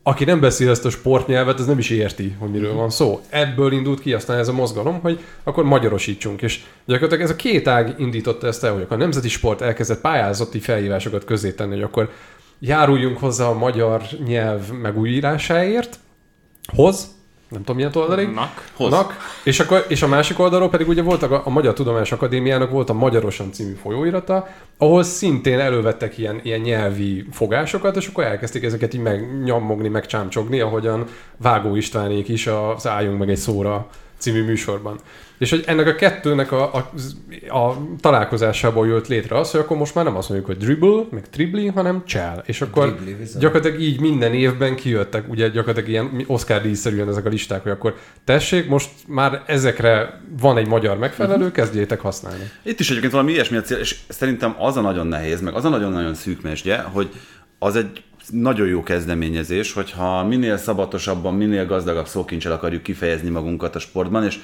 aki 0.03 0.23
nem 0.23 0.39
beszél 0.39 0.69
ezt 0.69 0.85
a 0.85 0.89
sportnyelvet, 0.89 1.59
az 1.59 1.65
nem 1.65 1.77
is 1.77 1.89
érti, 1.89 2.35
hogy 2.39 2.49
miről 2.49 2.73
van 2.73 2.89
szó. 2.89 3.21
Ebből 3.29 3.71
indult 3.71 3.99
ki 3.99 4.13
aztán 4.13 4.37
ez 4.37 4.47
a 4.47 4.53
mozgalom, 4.53 4.99
hogy 4.99 5.19
akkor 5.43 5.63
magyarosítsunk. 5.63 6.41
És 6.41 6.63
gyakorlatilag 6.85 7.23
ez 7.23 7.29
a 7.29 7.35
két 7.35 7.67
ág 7.67 7.95
indította 7.99 8.47
ezt 8.47 8.63
el, 8.63 8.73
hogy 8.73 8.85
a 8.89 8.95
nemzeti 8.95 9.29
sport 9.29 9.61
elkezdett 9.61 10.01
pályázati 10.01 10.59
felhívásokat 10.59 11.25
közé 11.25 11.51
tenni, 11.51 11.73
hogy 11.73 11.81
akkor 11.81 12.11
járuljunk 12.59 13.17
hozzá 13.17 13.45
a 13.45 13.53
magyar 13.57 14.01
nyelv 14.25 14.71
megújírásáért, 14.71 15.99
hoz, 16.75 17.07
nem 17.51 17.59
tudom 17.59 17.75
milyen 17.75 17.91
oldalig. 17.95 18.29
Nak. 18.29 18.71
Nak. 18.77 19.17
És, 19.43 19.59
akkor, 19.59 19.85
és 19.87 20.01
a 20.01 20.07
másik 20.07 20.39
oldalról 20.39 20.69
pedig 20.69 20.87
ugye 20.87 21.01
volt 21.01 21.23
a, 21.23 21.41
a 21.45 21.49
Magyar 21.49 21.73
Tudományos 21.73 22.11
Akadémiának 22.11 22.71
volt 22.71 22.89
a 22.89 22.93
Magyarosan 22.93 23.51
című 23.51 23.73
folyóirata, 23.73 24.47
ahol 24.77 25.03
szintén 25.03 25.59
elővettek 25.59 26.17
ilyen, 26.17 26.39
ilyen 26.43 26.59
nyelvi 26.59 27.25
fogásokat, 27.31 27.95
és 27.95 28.07
akkor 28.07 28.23
elkezdték 28.23 28.63
ezeket 28.63 28.93
így 28.93 29.01
megnyomogni, 29.01 29.87
megcsámcsogni, 29.87 30.59
ahogyan 30.59 31.05
Vágó 31.37 31.75
Istvánék 31.75 32.27
is 32.27 32.47
az 32.47 32.87
álljunk 32.87 33.19
meg 33.19 33.29
egy 33.29 33.37
szóra 33.37 33.87
című 34.21 34.43
műsorban. 34.43 34.99
És 35.37 35.49
hogy 35.49 35.63
ennek 35.67 35.87
a 35.87 35.95
kettőnek 35.95 36.51
a, 36.51 36.73
a, 36.73 36.77
a 37.57 37.77
találkozásából 37.99 38.87
jött 38.87 39.07
létre 39.07 39.37
az, 39.37 39.51
hogy 39.51 39.59
akkor 39.59 39.77
most 39.77 39.95
már 39.95 40.05
nem 40.05 40.15
azt 40.15 40.29
mondjuk, 40.29 40.49
hogy 40.49 40.59
dribble, 40.65 41.03
meg 41.11 41.29
tribli, 41.29 41.67
hanem 41.67 42.03
csel. 42.05 42.43
És 42.45 42.61
akkor 42.61 42.95
Dribbli, 42.95 43.13
bizony. 43.13 43.41
gyakorlatilag 43.41 43.81
így 43.81 43.99
minden 43.99 44.33
évben 44.33 44.75
kijöttek, 44.75 45.29
ugye 45.29 45.47
gyakorlatilag 45.47 45.89
ilyen 45.89 46.23
Oscar 46.27 46.61
díjszerűen 46.61 47.09
ezek 47.09 47.25
a 47.25 47.29
listák, 47.29 47.63
hogy 47.63 47.71
akkor 47.71 47.95
tessék, 48.23 48.67
most 48.67 48.89
már 49.07 49.43
ezekre 49.45 50.21
van 50.39 50.57
egy 50.57 50.67
magyar 50.67 50.97
megfelelő, 50.97 51.51
kezdjétek 51.51 51.99
használni. 51.99 52.43
Itt 52.63 52.79
is 52.79 52.89
egyébként 52.89 53.11
valami 53.11 53.31
ilyesmi 53.31 53.57
a 53.57 53.61
cél, 53.61 53.77
és 53.77 53.99
szerintem 54.07 54.55
az 54.59 54.77
a 54.77 54.81
nagyon 54.81 55.07
nehéz, 55.07 55.41
meg 55.41 55.53
az 55.53 55.65
a 55.65 55.69
nagyon-nagyon 55.69 56.13
szűk 56.13 56.41
mesdje, 56.41 56.81
hogy 56.81 57.09
az 57.59 57.75
egy 57.75 58.03
nagyon 58.29 58.67
jó 58.67 58.83
kezdeményezés, 58.83 59.73
hogyha 59.73 60.23
minél 60.23 60.57
szabatosabban, 60.57 61.33
minél 61.33 61.65
gazdagabb 61.65 62.07
szókincsel 62.07 62.51
akarjuk 62.51 62.83
kifejezni 62.83 63.29
magunkat 63.29 63.75
a 63.75 63.79
sportban, 63.79 64.23
és 64.23 64.39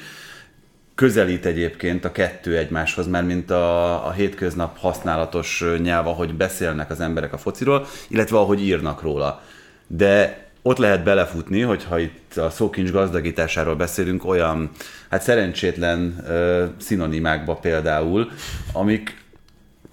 közelít 0.96 1.46
egyébként 1.46 2.06
a 2.06 2.12
kettő 2.12 2.58
egymáshoz, 2.58 3.08
mert 3.08 3.26
mint 3.26 3.52
a, 3.52 4.08
a 4.08 4.12
hétköznap 4.12 4.78
használatos 4.78 5.64
nyelv, 5.82 6.08
ahogy 6.08 6.34
beszélnek 6.34 6.90
az 6.90 7.00
emberek 7.00 7.34
a 7.34 7.38
fociról, 7.38 7.86
illetve 8.08 8.38
ahogy 8.38 8.62
írnak 8.62 9.02
róla. 9.02 9.42
De 9.88 10.46
ott 10.62 10.78
lehet 10.78 11.04
belefutni, 11.04 11.62
hogyha 11.62 12.00
itt 12.00 12.38
a 12.38 12.50
szókincs 12.50 12.92
gazdagításáról 12.92 13.76
beszélünk, 13.76 14.26
olyan 14.26 14.70
hát 15.10 15.22
szerencsétlen 15.22 16.24
uh, 16.28 16.64
szinonimákba 16.78 17.56
például, 17.56 18.32
amik, 18.74 19.24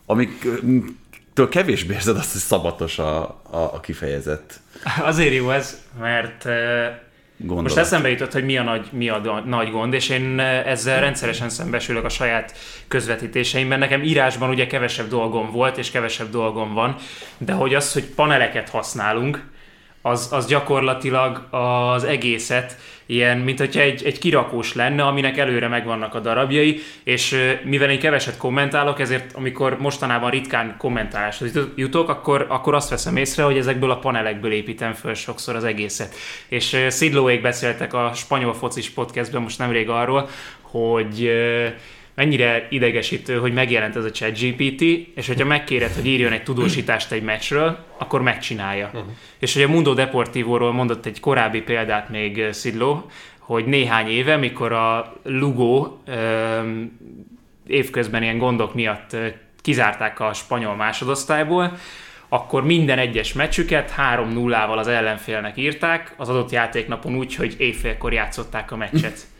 amik 0.07 0.47
től 1.35 1.49
kevésbé 1.49 1.95
érzed 1.95 2.17
azt, 2.17 2.33
hogy 2.33 2.41
szabatos 2.41 2.99
a, 2.99 3.23
a, 3.51 3.71
a 3.73 3.81
kifejezett 3.81 4.61
Azért 5.01 5.35
jó 5.35 5.51
ez, 5.51 5.83
mert 6.01 6.47
gondolat. 7.37 7.63
most 7.63 7.77
eszembe 7.77 8.09
jutott, 8.09 8.33
hogy 8.33 8.45
mi 8.45 8.57
a, 8.57 8.63
nagy, 8.63 8.87
mi 8.93 9.09
a 9.09 9.43
nagy 9.47 9.71
gond, 9.71 9.93
és 9.93 10.09
én 10.09 10.41
ezzel 10.41 11.01
rendszeresen 11.01 11.49
szembesülök 11.49 12.05
a 12.05 12.09
saját 12.09 12.57
közvetítéseimben. 12.89 13.79
Nekem 13.79 14.03
írásban 14.03 14.49
ugye 14.49 14.67
kevesebb 14.67 15.09
dolgom 15.09 15.51
volt, 15.51 15.79
és 15.79 15.91
kevesebb 15.91 16.31
dolgom 16.31 16.73
van, 16.73 16.97
de 17.39 17.53
hogy 17.53 17.75
az, 17.75 17.93
hogy 17.93 18.05
paneleket 18.05 18.69
használunk, 18.69 19.43
az, 20.07 20.29
az 20.33 20.47
gyakorlatilag 20.47 21.47
az 21.51 22.05
egészet 22.05 22.77
ilyen, 23.07 23.39
mint 23.39 23.59
hogyha 23.59 23.81
egy, 23.81 24.05
egy 24.05 24.19
kirakós 24.19 24.75
lenne, 24.75 25.03
aminek 25.03 25.39
előre 25.39 25.69
megvannak 25.69 26.15
a 26.15 26.21
darabjai, 26.21 26.81
és 27.05 27.37
mivel 27.65 27.91
én 27.91 27.99
keveset 27.99 28.37
kommentálok, 28.37 29.01
ezért 29.01 29.33
amikor 29.33 29.79
mostanában 29.79 30.31
ritkán 30.31 30.75
kommentáláshoz 30.79 31.59
jutok, 31.75 32.09
akkor, 32.09 32.47
akkor 32.49 32.75
azt 32.75 32.91
veszem 32.91 33.17
észre, 33.17 33.43
hogy 33.43 33.57
ezekből 33.57 33.91
a 33.91 33.99
panelekből 33.99 34.53
építem 34.53 34.93
föl 34.93 35.15
sokszor 35.15 35.57
az 35.57 35.65
egészet. 35.65 36.15
És 36.49 36.87
Szidlóék 36.89 37.43
beszéltek 37.43 37.95
a 37.95 38.13
spanyol 38.15 38.55
focis 38.55 38.91
podcastben 38.91 39.43
most 39.43 39.59
nemrég 39.59 39.89
arról, 39.89 40.29
hogy 40.61 41.31
mennyire 42.15 42.67
idegesítő, 42.71 43.39
hogy 43.39 43.53
megjelent 43.53 43.97
ez 43.97 44.05
a 44.05 44.11
ChatGPT, 44.11 44.81
és 45.15 45.27
hogyha 45.27 45.45
megkéred, 45.45 45.93
hogy 45.93 46.07
írjon 46.07 46.33
egy 46.33 46.43
tudósítást 46.43 47.13
egy 47.13 47.23
meccsről, 47.23 47.79
akkor 47.99 48.23
megcsinálja. 48.23 48.87
Uh-huh. 48.87 49.11
És 49.39 49.55
hogy 49.55 49.63
a 49.63 49.69
Mundo 49.69 49.95
Deportivo-ról 49.95 50.73
mondott 50.73 51.07
egy 51.07 51.21
korábbi 51.21 51.61
példát 51.61 52.09
még 52.09 52.39
eh, 52.39 52.53
Szidló, 52.53 53.11
hogy 53.39 53.65
néhány 53.65 54.09
éve, 54.09 54.37
mikor 54.37 54.73
a 54.73 55.15
Lugo 55.23 55.97
öm, 56.05 56.99
évközben 57.67 58.23
ilyen 58.23 58.39
gondok 58.39 58.75
miatt 58.75 59.13
ö, 59.13 59.27
kizárták 59.61 60.21
a 60.21 60.33
spanyol 60.33 60.77
másodosztályból, 60.77 61.77
akkor 62.29 62.65
minden 62.65 62.99
egyes 62.99 63.33
meccsüket 63.33 63.95
3-0-val 63.97 64.77
az 64.77 64.87
ellenfélnek 64.87 65.57
írták, 65.57 66.15
az 66.17 66.29
adott 66.29 66.51
játéknapon 66.51 67.17
úgy, 67.17 67.35
hogy 67.35 67.55
éjfélkor 67.59 68.13
játszották 68.13 68.73
a 68.73 68.77
meccset. 68.77 69.19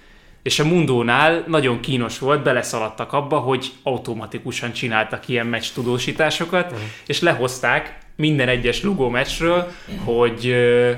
És 0.45 0.59
a 0.59 0.65
Mundónál 0.65 1.45
nagyon 1.47 1.81
kínos 1.81 2.19
volt, 2.19 2.43
beleszaladtak 2.43 3.13
abba, 3.13 3.39
hogy 3.39 3.73
automatikusan 3.83 4.73
csináltak 4.73 5.29
ilyen 5.29 5.47
meccs 5.47 5.67
tudósításokat, 5.75 6.65
uh-huh. 6.65 6.87
és 7.07 7.21
lehozták 7.21 7.99
minden 8.17 8.49
egyes 8.49 8.83
Lugo 8.83 9.09
meccsről, 9.09 9.71
hogy 10.05 10.47
ö, 10.47 10.93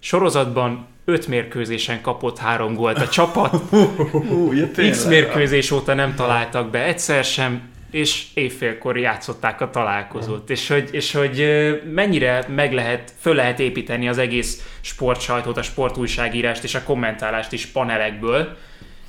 sorozatban 0.00 0.86
öt 1.04 1.26
mérkőzésen 1.26 2.00
kapott 2.00 2.38
három 2.38 2.74
gólt 2.74 2.98
a 2.98 3.08
csapat, 3.08 3.62
ja, 4.76 4.90
X 4.90 5.04
mérkőzés 5.04 5.70
óta 5.70 5.94
nem 5.94 6.14
találtak 6.14 6.70
be 6.70 6.84
egyszer 6.84 7.24
sem, 7.24 7.70
és 7.90 8.26
évfélkor 8.34 8.98
játszották 8.98 9.60
a 9.60 9.70
találkozót, 9.70 10.50
és 10.50 10.68
hogy, 10.68 10.88
és 10.92 11.12
hogy 11.12 11.46
mennyire 11.94 12.44
meg 12.54 12.72
lehet, 12.72 13.12
föl 13.20 13.34
lehet 13.34 13.60
építeni 13.60 14.08
az 14.08 14.18
egész 14.18 14.66
sportsajtót, 14.80 15.56
a 15.56 15.62
sportújságírást 15.62 16.64
és 16.64 16.74
a 16.74 16.82
kommentálást 16.82 17.52
is 17.52 17.66
panelekből, 17.66 18.56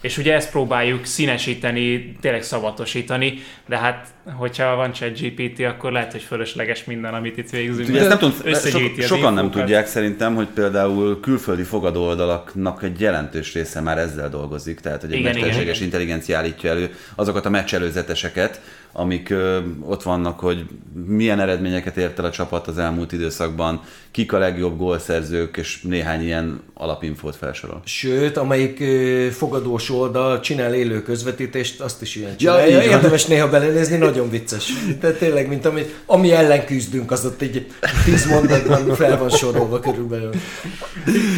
és 0.03 0.17
ugye 0.17 0.33
ezt 0.33 0.51
próbáljuk 0.51 1.05
színesíteni, 1.05 2.15
tényleg 2.21 2.43
szavatosítani, 2.43 3.33
de 3.67 3.77
hát, 3.77 4.07
hogyha 4.37 4.75
van 4.75 4.93
chat 4.93 5.19
GPT, 5.19 5.59
akkor 5.59 5.91
lehet, 5.91 6.11
hogy 6.11 6.21
fölösleges 6.21 6.83
minden, 6.83 7.13
amit 7.13 7.37
itt 7.37 7.49
végzünk. 7.49 7.89
Ugye 7.89 7.99
ezt 7.99 8.09
nem 8.09 8.17
tudom, 8.17 8.53
so, 8.53 9.01
sokan 9.01 9.33
nem 9.33 9.51
tudják 9.51 9.87
szerintem, 9.87 10.35
hogy 10.35 10.47
például 10.47 11.19
külföldi 11.19 11.63
fogadóoldalaknak 11.63 12.83
egy 12.83 12.99
jelentős 12.99 13.53
része 13.53 13.81
már 13.81 13.97
ezzel 13.97 14.29
dolgozik, 14.29 14.79
tehát 14.79 15.01
hogy 15.01 15.13
egy 15.13 15.23
mesterséges 15.23 15.75
igen. 15.75 15.83
intelligencia 15.83 16.37
állítja 16.37 16.69
elő 16.69 16.95
azokat 17.15 17.45
a 17.45 17.49
meccselőzeteseket, 17.49 18.61
amik 18.95 19.29
ö, 19.29 19.59
ott 19.81 20.03
vannak, 20.03 20.39
hogy 20.39 20.65
milyen 21.07 21.39
eredményeket 21.39 21.97
ért 21.97 22.19
el 22.19 22.25
a 22.25 22.29
csapat 22.29 22.67
az 22.67 22.77
elmúlt 22.77 23.11
időszakban, 23.11 23.81
kik 24.11 24.33
a 24.33 24.37
legjobb 24.37 24.77
gólszerzők, 24.77 25.57
és 25.57 25.81
néhány 25.81 26.21
ilyen 26.23 26.61
alapinfót 26.73 27.35
felsorol. 27.35 27.81
Sőt, 27.85 28.37
amelyik 28.37 28.79
ö, 28.79 29.27
fogadós 29.31 29.89
oldal 29.89 30.39
csinál 30.39 30.73
élő 30.73 31.01
közvetítést, 31.01 31.81
azt 31.81 32.01
is 32.01 32.15
ilyen 32.15 32.29
Ja, 32.29 32.35
csinálja. 32.37 32.67
így 32.67 32.85
van. 32.85 32.95
Érdemes 32.95 33.25
néha 33.25 33.49
belenézni, 33.49 33.97
nagyon 33.97 34.29
vicces. 34.29 34.71
Tehát 34.99 35.17
tényleg, 35.17 35.47
mint 35.47 35.65
ami, 35.65 35.85
ami 36.05 36.31
ellen 36.31 36.65
küzdünk, 36.65 37.11
az 37.11 37.25
ott 37.25 37.41
egy 37.41 37.67
tíz 38.05 38.27
mondatban 38.27 38.95
fel 38.95 39.17
van 39.17 39.29
sorolva 39.29 39.79
körülbelül. 39.79 40.31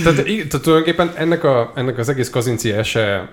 Tehát, 0.03 0.23
tehát 0.23 0.61
tulajdonképpen 0.61 1.11
ennek, 1.15 1.43
a, 1.43 1.71
ennek 1.75 1.97
az 1.97 2.09
egész 2.09 2.29
kazinci 2.29 2.71
ese 2.71 3.29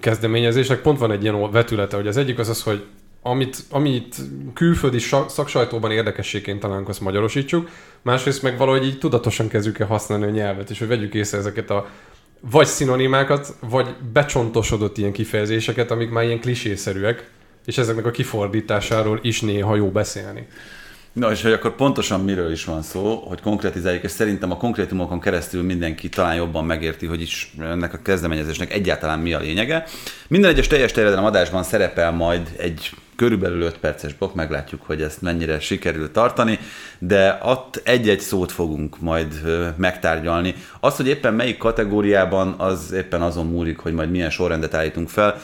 kezdeményezésnek 0.00 0.80
pont 0.80 0.98
van 0.98 1.12
egy 1.12 1.22
ilyen 1.22 1.50
vetülete, 1.50 1.96
hogy 1.96 2.06
az 2.06 2.16
egyik 2.16 2.38
az 2.38 2.48
az, 2.48 2.62
hogy 2.62 2.84
amit, 3.22 3.56
amit 3.70 4.16
külföldi 4.54 4.98
sa- 4.98 5.28
szaksajtóban 5.28 5.90
érdekességként 5.90 6.60
találunk, 6.60 6.88
azt 6.88 7.00
magyarosítsuk, 7.00 7.68
másrészt 8.02 8.42
meg 8.42 8.58
valahogy 8.58 8.86
így 8.86 8.98
tudatosan 8.98 9.48
kezdjük 9.48 9.78
el 9.78 9.86
használni 9.86 10.24
a 10.24 10.30
nyelvet, 10.30 10.70
és 10.70 10.78
hogy 10.78 10.88
vegyük 10.88 11.14
észre 11.14 11.38
ezeket 11.38 11.70
a 11.70 11.88
vagy 12.50 12.66
szinonimákat, 12.66 13.54
vagy 13.60 13.94
becsontosodott 14.12 14.98
ilyen 14.98 15.12
kifejezéseket, 15.12 15.90
amik 15.90 16.10
már 16.10 16.24
ilyen 16.24 16.40
klisészerűek, 16.40 17.30
és 17.66 17.78
ezeknek 17.78 18.06
a 18.06 18.10
kifordításáról 18.10 19.18
is 19.22 19.40
néha 19.40 19.76
jó 19.76 19.90
beszélni. 19.90 20.46
Na, 21.12 21.30
és 21.30 21.42
hogy 21.42 21.52
akkor 21.52 21.74
pontosan 21.74 22.20
miről 22.20 22.52
is 22.52 22.64
van 22.64 22.82
szó, 22.82 23.24
hogy 23.28 23.40
konkretizáljuk, 23.40 24.02
és 24.02 24.10
szerintem 24.10 24.50
a 24.50 24.56
konkrétumokon 24.56 25.20
keresztül 25.20 25.62
mindenki 25.62 26.08
talán 26.08 26.34
jobban 26.34 26.64
megérti, 26.64 27.06
hogy 27.06 27.20
is 27.20 27.54
ennek 27.60 27.94
a 27.94 28.02
kezdeményezésnek 28.02 28.72
egyáltalán 28.72 29.18
mi 29.18 29.32
a 29.32 29.38
lényege. 29.38 29.84
Minden 30.28 30.50
egyes 30.50 30.66
teljes 30.66 30.92
terjedelem 30.92 31.24
adásban 31.24 31.62
szerepel 31.62 32.12
majd 32.12 32.54
egy 32.58 32.90
körülbelül 33.16 33.62
5 33.62 33.78
perces 33.78 34.14
blokk, 34.14 34.34
meglátjuk, 34.34 34.82
hogy 34.86 35.02
ezt 35.02 35.22
mennyire 35.22 35.60
sikerül 35.60 36.10
tartani, 36.10 36.58
de 36.98 37.38
ott 37.42 37.80
egy-egy 37.84 38.20
szót 38.20 38.52
fogunk 38.52 39.00
majd 39.00 39.42
megtárgyalni. 39.76 40.54
Az, 40.80 40.96
hogy 40.96 41.08
éppen 41.08 41.34
melyik 41.34 41.58
kategóriában, 41.58 42.54
az 42.58 42.92
éppen 42.92 43.22
azon 43.22 43.46
múlik, 43.46 43.78
hogy 43.78 43.92
majd 43.92 44.10
milyen 44.10 44.30
sorrendet 44.30 44.74
állítunk 44.74 45.08
fel. 45.08 45.40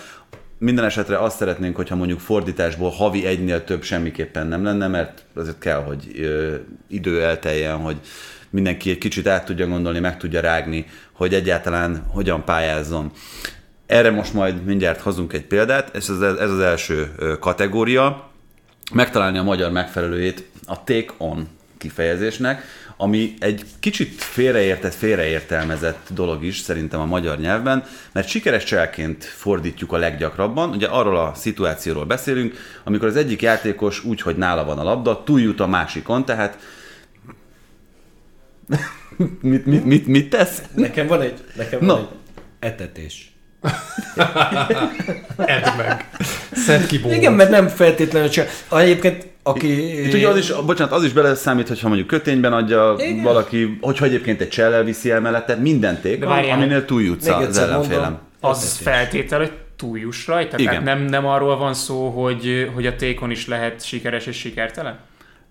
Minden 0.58 0.84
esetre 0.84 1.18
azt 1.18 1.36
szeretnénk, 1.36 1.76
hogyha 1.76 1.96
mondjuk 1.96 2.20
fordításból 2.20 2.90
havi 2.90 3.26
egynél 3.26 3.64
több 3.64 3.82
semmiképpen 3.82 4.46
nem 4.46 4.64
lenne, 4.64 4.86
mert 4.86 5.24
azért 5.34 5.58
kell, 5.58 5.82
hogy 5.82 6.10
ö, 6.20 6.54
idő 6.88 7.22
elteljen, 7.22 7.76
hogy 7.76 7.96
mindenki 8.50 8.90
egy 8.90 8.98
kicsit 8.98 9.26
át 9.26 9.44
tudja 9.44 9.66
gondolni, 9.66 9.98
meg 9.98 10.16
tudja 10.16 10.40
rágni, 10.40 10.86
hogy 11.12 11.34
egyáltalán 11.34 12.04
hogyan 12.08 12.44
pályázzon. 12.44 13.10
Erre 13.86 14.10
most 14.10 14.34
majd 14.34 14.64
mindjárt 14.64 15.00
hozunk 15.00 15.32
egy 15.32 15.44
példát, 15.44 15.96
ez 15.96 16.08
az, 16.08 16.22
ez 16.22 16.50
az 16.50 16.60
első 16.60 17.14
kategória. 17.40 18.30
Megtalálni 18.92 19.38
a 19.38 19.42
magyar 19.42 19.70
megfelelőjét 19.70 20.50
a 20.66 20.84
take 20.84 21.12
on 21.18 21.48
kifejezésnek, 21.76 22.62
ami 23.00 23.34
egy 23.38 23.64
kicsit 23.78 24.22
félreértett, 24.22 24.94
félreértelmezett 24.94 26.08
dolog 26.10 26.44
is 26.44 26.58
szerintem 26.58 27.00
a 27.00 27.04
magyar 27.04 27.38
nyelvben, 27.38 27.84
mert 28.12 28.28
sikeres 28.28 28.64
cselként 28.64 29.24
fordítjuk 29.24 29.92
a 29.92 29.96
leggyakrabban. 29.96 30.70
Ugye 30.70 30.86
arról 30.86 31.16
a 31.16 31.34
szituációról 31.34 32.04
beszélünk, 32.04 32.54
amikor 32.84 33.08
az 33.08 33.16
egyik 33.16 33.42
játékos 33.42 34.04
úgy, 34.04 34.20
hogy 34.20 34.36
nála 34.36 34.64
van 34.64 34.78
a 34.78 34.82
labda, 34.82 35.22
túljut 35.22 35.60
a 35.60 35.66
másikon, 35.66 36.24
tehát 36.24 36.58
mit, 39.40 39.66
mit, 39.66 39.84
mit, 39.84 40.06
mit 40.06 40.30
tesz? 40.30 40.62
Nekem 40.74 41.06
van 41.06 41.20
egy, 41.20 41.44
nekem 41.56 41.84
Na. 41.84 41.94
van 41.94 42.00
egy 42.00 42.08
etetés. 42.58 43.32
Edd 45.36 45.76
meg! 45.76 46.08
Szedd 46.52 46.86
ki 46.86 46.98
bónot. 46.98 47.16
Igen, 47.16 47.32
mert 47.32 47.50
nem 47.50 47.68
feltétlenül 47.68 48.28
csak. 48.28 48.48
Egyébként, 48.70 49.26
aki... 49.42 50.02
Itt 50.06 50.14
ugye 50.14 50.28
az 50.28 50.36
is, 50.36 50.52
bocsánat, 50.66 50.92
az 50.92 51.04
is 51.04 51.12
beleszámít, 51.12 51.68
hogyha 51.68 51.86
mondjuk 51.86 52.08
kötényben 52.08 52.52
adja 52.52 52.94
Igen. 52.98 53.22
Valaki, 53.22 53.78
hogyha 53.80 54.04
egyébként 54.04 54.40
egy 54.40 54.48
csellel 54.48 54.82
viszi 54.84 55.10
el 55.10 55.20
mellette, 55.20 55.54
minden 55.54 56.00
ték, 56.00 56.18
De 56.18 56.26
van, 56.26 56.34
várjál. 56.34 56.56
aminél 56.56 56.84
túljutsz 56.84 57.26
az 57.28 57.58
ellenfélem. 57.58 58.00
mondom, 58.02 58.18
Az 58.40 58.76
feltétel, 58.82 59.38
hogy 59.38 59.52
túljuss 59.76 60.26
rajta? 60.26 60.58
Igen. 60.58 60.68
Tehát 60.72 60.84
nem, 60.84 61.02
nem 61.04 61.26
arról 61.26 61.56
van 61.56 61.74
szó, 61.74 62.08
hogy, 62.08 62.70
hogy 62.74 62.86
a 62.86 62.96
tékon 62.96 63.30
is 63.30 63.46
lehet 63.46 63.84
sikeres 63.84 64.26
és 64.26 64.36
sikertelen? 64.36 64.98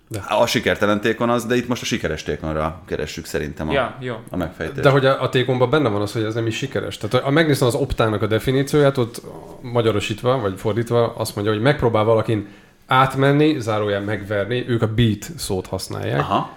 De. 0.09 0.23
A 0.29 0.45
sikertelen 0.45 1.01
tékon 1.01 1.29
az, 1.29 1.45
de 1.45 1.55
itt 1.55 1.67
most 1.67 1.81
a 1.81 1.85
sikeres 1.85 2.23
tékonra 2.23 2.81
keressük 2.85 3.25
szerintem 3.25 3.69
a, 3.69 3.71
ja, 3.71 3.97
jó. 3.99 4.15
a 4.29 4.37
megfejtést. 4.37 4.81
De 4.81 4.89
hogy 4.89 5.05
a, 5.05 5.21
a 5.21 5.29
tékonban 5.29 5.69
benne 5.69 5.89
van 5.89 6.01
az, 6.01 6.11
hogy 6.11 6.23
ez 6.23 6.33
nem 6.33 6.47
is 6.47 6.57
sikeres. 6.57 6.97
Tehát 6.97 7.25
ha 7.25 7.31
megnézem 7.31 7.67
az 7.67 7.75
optának 7.75 8.21
a 8.21 8.27
definícióját, 8.27 8.97
ott 8.97 9.21
magyarosítva, 9.61 10.39
vagy 10.39 10.53
fordítva 10.59 11.13
azt 11.15 11.35
mondja, 11.35 11.53
hogy 11.53 11.61
megpróbál 11.61 12.03
valakin 12.03 12.47
átmenni, 12.85 13.59
zárójel 13.59 14.01
megverni, 14.01 14.65
ők 14.67 14.81
a 14.81 14.93
beat 14.93 15.29
szót 15.37 15.67
használják. 15.67 16.19
Aha. 16.19 16.55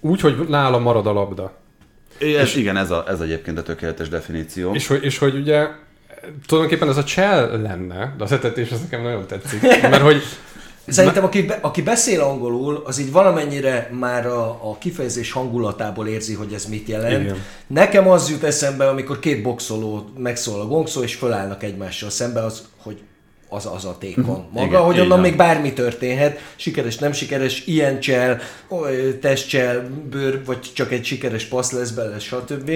Úgy, 0.00 0.20
hogy 0.20 0.36
nála 0.48 0.78
marad 0.78 1.06
a 1.06 1.12
labda. 1.12 1.52
Ez, 2.18 2.26
és, 2.26 2.56
igen, 2.56 2.76
ez, 2.76 2.90
a, 2.90 3.04
ez 3.08 3.20
egyébként 3.20 3.58
a 3.58 3.62
tökéletes 3.62 4.08
definíció. 4.08 4.74
És, 4.74 4.86
hogy, 4.86 5.04
és 5.04 5.18
hogy 5.18 5.34
ugye 5.34 5.68
tulajdonképpen 6.46 6.88
ez 6.88 6.96
a 6.96 7.04
csel 7.04 7.60
lenne, 7.60 8.14
de 8.16 8.24
az 8.24 8.32
etetés 8.32 8.70
az 8.70 8.80
nekem 8.80 9.02
nagyon 9.02 9.26
tetszik. 9.26 9.62
Mert 9.62 10.02
hogy 10.02 10.22
Szerintem 10.86 11.24
aki, 11.24 11.46
aki 11.60 11.82
beszél 11.82 12.20
angolul, 12.20 12.82
az 12.84 12.98
így 12.98 13.12
valamennyire 13.12 13.90
már 13.92 14.26
a, 14.26 14.48
a 14.48 14.76
kifejezés 14.78 15.32
hangulatából 15.32 16.08
érzi, 16.08 16.34
hogy 16.34 16.52
ez 16.52 16.64
mit 16.64 16.88
jelent. 16.88 17.22
Igen. 17.22 17.42
Nekem 17.66 18.08
az 18.08 18.30
jut 18.30 18.42
eszembe, 18.42 18.88
amikor 18.88 19.18
két 19.18 19.42
boxoló 19.42 20.04
megszól 20.16 20.60
a 20.60 20.66
gongszó, 20.66 21.02
és 21.02 21.14
fölállnak 21.14 21.62
egymással 21.62 22.10
szembe, 22.10 22.44
az, 22.44 22.62
hogy 22.82 23.02
az 23.48 23.68
az 23.74 23.84
a 23.84 23.96
tékon. 23.98 24.24
Mhm. 24.24 24.52
Maga, 24.52 24.66
Igen, 24.66 24.80
hogy 24.80 25.00
onnan 25.00 25.20
még 25.20 25.36
bármi 25.36 25.72
történhet, 25.72 26.38
sikeres, 26.56 26.98
nem 26.98 27.12
sikeres, 27.12 27.66
ilyen 27.66 28.00
csel, 28.00 28.40
testcsel, 29.20 29.88
bőr, 30.10 30.44
vagy 30.44 30.58
csak 30.74 30.92
egy 30.92 31.04
sikeres 31.04 31.44
passz 31.44 31.70
lesz 31.70 31.90
belőle, 31.90 32.18
stb 32.18 32.70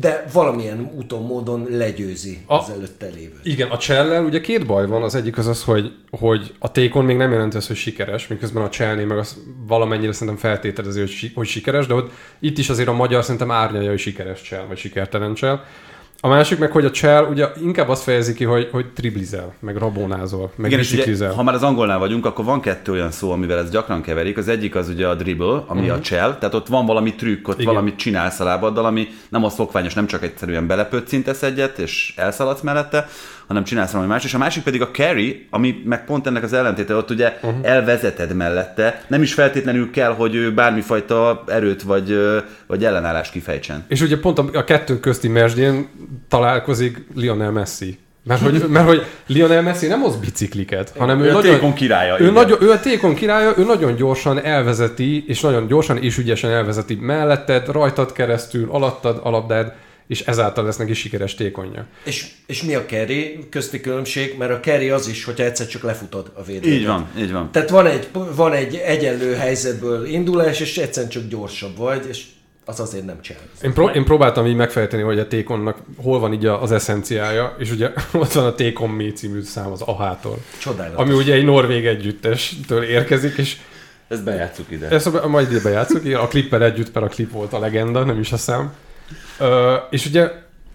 de 0.00 0.24
valamilyen 0.32 0.90
úton, 0.96 1.22
módon 1.22 1.66
legyőzi 1.70 2.38
a, 2.46 2.54
az 2.54 2.70
előtte 2.70 3.06
lévő. 3.06 3.40
Igen, 3.42 3.68
a 3.68 3.78
csellel 3.78 4.24
ugye 4.24 4.40
két 4.40 4.66
baj 4.66 4.86
van. 4.86 5.02
Az 5.02 5.14
egyik 5.14 5.38
az 5.38 5.46
az, 5.46 5.64
hogy, 5.64 5.92
hogy 6.10 6.54
a 6.58 6.72
tékon 6.72 7.04
még 7.04 7.16
nem 7.16 7.32
jelenti 7.32 7.56
az, 7.56 7.66
hogy 7.66 7.76
sikeres, 7.76 8.26
miközben 8.26 8.62
a 8.62 8.68
csellnél 8.68 9.06
meg 9.06 9.18
az 9.18 9.36
valamennyire 9.66 10.12
szerintem 10.12 10.36
feltételezi, 10.36 11.00
hogy, 11.00 11.32
hogy 11.34 11.46
sikeres, 11.46 11.86
de 11.86 11.94
ott 11.94 12.12
itt 12.38 12.58
is 12.58 12.68
azért 12.68 12.88
a 12.88 12.92
magyar 12.92 13.22
szerintem 13.22 13.50
árnyalja, 13.50 13.88
hogy 13.88 13.98
sikeres 13.98 14.42
csel, 14.42 14.66
vagy 14.66 14.78
sikertelen 14.78 15.34
csel. 15.34 15.64
A 16.20 16.28
másik 16.28 16.58
meg, 16.58 16.70
hogy 16.70 16.84
a 16.84 16.90
csel 16.90 17.24
ugye 17.24 17.46
inkább 17.62 17.88
azt 17.88 18.02
fejezi 18.02 18.34
ki, 18.34 18.44
hogy, 18.44 18.68
hogy 18.72 18.86
triblizel, 18.86 19.54
meg 19.60 19.76
rabonázol, 19.76 20.52
meg 20.56 20.70
Igen, 20.72 20.84
ugye, 20.92 21.28
ha 21.28 21.42
már 21.42 21.54
az 21.54 21.62
angolnál 21.62 21.98
vagyunk, 21.98 22.26
akkor 22.26 22.44
van 22.44 22.60
kettő 22.60 22.92
olyan 22.92 23.10
szó, 23.10 23.30
amivel 23.30 23.58
ez 23.58 23.70
gyakran 23.70 24.02
keverik. 24.02 24.36
Az 24.36 24.48
egyik 24.48 24.74
az 24.74 24.88
ugye 24.88 25.06
a 25.06 25.14
dribble, 25.14 25.64
ami 25.66 25.80
uh-huh. 25.80 25.96
a 25.96 26.00
csel, 26.00 26.38
tehát 26.38 26.54
ott 26.54 26.66
van 26.66 26.86
valami 26.86 27.14
trükk, 27.14 27.48
ott 27.48 27.60
Igen. 27.60 27.72
valamit 27.72 27.96
csinálsz 27.96 28.40
a 28.40 28.44
lábaddal, 28.44 28.84
ami 28.84 29.08
nem 29.28 29.44
a 29.44 29.48
szokványos, 29.48 29.94
nem 29.94 30.06
csak 30.06 30.22
egyszerűen 30.22 30.66
belepöccintesz 30.66 31.42
egyet, 31.42 31.78
és 31.78 32.12
elszaladsz 32.16 32.60
mellette, 32.60 33.08
hanem 33.48 33.64
csinálsz 33.64 33.90
valami 33.90 34.10
más. 34.10 34.24
És 34.24 34.34
a 34.34 34.38
másik 34.38 34.62
pedig 34.62 34.82
a 34.82 34.90
carry, 34.90 35.46
ami 35.50 35.82
meg 35.84 36.04
pont 36.04 36.26
ennek 36.26 36.42
az 36.42 36.52
ellentéte, 36.52 36.94
ott 36.94 37.10
ugye 37.10 37.38
uh-huh. 37.42 37.58
elvezeted 37.62 38.34
mellette. 38.34 39.02
Nem 39.06 39.22
is 39.22 39.34
feltétlenül 39.34 39.90
kell, 39.90 40.14
hogy 40.14 40.34
ő 40.34 40.54
bármifajta 40.54 41.44
erőt 41.46 41.82
vagy, 41.82 42.18
vagy 42.66 42.84
ellenállást 42.84 43.32
kifejtsen. 43.32 43.84
És 43.88 44.00
ugye 44.00 44.18
pont 44.18 44.38
a, 44.38 44.44
a 44.52 44.64
kettő 44.64 45.00
közti 45.00 45.28
mesdjén 45.28 45.88
találkozik 46.28 47.06
Lionel 47.14 47.50
Messi. 47.50 47.98
Mert 48.24 48.40
hogy, 48.40 48.64
mert 48.68 48.86
hogy 48.86 49.06
Lionel 49.26 49.62
Messi 49.62 49.86
nem 49.86 50.00
hoz 50.00 50.16
bicikliket, 50.16 50.92
hanem 50.98 51.20
ő, 51.20 51.24
ő 51.24 51.32
nagyon, 51.32 51.52
a 51.52 51.54
tékon 51.54 51.74
királya. 51.74 52.20
Ő, 52.20 52.30
nagyon, 52.30 52.62
ő 52.62 52.70
a 52.70 52.80
tékon 52.80 53.14
királya, 53.14 53.52
ő 53.56 53.64
nagyon 53.64 53.94
gyorsan 53.94 54.44
elvezeti, 54.44 55.24
és 55.26 55.40
nagyon 55.40 55.66
gyorsan 55.66 55.96
és 55.96 56.18
ügyesen 56.18 56.50
elvezeti 56.50 56.98
melletted, 57.00 57.68
rajtad 57.68 58.12
keresztül, 58.12 58.68
alattad 58.70 59.20
a 59.22 59.30
labdád 59.30 59.72
és 60.08 60.20
ezáltal 60.20 60.64
lesz 60.64 60.76
neki 60.76 60.94
sikeres 60.94 61.34
tékonja. 61.34 61.86
És, 62.04 62.26
és 62.46 62.62
mi 62.62 62.74
a 62.74 62.84
carry 62.84 63.46
közti 63.50 63.80
különbség? 63.80 64.34
Mert 64.38 64.50
a 64.50 64.60
carry 64.60 64.90
az 64.90 65.08
is, 65.08 65.24
hogyha 65.24 65.44
egyszer 65.44 65.66
csak 65.66 65.82
lefutod 65.82 66.30
a 66.34 66.42
védőt. 66.42 66.72
Így 66.72 66.86
van, 66.86 67.08
így 67.18 67.32
van. 67.32 67.52
Tehát 67.52 67.70
van 67.70 67.86
egy, 67.86 68.08
van 68.34 68.52
egy 68.52 68.74
egyenlő 68.74 69.34
helyzetből 69.34 70.06
indulás, 70.06 70.60
és 70.60 70.78
egyszerűen 70.78 71.10
csak 71.12 71.28
gyorsabb 71.28 71.76
vagy, 71.76 72.06
és 72.08 72.22
az 72.64 72.80
azért 72.80 73.04
nem 73.04 73.20
csinál. 73.20 73.42
Én, 73.62 73.72
pró- 73.72 73.94
én 73.94 74.04
próbáltam 74.04 74.46
így 74.46 74.54
megfejteni, 74.54 75.02
hogy 75.02 75.18
a 75.18 75.26
Tékonnak 75.26 75.78
hol 75.96 76.18
van 76.18 76.32
így 76.32 76.46
az 76.46 76.72
eszenciája, 76.72 77.56
és 77.58 77.70
ugye 77.70 77.90
ott 78.12 78.32
van 78.32 78.44
a 78.44 78.54
Tékon 78.54 78.90
Mi 78.90 79.12
című 79.12 79.42
szám 79.42 79.72
az 79.72 79.80
Ahától. 79.80 80.38
Csodálatos. 80.58 80.98
Ami 80.98 81.14
ugye 81.14 81.34
egy 81.34 81.44
norvég 81.44 81.86
együttestől 81.86 82.82
érkezik, 82.82 83.36
és 83.36 83.56
ezt 84.08 84.24
bejátszuk 84.24 84.70
ide. 84.70 84.88
Ezt 84.88 85.26
majd 85.26 85.50
ide 85.50 85.60
bejátszuk, 85.60 86.14
a 86.14 86.26
klippel 86.26 86.64
együtt, 86.64 86.94
mert 86.94 87.06
a 87.06 87.08
klip 87.08 87.32
volt 87.32 87.52
a 87.52 87.58
legenda, 87.58 88.04
nem 88.04 88.18
is 88.18 88.32
a 88.32 88.36
szám. 88.36 88.72
És 89.90 90.06
ugye 90.06 90.30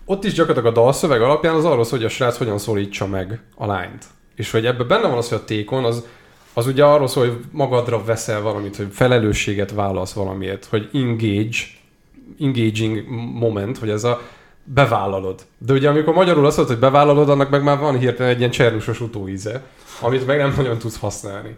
ott 0.06 0.24
is 0.24 0.34
gyakorlatilag 0.34 0.78
a 0.78 0.82
dalszöveg 0.82 1.22
alapján 1.22 1.56
az 1.56 1.66
arról 1.66 1.84
szól, 1.84 1.98
hogy 1.98 2.08
a 2.08 2.10
srác 2.10 2.38
hogyan 2.38 2.58
szólítsa 2.58 3.08
meg 3.08 3.40
a 3.56 3.66
lányt. 3.66 4.06
És 4.36 4.52
hogy 4.52 4.66
ebben 4.66 4.88
benne 4.88 5.08
van 5.08 5.18
az, 5.18 5.30
hogy 5.30 5.38
a 5.38 5.46
tékon 5.46 5.84
az, 5.84 6.06
az 6.54 6.68
ugye 6.68 6.84
arról 6.86 7.08
szól, 7.08 7.28
hogy 7.28 7.38
magadra 7.52 8.04
veszel 8.04 8.42
valamit, 8.42 8.76
hogy 8.76 8.88
felelősséget 8.92 9.72
válasz 9.72 10.14
valamiért, 10.14 10.66
hogy 10.66 10.90
engage, 10.94 11.58
engaging 12.40 13.04
moment, 13.34 13.78
hogy 13.78 13.90
ez 13.90 14.04
a 14.04 14.22
bevállalod. 14.64 15.42
De 15.58 15.74
ugye 15.74 15.90
amikor 15.90 16.14
magyarul 16.14 16.46
azt 16.46 16.58
mondod, 16.58 16.76
hogy 16.76 16.90
bevállalod, 16.90 17.30
annak 17.30 17.50
meg 17.50 17.64
már 17.64 17.80
van 17.80 17.98
hirtelen 17.98 18.32
egy 18.32 18.38
ilyen 18.38 18.52
csernusos 18.52 19.02
utóíze, 19.02 19.62
amit 20.02 20.26
meg 20.26 20.38
nem 20.38 20.54
nagyon 20.58 20.78
tudsz 20.78 21.00
használni. 21.00 21.56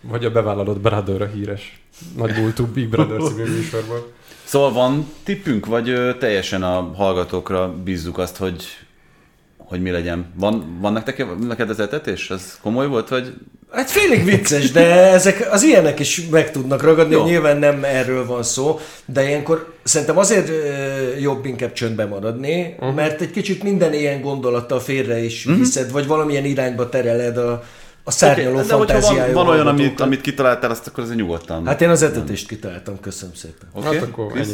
Vagy 0.00 0.24
a 0.24 0.30
bevállalod 0.30 0.80
Brother 0.80 1.22
a 1.22 1.26
híres 1.26 1.82
nagy 2.16 2.36
múltú 2.36 2.66
Big 2.66 2.88
Brother 2.88 3.20
című 3.20 3.42
műsorban. 3.42 4.00
Szóval 4.48 4.72
van 4.72 5.12
tippünk, 5.24 5.66
vagy 5.66 6.16
teljesen 6.18 6.62
a 6.62 6.92
hallgatókra 6.96 7.74
bízzuk 7.84 8.18
azt, 8.18 8.36
hogy 8.36 8.64
hogy 9.56 9.82
mi 9.82 9.90
legyen. 9.90 10.32
Van, 10.34 10.78
van 10.80 10.92
nektek, 10.92 11.38
neked 11.46 11.70
az 11.70 11.80
etetés? 11.80 12.30
Ez 12.30 12.58
komoly 12.62 12.86
volt, 12.86 13.08
vagy? 13.08 13.32
Hát 13.70 13.90
félig 13.90 14.24
vicces, 14.24 14.70
de 14.70 15.12
ezek 15.12 15.48
az 15.50 15.62
ilyenek 15.62 15.98
is 15.98 16.28
meg 16.30 16.50
tudnak 16.50 16.82
ragadni, 16.82 17.14
Jó. 17.14 17.24
nyilván 17.24 17.56
nem 17.56 17.84
erről 17.84 18.26
van 18.26 18.42
szó, 18.42 18.80
de 19.04 19.28
ilyenkor 19.28 19.72
szerintem 19.82 20.18
azért 20.18 20.50
jobb 21.20 21.44
inkább 21.44 21.72
csöndbe 21.72 22.06
maradni, 22.06 22.74
uh-huh. 22.78 22.94
mert 22.94 23.20
egy 23.20 23.30
kicsit 23.30 23.62
minden 23.62 23.92
ilyen 23.92 24.20
gondolattal 24.20 24.80
félre 24.80 25.24
is 25.24 25.46
uh-huh. 25.46 25.60
viszed, 25.60 25.92
vagy 25.92 26.06
valamilyen 26.06 26.44
irányba 26.44 26.88
tereled 26.88 27.36
a, 27.36 27.62
a 28.08 28.10
szárnyaló 28.10 28.54
okay, 28.54 28.66
fantáziája. 28.66 29.34
Van, 29.34 29.44
van 29.44 29.54
olyan, 29.54 29.66
amit, 29.66 30.00
amit 30.00 30.20
kitaláltál, 30.20 30.70
azt 30.70 30.86
akkor 30.86 31.02
azért 31.02 31.18
nyugodtan. 31.18 31.66
Hát 31.66 31.80
én 31.80 31.88
az 31.88 32.02
etetést 32.02 32.48
kitaláltam, 32.48 33.00
köszönöm 33.00 33.34
szépen. 33.34 33.68
Okay. 33.72 33.94
Hát 33.94 34.08
akkor 34.08 34.32
ennyi. 34.34 34.52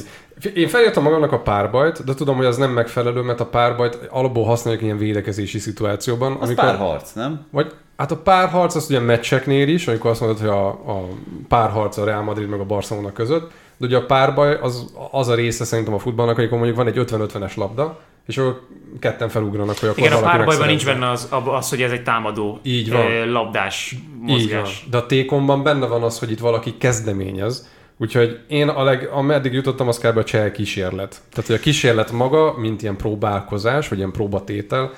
Én 0.55 0.69
felírtam 0.69 1.03
magamnak 1.03 1.33
a 1.33 1.41
párbajt, 1.41 2.05
de 2.05 2.15
tudom, 2.15 2.37
hogy 2.37 2.45
az 2.45 2.57
nem 2.57 2.71
megfelelő, 2.71 3.21
mert 3.21 3.41
a 3.41 3.47
párbajt 3.47 3.99
alapból 4.11 4.45
használjuk 4.45 4.83
ilyen 4.83 4.99
védekezési 4.99 5.59
szituációban. 5.59 6.33
Az 6.33 6.49
amikor, 6.49 6.65
párharc, 6.65 7.13
nem? 7.13 7.47
Vagy 7.51 7.73
Hát 7.97 8.11
a 8.11 8.17
párharc 8.17 8.75
az 8.75 8.87
ugye 8.89 9.01
meccseknél 9.01 9.69
is, 9.69 9.89
amikor 9.89 10.11
azt 10.11 10.21
mondod, 10.21 10.39
hogy 10.39 10.49
a, 10.49 10.67
a 10.69 11.09
párharc 11.49 11.97
a 11.97 12.05
Real 12.05 12.23
Madrid 12.23 12.49
meg 12.49 12.61
a 12.61 12.65
Barcelona 12.65 13.13
között, 13.13 13.51
de 13.77 13.87
ugye 13.87 13.97
a 13.97 14.07
párbaj 14.07 14.59
az, 14.63 14.85
az 15.11 15.29
a 15.29 15.35
része 15.35 15.65
szerintem 15.65 15.95
a 15.95 15.99
futballnak, 15.99 16.39
amikor 16.39 16.59
mondjuk 16.59 16.77
van 16.77 16.87
egy 16.87 16.99
50-50-es 16.99 17.57
labda, 17.57 17.99
és 18.27 18.39
akkor 18.39 18.61
ketten 19.01 19.29
felugranak, 19.29 19.79
hogy 19.79 19.89
akkor 19.89 20.03
Igen, 20.03 20.13
a 20.13 20.21
párbajban 20.21 20.67
nincs 20.67 20.85
benne 20.85 21.11
az, 21.11 21.29
az, 21.45 21.69
hogy 21.69 21.83
ez 21.83 21.91
egy 21.91 22.03
támadó 22.03 22.59
Így 22.63 22.91
van. 22.91 23.29
labdás 23.29 23.95
mozgás. 24.21 24.43
Így 24.43 24.53
van. 24.53 24.91
De 24.91 24.97
a 24.97 25.07
tékomban 25.07 25.63
benne 25.63 25.87
van 25.87 26.03
az, 26.03 26.19
hogy 26.19 26.31
itt 26.31 26.39
valaki 26.39 26.77
kezdeményez, 26.79 27.73
Úgyhogy 27.97 28.41
én 28.49 28.69
a 28.69 28.83
leg, 28.83 29.09
ameddig 29.13 29.53
jutottam, 29.53 29.89
az 29.89 29.99
kb. 29.99 30.17
a 30.17 30.25
cseh 30.25 30.51
kísérlet. 30.53 31.21
Tehát, 31.31 31.47
hogy 31.47 31.57
a 31.57 31.59
kísérlet 31.59 32.13
maga, 32.13 32.55
mint 32.59 32.83
ilyen 32.83 32.97
próbálkozás, 32.97 33.89
vagy 33.89 33.99
ilyen 33.99 34.13
próbatétel, 34.13 34.93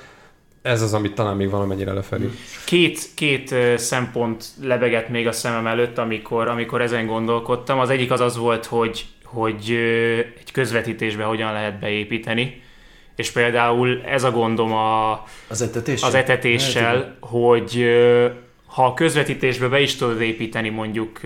ez 0.61 0.81
az, 0.81 0.93
amit 0.93 1.15
talán 1.15 1.35
még 1.35 1.49
valamennyire 1.49 1.93
lefelé. 1.93 2.29
Két, 2.65 2.99
két 3.15 3.55
szempont 3.75 4.45
lebegett 4.63 5.09
még 5.09 5.27
a 5.27 5.31
szemem 5.31 5.67
előtt, 5.67 5.97
amikor, 5.97 6.47
amikor 6.47 6.81
ezen 6.81 7.05
gondolkodtam. 7.05 7.79
Az 7.79 7.89
egyik 7.89 8.11
az 8.11 8.19
az 8.19 8.37
volt, 8.37 8.65
hogy, 8.65 9.05
hogy 9.23 9.71
egy 10.39 10.51
közvetítésbe 10.51 11.23
hogyan 11.23 11.51
lehet 11.51 11.79
beépíteni 11.79 12.61
és 13.17 13.31
például 13.31 14.01
ez 14.05 14.23
a 14.23 14.31
gondom 14.31 14.73
a, 14.73 15.23
az 15.47 15.61
etetéssel, 15.61 16.07
az 16.07 16.15
etetéssel 16.15 17.17
hogy 17.19 17.85
ha 18.65 18.85
a 18.85 18.93
közvetítésbe 18.93 19.67
be 19.67 19.79
is 19.79 19.95
tudod 19.95 20.21
építeni 20.21 20.69
mondjuk 20.69 21.19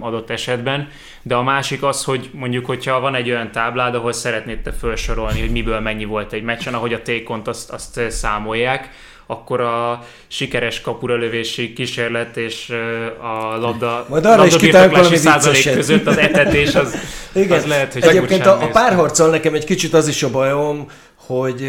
adott 0.00 0.30
esetben, 0.30 0.88
de 1.22 1.34
a 1.34 1.42
másik 1.42 1.82
az, 1.82 2.04
hogy 2.04 2.30
mondjuk, 2.32 2.66
hogyha 2.66 3.00
van 3.00 3.14
egy 3.14 3.30
olyan 3.30 3.52
táblád, 3.52 3.94
ahol 3.94 4.12
szeretnéd 4.12 4.60
te 4.60 4.72
felsorolni, 4.72 5.40
hogy 5.40 5.50
miből 5.50 5.80
mennyi 5.80 6.04
volt 6.04 6.32
egy 6.32 6.42
meccsen, 6.42 6.74
ahogy 6.74 6.92
a 6.92 7.02
tékont 7.02 7.48
azt, 7.48 7.70
azt 7.70 8.00
számolják, 8.10 8.90
akkor 9.30 9.60
a 9.60 10.04
sikeres 10.26 10.80
kapuralövési 10.80 11.72
kísérlet 11.72 12.36
és 12.36 12.72
a 13.20 13.56
labda, 13.56 14.04
Majd 14.08 14.24
arra 14.24 14.36
labda 14.36 14.84
is 14.84 14.90
valami 14.90 15.16
százalék 15.16 15.72
között 15.72 16.06
az 16.06 16.18
etetés, 16.18 16.74
az, 16.74 16.94
Igen. 17.34 17.58
az 17.58 17.66
lehet, 17.66 17.92
hogy 17.92 18.02
Egyébként 18.02 18.46
a, 18.46 18.62
a 18.62 18.68
párharccal 18.68 19.30
nekem 19.30 19.54
egy 19.54 19.64
kicsit 19.64 19.94
az 19.94 20.08
is 20.08 20.22
a 20.22 20.30
bajom, 20.30 20.86
hogy, 21.28 21.68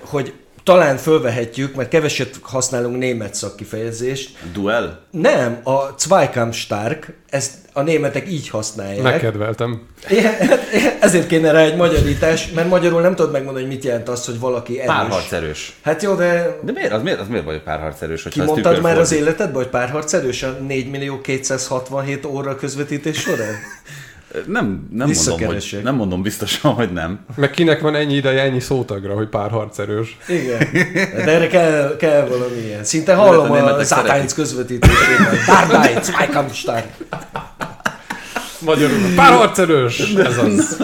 hogy 0.00 0.32
talán 0.62 0.96
fölvehetjük, 0.96 1.74
mert 1.74 1.88
keveset 1.88 2.38
használunk 2.42 2.98
német 2.98 3.34
szakkifejezést. 3.34 4.38
Duel? 4.52 5.00
Nem, 5.10 5.60
a 5.64 5.94
Zweikampfstark, 5.98 7.12
ezt 7.30 7.54
a 7.72 7.82
németek 7.82 8.30
így 8.30 8.48
használják. 8.48 9.02
Megkedveltem. 9.02 9.86
Hát, 10.04 10.60
ezért 11.00 11.26
kéne 11.26 11.50
rá 11.50 11.60
egy 11.60 11.76
magyarítás, 11.76 12.50
mert 12.50 12.68
magyarul 12.68 13.00
nem 13.00 13.14
tudod 13.14 13.32
megmondani, 13.32 13.64
hogy 13.64 13.74
mit 13.74 13.84
jelent 13.84 14.08
az, 14.08 14.24
hogy 14.24 14.38
valaki 14.38 14.80
erős. 14.80 14.94
Párharcerős. 14.94 15.76
Hát 15.82 16.02
jó, 16.02 16.14
de... 16.14 16.58
De 16.62 16.72
miért? 16.72 16.92
Az 16.92 17.02
miért, 17.02 17.20
az 17.20 17.28
miért 17.28 17.44
vagy 17.44 17.62
párharcerős? 17.62 18.22
Ki 18.22 18.42
mondtad 18.42 18.80
már 18.80 18.98
az 18.98 19.12
életedben, 19.12 19.62
hogy 19.62 19.68
párharcerős 19.68 20.42
a 20.42 20.50
4 20.50 20.90
millió 20.90 21.20
267 21.20 22.24
óra 22.24 22.56
közvetítés 22.56 23.18
során? 23.18 23.54
Nem, 24.46 24.88
nem 24.92 25.10
mondom, 25.26 25.46
hogy, 25.46 25.80
nem 25.82 25.94
mondom 25.94 26.22
biztosan, 26.22 26.72
hogy 26.72 26.92
nem. 26.92 27.18
Meg 27.36 27.50
kinek 27.50 27.80
van 27.80 27.94
ennyi 27.94 28.14
ideje, 28.14 28.42
ennyi 28.42 28.60
szótagra, 28.60 29.14
hogy 29.14 29.28
pár 29.28 29.50
harcerős. 29.50 30.16
Igen. 30.28 30.58
De 31.24 31.30
erre 31.30 31.46
kell, 31.46 31.96
kell 31.96 32.26
valami 32.26 32.56
ilyen. 32.64 32.84
Szinte 32.84 33.14
hallom 33.14 33.50
a, 33.50 33.76
a 33.76 33.84
Szátánc 33.84 34.32
közvetítésében. 34.32 35.36
Barbájt, 35.46 36.04
Zweikampfstark. 36.04 36.86
Magyarul 38.60 39.14
pár 39.16 39.32
harcerős. 39.32 40.00
Ez 40.00 40.38
az. 40.38 40.82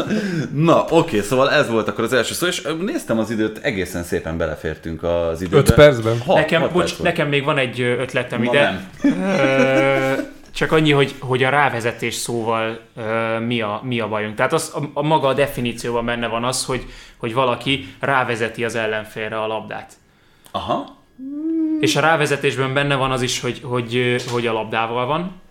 Na, 0.55 0.85
oké, 0.89 1.21
szóval 1.21 1.51
ez 1.51 1.69
volt 1.69 1.89
akkor 1.89 2.05
az 2.05 2.13
első 2.13 2.35
szó, 2.35 2.47
és 2.47 2.63
néztem 2.81 3.19
az 3.19 3.31
időt, 3.31 3.59
egészen 3.63 4.05
szépen 4.05 4.37
belefértünk 4.37 5.03
az 5.03 5.43
időbe. 5.43 5.57
5 5.57 5.75
percben? 5.75 6.19
Hat, 6.19 6.37
nekem, 6.37 6.61
hat 6.61 6.73
bocs, 6.73 6.91
perc 6.91 7.03
nekem 7.03 7.29
még 7.29 7.45
van 7.45 7.59
egy 7.59 7.81
ötletem 7.81 8.43
Ma 8.43 8.51
ide. 8.53 8.87
Nem. 9.03 10.33
Csak 10.55 10.73
annyi, 10.73 10.93
hogy, 10.93 11.15
hogy 11.21 11.45
a 11.45 11.49
rávezetés 11.49 12.15
szóval 12.15 12.81
uh, 12.97 13.41
mi, 13.41 13.61
a, 13.61 13.81
mi 13.83 14.01
a 14.01 14.09
bajunk. 14.09 14.35
Tehát 14.35 14.53
az, 14.53 14.73
a, 14.75 14.91
a 14.93 15.03
maga 15.03 15.29
a 15.29 15.35
definícióban 15.35 16.05
benne 16.05 16.27
van 16.27 16.45
az, 16.45 16.65
hogy, 16.65 16.87
hogy 17.17 17.35
valaki 17.35 17.95
rávezeti 18.01 18.65
az 18.65 18.75
ellenfélre 18.75 19.41
a 19.41 19.47
labdát. 19.47 19.93
Aha. 20.51 20.97
És 21.81 21.97
a 21.97 22.01
rávezetésben 22.01 22.75
benne 22.75 22.95
van 22.95 23.11
az 23.11 23.23
is, 23.23 23.41
hogy, 23.41 23.61
hogy, 23.63 24.23
hogy 24.31 24.47
a 24.47 24.53
labdával 24.53 25.07
van. 25.07 25.43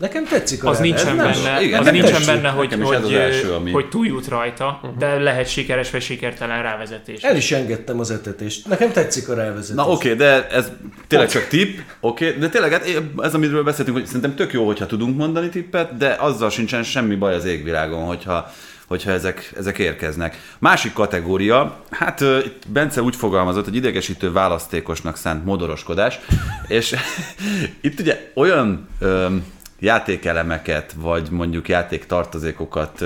Nekem 0.00 0.24
tetszik 0.24 0.64
az 0.64 0.78
nincsen 0.78 1.16
benne, 1.16 1.62
igen, 1.62 1.80
az 1.80 1.90
nincsen 1.90 2.22
benne, 2.26 2.48
hogy, 2.48 2.74
hogy, 2.82 3.14
első, 3.14 3.52
ami... 3.52 3.70
hogy 3.70 3.88
túljut 3.88 4.28
rajta, 4.28 4.80
uh-huh. 4.82 4.98
de 4.98 5.18
lehet 5.18 5.48
sikeres 5.48 5.90
vagy 5.90 6.02
sikertelen 6.02 6.62
rávezetés. 6.62 7.22
El 7.22 7.36
is 7.36 7.52
engedtem 7.52 8.00
az 8.00 8.10
etetést. 8.10 8.68
Nekem 8.68 8.92
tetszik 8.92 9.28
a 9.28 9.34
rávezetés. 9.34 9.74
Na 9.74 9.90
oké, 9.90 10.12
okay, 10.12 10.26
de 10.26 10.48
ez 10.48 10.70
tényleg 11.06 11.28
csak 11.28 11.46
tipp, 11.46 11.78
oké, 12.00 12.26
okay, 12.26 12.38
de 12.38 12.48
tényleg 12.48 12.72
hát 12.72 12.90
ez, 13.18 13.34
amiről 13.34 13.62
beszéltünk, 13.62 13.96
hogy 13.96 14.06
szerintem 14.06 14.34
tök 14.34 14.52
jó, 14.52 14.66
hogyha 14.66 14.86
tudunk 14.86 15.16
mondani 15.16 15.48
tippet, 15.48 15.96
de 15.96 16.16
azzal 16.18 16.50
sincsen 16.50 16.82
semmi 16.82 17.14
baj 17.14 17.34
az 17.34 17.44
égvilágon, 17.44 18.04
hogyha 18.04 18.50
hogyha 18.86 19.10
ezek, 19.10 19.52
ezek 19.56 19.78
érkeznek. 19.78 20.40
Másik 20.58 20.92
kategória, 20.92 21.84
hát 21.90 22.20
uh, 22.20 22.44
itt 22.44 22.62
Bence 22.68 23.02
úgy 23.02 23.16
fogalmazott, 23.16 23.64
hogy 23.64 23.74
idegesítő 23.74 24.32
választékosnak 24.32 25.16
szánt 25.16 25.44
modoroskodás, 25.44 26.18
és 26.66 26.94
itt 27.80 28.00
ugye 28.00 28.30
olyan 28.34 28.88
um, 29.00 29.44
játékelemeket, 29.80 30.94
vagy 30.96 31.28
mondjuk 31.30 31.68
játéktartozékokat 31.68 33.04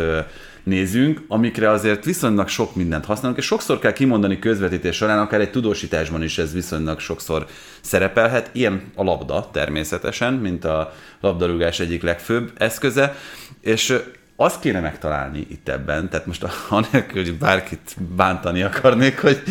nézünk, 0.64 1.24
amikre 1.28 1.70
azért 1.70 2.04
viszonylag 2.04 2.48
sok 2.48 2.74
mindent 2.74 3.04
használunk, 3.04 3.38
és 3.38 3.44
sokszor 3.44 3.78
kell 3.78 3.92
kimondani 3.92 4.38
közvetítés 4.38 4.96
során, 4.96 5.18
akár 5.18 5.40
egy 5.40 5.50
tudósításban 5.50 6.22
is 6.22 6.38
ez 6.38 6.52
viszonylag 6.52 7.00
sokszor 7.00 7.46
szerepelhet. 7.80 8.50
Ilyen 8.52 8.92
a 8.94 9.02
labda 9.02 9.50
természetesen, 9.52 10.34
mint 10.34 10.64
a 10.64 10.94
labdarúgás 11.20 11.80
egyik 11.80 12.02
legfőbb 12.02 12.52
eszköze, 12.56 13.16
és 13.60 13.98
azt 14.36 14.60
kéne 14.60 14.80
megtalálni 14.80 15.46
itt 15.50 15.68
ebben, 15.68 16.08
tehát 16.08 16.26
most 16.26 16.46
anélkül, 16.68 17.22
hogy 17.22 17.38
bárkit 17.38 17.96
bántani 18.16 18.62
akarnék, 18.62 19.20
hogy 19.20 19.42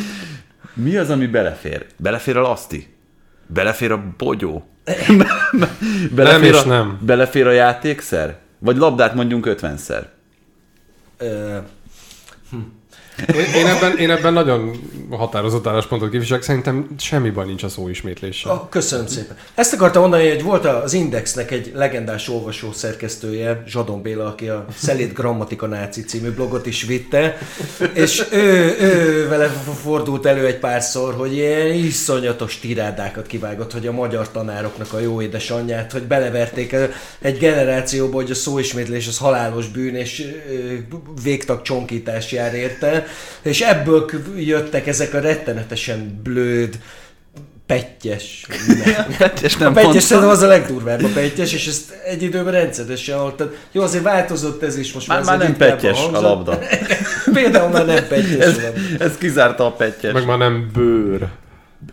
mi 0.73 0.97
az, 0.97 1.09
ami 1.09 1.27
belefér? 1.27 1.85
Belefér 1.97 2.37
a 2.37 2.41
laszti? 2.41 2.95
Belefér 3.47 3.91
a 3.91 4.03
bogyó? 4.17 4.67
Belefér 6.15 6.41
nem 6.41 6.43
és 6.43 6.61
a, 6.61 6.65
nem. 6.65 6.99
Belefér 7.01 7.47
a 7.47 7.51
játékszer? 7.51 8.37
Vagy 8.59 8.77
labdát 8.77 9.13
mondjunk 9.13 9.45
ötvenszer? 9.45 10.09
hm. 12.49 12.57
Én, 13.55 13.65
ebben, 13.65 13.97
én 13.97 14.11
ebben 14.11 14.33
nagyon 14.33 14.71
határozott 15.09 15.67
álláspontot 15.67 16.09
képviselek, 16.09 16.43
szerintem 16.43 16.87
semmi 16.99 17.29
baj 17.29 17.45
nincs 17.45 17.63
a 17.63 17.69
szó 17.69 17.87
ismétléssel. 17.89 18.51
Oh, 18.51 18.69
köszönöm 18.69 19.07
szépen. 19.07 19.37
Ezt 19.55 19.73
akartam 19.73 20.01
mondani, 20.01 20.29
hogy 20.29 20.43
volt 20.43 20.65
az 20.65 20.93
Indexnek 20.93 21.51
egy 21.51 21.71
legendás 21.75 22.29
olvasó 22.29 22.71
szerkesztője, 22.71 23.63
Zsadon 23.67 24.01
Béla, 24.01 24.25
aki 24.25 24.47
a 24.47 24.65
Szelét 24.75 25.13
Grammatika 25.13 25.67
Náci 25.67 26.03
című 26.03 26.31
blogot 26.31 26.65
is 26.65 26.83
vitte, 26.83 27.37
és 27.93 28.27
ő, 28.31 28.75
ő 28.79 29.27
vele 29.27 29.47
fordult 29.81 30.25
elő 30.25 30.45
egy 30.45 30.59
párszor, 30.59 31.13
hogy 31.13 31.33
ilyen 31.33 31.73
iszonyatos 31.73 32.59
tirádákat 32.59 33.27
kivágott, 33.27 33.71
hogy 33.71 33.87
a 33.87 33.91
magyar 33.91 34.31
tanároknak 34.31 34.93
a 34.93 34.99
jó 34.99 35.21
édesanyját, 35.21 35.91
hogy 35.91 36.03
beleverték 36.03 36.75
egy 37.19 37.37
generációba, 37.37 38.15
hogy 38.15 38.31
a 38.31 38.35
szóismétlés 38.35 39.07
az 39.07 39.17
halálos 39.17 39.67
bűn, 39.67 39.95
és 39.95 40.27
végtag 41.23 41.61
csonkítás 41.61 42.31
jár 42.31 42.53
érte, 42.53 43.05
és 43.41 43.61
ebből 43.61 44.09
jöttek 44.37 44.87
ezek 44.87 45.13
a 45.13 45.19
rettenetesen 45.19 46.19
blőd, 46.23 46.79
pettyes. 47.65 48.45
pettyes 49.17 49.57
nem 49.57 49.71
a 49.71 49.73
pettyes 49.73 50.07
nem 50.07 50.27
az 50.27 50.41
a 50.41 50.47
legdurvább 50.47 51.03
a 51.03 51.07
pettyes, 51.13 51.53
és 51.53 51.67
ezt 51.67 51.91
egy 52.05 52.23
időben 52.23 52.53
rendszeresen 52.53 53.17
hallottam. 53.17 53.49
Jó, 53.71 53.81
azért 53.81 54.03
változott 54.03 54.63
ez 54.63 54.77
is 54.77 54.93
most 54.93 55.07
már. 55.07 55.23
Már 55.23 55.37
nem 55.37 55.57
pettyes 55.57 55.99
a, 55.99 56.17
a 56.17 56.21
labda. 56.21 56.59
Például 57.33 57.69
már 57.69 57.85
nem 57.85 58.07
pettyes 58.07 58.45
ez, 58.45 58.59
ez 58.99 59.17
kizárta 59.17 59.65
a 59.65 59.71
pettyes. 59.71 60.13
Meg 60.13 60.25
már 60.25 60.37
nem 60.37 60.69
bőr. 60.73 61.27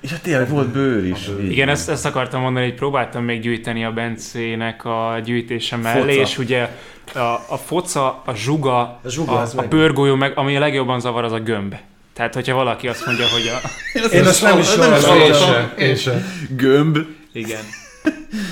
Ja, 0.03 0.16
tényleg 0.23 0.49
volt 0.49 0.68
bőr 0.68 1.05
is. 1.05 1.27
A 1.27 1.37
bőr. 1.37 1.51
Igen, 1.51 1.68
ezt, 1.68 1.89
ezt 1.89 2.07
akartam 2.07 2.41
mondani, 2.41 2.64
hogy 2.64 2.75
próbáltam 2.75 3.25
még 3.25 3.41
gyűjteni 3.41 3.85
a 3.85 3.93
Bencének 3.93 4.85
a 4.85 5.21
gyűjtése 5.25 5.77
mellé, 5.77 6.01
Foca. 6.01 6.21
és 6.21 6.39
ugye 6.39 6.68
a, 7.15 7.45
a 7.49 7.57
foca, 7.57 8.23
a 8.25 8.35
zsuga, 8.35 8.81
a, 8.81 9.01
zsuga 9.09 9.33
a, 9.33 9.49
a 9.57 9.63
bőrgolyó, 9.63 10.15
meg, 10.15 10.33
ami 10.39 10.57
a 10.57 10.61
legjobban 10.61 11.01
zavar, 11.01 11.25
az 11.25 11.33
a 11.33 11.41
gömb. 11.41 11.75
Tehát, 12.13 12.35
hogyha 12.35 12.55
valaki 12.55 12.89
azt 12.89 13.07
mondja, 13.07 13.25
hogy 13.29 13.47
a... 13.47 13.69
Én 14.15 14.27
azt 14.27 14.43
nem 14.43 14.59
is 14.59 14.75
hallottam. 14.75 15.71
Én 15.79 15.97
sem. 15.97 16.25
Gömb. 16.57 16.99
Igen. 17.33 17.63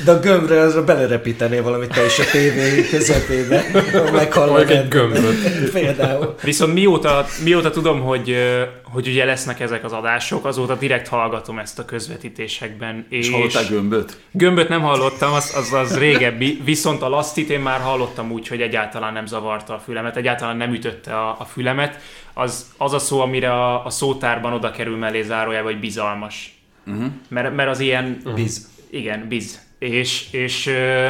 De 0.05 0.12
a 0.12 0.20
gömbre 0.20 0.61
azra 0.61 0.84
belerepítenél 0.84 1.62
valamit 1.62 1.88
te 1.88 2.05
is 2.05 2.18
a 2.18 2.24
tévé 2.32 2.88
közepébe. 2.90 3.64
Meghallod 4.12 4.70
egy 4.70 4.88
gömböt. 4.88 5.70
Például. 5.72 6.34
Viszont 6.42 6.74
mióta, 6.74 7.26
mióta 7.44 7.70
tudom, 7.70 8.01
hogy, 8.01 8.36
hogy 8.82 9.09
ugye 9.09 9.24
lesznek 9.24 9.61
ezek 9.61 9.84
az 9.84 9.92
adások, 9.92 10.44
azóta 10.44 10.74
direkt 10.74 11.09
hallgatom 11.09 11.59
ezt 11.59 11.78
a 11.78 11.84
közvetítésekben. 11.84 13.07
És, 13.09 13.26
és 13.26 13.32
hallottál 13.32 13.64
gömböt? 13.68 14.20
Gömböt 14.30 14.68
nem 14.68 14.80
hallottam, 14.80 15.32
az, 15.32 15.55
az, 15.57 15.72
az 15.72 15.99
régebbi. 15.99 16.61
Viszont 16.64 17.03
a 17.03 17.09
lasztit 17.09 17.51
én 17.51 17.61
már 17.61 17.80
hallottam 17.80 18.32
úgy, 18.32 18.49
hogy 18.49 18.61
egyáltalán 18.61 19.12
nem 19.12 19.26
zavarta 19.26 19.74
a 19.74 19.78
fülemet, 19.78 20.16
egyáltalán 20.16 20.57
nem 20.57 20.72
ütötte 20.72 21.14
a, 21.16 21.36
a 21.38 21.44
fülemet. 21.44 21.99
Az, 22.34 22.66
az 22.76 22.92
a 22.92 22.99
szó, 22.99 23.20
amire 23.20 23.53
a, 23.53 23.84
a 23.84 23.90
szótárban 23.90 24.53
oda 24.53 24.70
kerül 24.70 24.96
mellé 24.96 25.22
zárójelbe, 25.22 25.70
hogy 25.70 25.80
bizalmas. 25.80 26.59
Uh-huh. 26.86 27.07
Mert, 27.28 27.55
mert 27.55 27.70
az 27.70 27.80
ilyen... 27.80 28.16
Uh-huh. 28.18 28.34
Biz 28.34 28.76
igen, 28.91 29.28
biz. 29.28 29.66
És, 29.78 30.32
és 30.32 30.66
ö, 30.66 31.09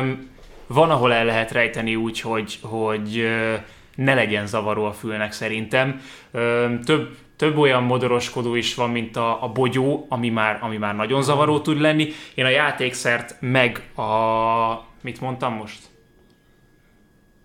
van, 0.66 0.90
ahol 0.90 1.12
el 1.12 1.24
lehet 1.24 1.50
rejteni 1.50 1.96
úgy, 1.96 2.20
hogy, 2.20 2.58
hogy 2.62 3.18
ö, 3.18 3.54
ne 3.94 4.14
legyen 4.14 4.46
zavaró 4.46 4.84
a 4.84 4.92
fülnek 4.92 5.32
szerintem. 5.32 6.00
Ö, 6.30 6.66
több, 6.84 7.16
több 7.36 7.56
olyan 7.56 7.82
modoroskodó 7.82 8.54
is 8.54 8.74
van, 8.74 8.90
mint 8.90 9.16
a, 9.16 9.44
a 9.44 9.48
bogyó, 9.48 10.06
ami 10.08 10.28
már, 10.28 10.58
ami 10.62 10.76
már 10.76 10.96
nagyon 10.96 11.22
zavaró 11.22 11.60
tud 11.60 11.80
lenni. 11.80 12.08
Én 12.34 12.44
a 12.44 12.48
játékszert 12.48 13.36
meg 13.40 13.90
a... 13.96 14.86
Mit 15.02 15.20
mondtam 15.20 15.54
most? 15.54 15.78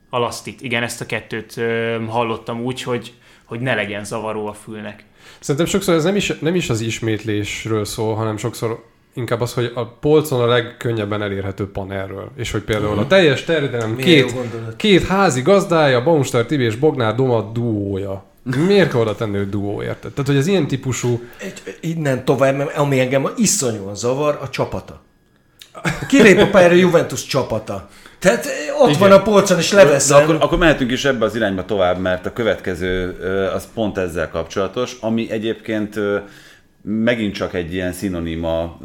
A 0.09 0.17
lasztit. 0.17 0.61
Igen, 0.61 0.83
ezt 0.83 1.01
a 1.01 1.05
kettőt 1.05 1.57
ö, 1.57 2.03
hallottam 2.07 2.61
úgy, 2.61 2.83
hogy, 2.83 3.13
hogy 3.43 3.59
ne 3.59 3.75
legyen 3.75 4.05
zavaró 4.05 4.47
a 4.47 4.53
fülnek. 4.53 5.03
Szerintem 5.39 5.69
sokszor 5.69 5.95
ez 5.95 6.03
nem 6.03 6.15
is, 6.15 6.27
nem 6.39 6.55
is 6.55 6.69
az 6.69 6.81
ismétlésről 6.81 7.85
szól, 7.85 8.15
hanem 8.15 8.37
sokszor 8.37 8.91
inkább 9.13 9.41
az, 9.41 9.53
hogy 9.53 9.71
a 9.75 9.85
polcon 9.85 10.41
a 10.41 10.45
legkönnyebben 10.45 11.21
elérhető 11.21 11.71
panelről. 11.71 12.31
És 12.35 12.51
hogy 12.51 12.61
például 12.61 12.99
a 12.99 13.07
teljes 13.07 13.43
terjedelem 13.43 13.95
két, 13.95 14.33
két 14.75 15.07
házi 15.07 15.41
gazdája, 15.41 16.03
Baumstar 16.03 16.45
Tibi 16.45 16.63
és 16.63 16.75
Bognár 16.75 17.15
Doma 17.15 17.51
duója. 17.53 18.23
Miért 18.67 18.89
kell 18.89 18.99
oda 18.99 19.15
tenni, 19.15 19.37
hogy 19.37 19.49
duó, 19.49 19.81
érted? 19.81 20.11
Tehát, 20.11 20.29
hogy 20.29 20.37
az 20.37 20.47
ilyen 20.47 20.67
típusú... 20.67 21.21
Egy, 21.37 21.77
innen 21.81 22.25
tovább, 22.25 22.71
ami 22.75 22.99
engem 22.99 23.29
iszonyúan 23.37 23.95
zavar, 23.95 24.39
a 24.41 24.49
csapata. 24.49 25.01
Kilép 26.07 26.39
a 26.39 26.47
pályára 26.47 26.73
Juventus 26.73 27.25
csapata. 27.25 27.89
Tehát 28.19 28.47
ott 28.79 28.87
Igen. 28.87 28.99
van 28.99 29.11
a 29.11 29.21
polcon, 29.21 29.57
és 29.57 29.71
leveszem. 29.71 30.17
De 30.17 30.23
akkor, 30.23 30.37
akkor 30.39 30.57
mehetünk 30.57 30.91
is 30.91 31.05
ebbe 31.05 31.25
az 31.25 31.35
irányba 31.35 31.65
tovább, 31.65 31.99
mert 31.99 32.25
a 32.25 32.33
következő 32.33 33.17
az 33.55 33.67
pont 33.73 33.97
ezzel 33.97 34.29
kapcsolatos, 34.29 34.97
ami 35.01 35.31
egyébként 35.31 35.99
megint 36.83 37.33
csak 37.33 37.53
egy 37.53 37.73
ilyen 37.73 37.91
szinoníma 37.91 38.79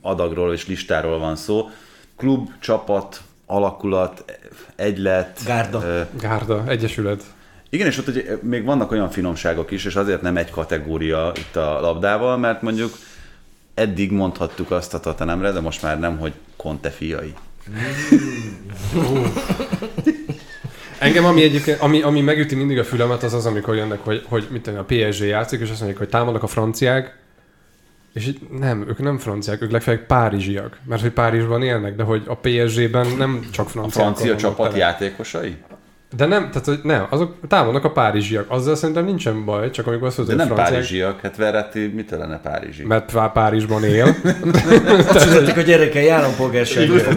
adagról 0.00 0.52
és 0.52 0.66
listáról 0.66 1.18
van 1.18 1.36
szó. 1.36 1.70
Klub, 2.16 2.50
csapat, 2.60 3.20
alakulat, 3.46 4.38
egylet. 4.76 5.40
Gárda. 5.46 5.82
Ö, 5.84 6.00
Gárda, 6.20 6.64
egyesület. 6.68 7.22
Igen, 7.70 7.86
és 7.86 7.98
ott 7.98 8.04
hogy 8.04 8.38
még 8.42 8.64
vannak 8.64 8.90
olyan 8.90 9.10
finomságok 9.10 9.70
is, 9.70 9.84
és 9.84 9.96
azért 9.96 10.22
nem 10.22 10.36
egy 10.36 10.50
kategória 10.50 11.32
itt 11.36 11.56
a 11.56 11.80
labdával, 11.80 12.36
mert 12.36 12.62
mondjuk 12.62 12.92
eddig 13.74 14.10
mondhattuk 14.10 14.70
azt 14.70 14.94
a 14.94 15.00
Tatanemre, 15.00 15.50
de 15.50 15.60
most 15.60 15.82
már 15.82 15.98
nem, 15.98 16.18
hogy 16.18 16.32
Conte 16.56 16.90
fiai. 16.90 17.34
Engem, 20.98 21.24
ami, 21.24 21.42
egyébként, 21.42 21.80
ami, 21.80 22.02
ami 22.02 22.20
megüti 22.20 22.54
mindig 22.54 22.78
a 22.78 22.84
fülemet, 22.84 23.22
az 23.22 23.34
az, 23.34 23.46
amikor 23.46 23.74
jönnek, 23.74 23.98
hogy, 24.04 24.24
hogy 24.28 24.46
mit 24.50 24.62
tudom, 24.62 24.78
a 24.78 24.82
PSG 24.82 25.24
játszik, 25.24 25.60
és 25.60 25.70
azt 25.70 25.78
mondják, 25.78 25.98
hogy 25.98 26.08
támadnak 26.08 26.42
a 26.42 26.46
franciák, 26.46 27.16
és 28.12 28.26
így 28.26 28.38
nem, 28.58 28.84
ők 28.88 28.98
nem 28.98 29.18
franciák, 29.18 29.62
ők 29.62 29.70
legfeljebb 29.70 30.06
párizsiak, 30.06 30.78
mert 30.84 31.00
hogy 31.00 31.10
Párizsban 31.10 31.62
élnek, 31.62 31.96
de 31.96 32.02
hogy 32.02 32.22
a 32.26 32.34
PSG-ben 32.34 33.06
nem 33.18 33.40
csak 33.50 33.68
franciák. 33.70 34.06
A 34.06 34.14
francia 34.14 34.36
csapat 34.36 34.66
tele. 34.66 34.78
játékosai? 34.78 35.56
De 36.16 36.26
nem, 36.26 36.48
tehát 36.50 36.64
hogy 36.64 36.80
nem, 36.82 37.06
azok 37.10 37.36
támadnak 37.48 37.84
a 37.84 37.90
párizsiak. 37.90 38.44
Azzal 38.48 38.74
szerintem 38.74 39.04
nincsen 39.04 39.44
baj, 39.44 39.70
csak 39.70 39.86
amikor 39.86 40.06
azt 40.06 40.18
mondod, 40.18 40.36
De 40.36 40.44
nem 40.44 40.52
franciák... 40.52 40.72
párizsiak, 40.72 41.20
hát 41.20 41.36
Verratti 41.36 41.92
mitől 41.94 42.18
lenne 42.18 42.40
párizsi? 42.40 42.84
Mert 42.84 43.12
Párizsban 43.32 43.84
él. 43.84 44.04
Azt 45.08 45.32
mondták, 45.32 45.56
a 45.56 45.60
gyerekei 45.60 46.08
állampolgárságra 46.08 47.16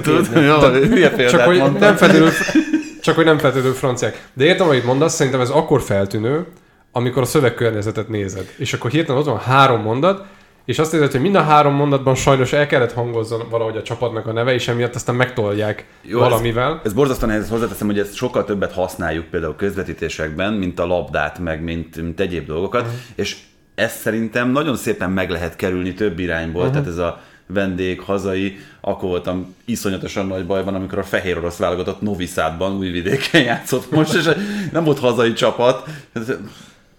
Csak 1.29 1.41
hogy 1.41 1.57
nem 1.57 1.95
feltétlenül, 1.95 2.29
csak 3.09 3.17
hogy 3.17 3.27
nem 3.27 3.37
feltétlenül 3.37 3.75
franciák. 3.75 4.27
De 4.33 4.45
értem, 4.45 4.67
amit 4.67 4.85
mondasz, 4.85 5.13
szerintem 5.13 5.41
ez 5.41 5.49
akkor 5.49 5.81
feltűnő, 5.81 6.45
amikor 6.91 7.21
a 7.21 7.25
szövegkörnyezetet 7.25 8.09
nézed. 8.09 8.53
És 8.57 8.73
akkor 8.73 8.91
hirtelen 8.91 9.21
ott 9.21 9.27
van 9.27 9.39
három 9.39 9.81
mondat, 9.81 10.25
és 10.65 10.79
azt 10.79 10.93
érzed, 10.93 11.11
hogy 11.11 11.21
mind 11.21 11.35
a 11.35 11.41
három 11.41 11.73
mondatban 11.73 12.15
sajnos 12.15 12.53
el 12.53 12.67
kellett 12.67 12.93
hangozzon 12.93 13.49
valahogy 13.49 13.77
a 13.77 13.81
csapatnak 13.81 14.27
a 14.27 14.31
neve, 14.31 14.53
és 14.53 14.67
emiatt 14.67 14.95
aztán 14.95 15.15
megtolják 15.15 15.85
Jó, 16.01 16.19
valamivel. 16.19 16.71
Ez, 16.71 16.79
ez 16.83 16.93
borzasztóan 16.93 17.31
nehéz, 17.31 17.49
hozzáteszem, 17.49 17.87
hogy 17.87 17.99
ezt 17.99 18.15
sokkal 18.15 18.43
többet 18.43 18.73
használjuk 18.73 19.25
például 19.25 19.55
közvetítésekben, 19.55 20.53
mint 20.53 20.79
a 20.79 20.85
labdát, 20.85 21.39
meg 21.39 21.63
mint, 21.63 22.01
mint 22.01 22.19
egyéb 22.19 22.47
dolgokat, 22.47 22.81
uh-huh. 22.81 22.97
és 23.15 23.37
ezt 23.75 23.99
szerintem 23.99 24.49
nagyon 24.49 24.75
szépen 24.75 25.11
meg 25.11 25.29
lehet 25.29 25.55
kerülni 25.55 25.93
több 25.93 26.19
irányból, 26.19 26.61
uh-huh. 26.61 26.75
tehát 26.75 26.87
ez 26.87 26.97
a 26.97 27.21
vendég, 27.53 27.99
hazai, 28.01 28.59
akkor 28.81 29.09
voltam 29.09 29.55
iszonyatosan 29.65 30.27
nagy 30.27 30.45
bajban, 30.45 30.75
amikor 30.75 30.97
a 30.97 31.03
fehér 31.03 31.37
orosz 31.37 31.57
válogatott 31.57 32.01
Noviszádban, 32.01 32.77
újvidéken 32.77 33.41
játszott 33.41 33.91
most, 33.91 34.13
és 34.13 34.29
nem 34.71 34.83
volt 34.83 34.99
hazai 34.99 35.33
csapat, 35.33 35.87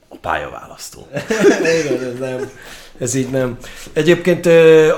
a 0.09 0.17
pályaválasztó. 0.21 1.07
Igen, 1.81 2.05
ez 2.05 2.19
nem. 2.19 2.51
Ez 3.01 3.15
így 3.15 3.31
nem. 3.31 3.57
Egyébként 3.93 4.47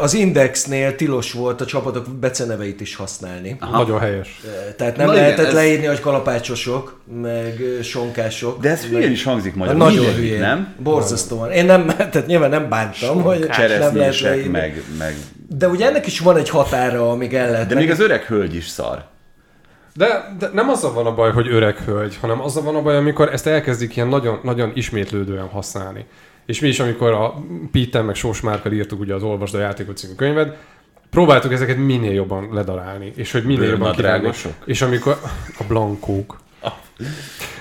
az 0.01 0.15
Indexnél 0.15 0.97
tilos 0.97 1.33
volt 1.33 1.61
a 1.61 1.65
csapatok 1.65 2.09
beceneveit 2.09 2.81
is 2.81 2.97
használni. 2.97 3.57
Aha. 3.61 3.79
Nagyon 3.79 3.99
helyes. 3.99 4.41
Tehát 4.77 4.97
nem 4.97 5.07
Na 5.07 5.13
lehetett 5.13 5.47
ez... 5.47 5.53
leírni, 5.53 5.87
hogy 5.87 6.01
kalapácsosok, 6.01 7.01
meg 7.23 7.63
sonkások. 7.83 8.61
De 8.61 8.71
ez 8.71 8.85
hülyén 8.85 9.11
is 9.11 9.25
hangzik 9.25 9.55
magyarul. 9.55 9.79
Nagyon 9.79 10.15
hülyén. 10.15 10.41
Nem? 10.41 10.75
Borzasztóan. 10.83 11.51
Én 11.51 11.65
nem, 11.65 11.87
tehát 12.11 12.27
nyilván 12.27 12.51
nem 12.51 12.69
bántam, 12.69 13.23
Sonkás. 13.23 13.57
hogy 13.57 13.79
nem 13.79 13.97
lehet 13.97 14.21
leírni. 14.21 14.49
Meg, 14.49 14.83
meg... 14.99 15.17
De 15.49 15.69
ugye 15.69 15.87
ennek 15.87 16.07
is 16.07 16.21
van 16.21 16.37
egy 16.37 16.49
határa, 16.49 17.11
amíg 17.11 17.35
el 17.35 17.51
lehet. 17.51 17.69
De 17.69 17.75
még 17.75 17.91
az 17.91 18.01
öreg 18.01 18.23
hölgy 18.23 18.55
is 18.55 18.69
szar. 18.69 19.05
De, 19.95 20.35
de 20.39 20.51
nem 20.53 20.69
azzal 20.69 20.93
van 20.93 21.07
a 21.07 21.15
baj, 21.15 21.33
hogy 21.33 21.49
öreg 21.49 21.77
hölgy, 21.77 22.19
hanem 22.21 22.41
azzal 22.41 22.63
van 22.63 22.77
a 22.77 22.83
baj, 22.83 22.97
amikor 22.97 23.33
ezt 23.33 23.47
elkezdik 23.47 23.97
ilyen 23.97 24.09
nagyon, 24.09 24.41
nagyon 24.43 24.71
ismétlődően 24.75 25.47
használni. 25.47 26.07
És 26.47 26.61
mi 26.61 26.69
is, 26.69 26.81
amikor 26.81 27.13
a 27.13 27.45
Peter 27.73 28.03
meg 28.03 28.15
Sós 28.15 28.41
Márkal 28.41 28.73
írtuk 28.73 29.01
ugye 29.01 29.15
az 29.15 29.23
Olvasd 29.23 29.55
a 29.55 29.59
játékot 29.59 29.97
című 29.97 30.15
könyved, 30.15 30.57
próbáltuk 31.11 31.53
ezeket 31.53 31.77
minél 31.77 32.13
jobban 32.13 32.49
ledarálni, 32.53 33.13
és 33.17 33.33
hogy 33.33 33.45
minél 33.45 33.69
jobban 33.69 33.93
kirágni. 33.93 34.31
És 34.65 34.83
amikor 34.83 35.19
a 35.59 35.65
blankók. 35.69 36.41
Ah. 36.61 36.73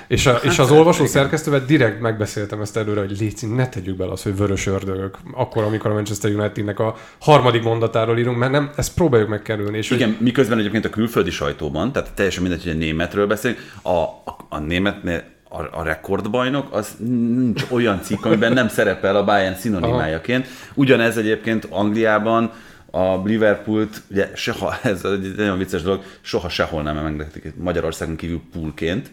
És, 0.08 0.26
a, 0.26 0.40
és 0.44 0.60
az 0.60 0.72
olvasó 0.72 1.06
szerkesztővel 1.06 1.66
direkt 1.66 2.02
megbeszéltem 2.02 2.62
ezt 2.62 2.78
előre, 2.78 3.00
hogy 3.00 3.20
Léci, 3.20 3.46
ne 3.46 3.70
tegyük 3.70 3.98
bele 3.98 4.12
azt, 4.12 4.24
hogy 4.24 4.38
vörös 4.38 4.68
ördögök, 4.68 5.18
akkor, 5.34 5.64
amikor 5.64 5.92
a 5.92 5.94
Manchester 5.94 6.32
Unitednek 6.32 6.80
a 6.80 6.96
harmadik 7.20 7.64
mondatáról 7.64 8.18
írunk, 8.18 8.38
mert 8.38 8.52
nem, 8.52 8.72
ezt 8.76 8.94
próbáljuk 8.94 9.30
megkerülni. 9.30 9.78
És 9.78 9.90
Igen, 9.90 10.10
hogy... 10.10 10.18
miközben 10.20 10.60
egyébként 10.60 10.86
a 10.86 10.90
külföldi 10.90 11.30
sajtóban, 11.30 11.92
tehát 11.92 12.14
teljesen 12.14 12.42
mindegy, 12.44 12.64
hogy 12.64 12.72
a 12.72 12.76
németről 12.76 13.28
beszélünk, 13.28 13.60
a, 13.82 13.90
a, 13.90 14.38
a 14.50 14.60
németnél 14.60 15.24
a, 15.52 15.80
a 15.80 15.84
rekordbajnok, 15.84 16.74
az 16.74 16.96
nincs 17.36 17.66
olyan 17.70 18.02
cikk, 18.02 18.26
amiben 18.26 18.54
nem 18.54 18.68
szerepel 18.68 19.16
a 19.16 19.24
Bayern 19.24 19.56
szinonimájaként. 19.56 20.48
Ugyanez 20.74 21.18
egyébként 21.18 21.68
Angliában 21.70 22.52
a 22.92 23.24
Liverpoolt, 23.24 24.02
ugye 24.12 24.30
soha, 24.34 24.78
ez 24.84 25.06
egy 25.06 25.34
nagyon 25.36 25.58
vicces 25.58 25.82
dolog, 25.82 26.04
soha 26.22 26.50
sehol 26.50 26.82
nem 26.82 26.98
emlegetik 26.98 27.54
Magyarországon 27.56 28.16
kívül 28.16 28.42
poolként, 28.54 29.12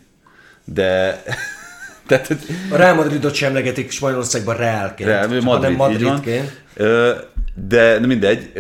de 0.65 1.23
tehát, 2.07 2.37
a 2.71 2.77
Real 2.77 2.95
Madridot 2.95 3.35
sem 3.35 3.49
emlegetik 3.49 3.91
Spanyolországban 3.91 4.57
Realként, 4.57 5.09
Real, 5.09 5.27
Madrid, 5.29 5.45
hanem 5.45 5.73
Madridként. 5.73 6.63
De, 7.69 7.99
de 7.99 8.07
mindegy, 8.07 8.53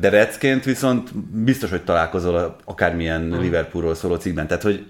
de 0.00 0.08
Redsként 0.08 0.64
viszont 0.64 1.14
biztos, 1.44 1.70
hogy 1.70 1.82
találkozol 1.82 2.56
akármilyen 2.64 3.20
hmm. 3.20 3.40
Liverpoolról 3.40 3.94
szóló 3.94 4.14
cikkben. 4.14 4.46
Tehát, 4.46 4.62
hogy 4.62 4.84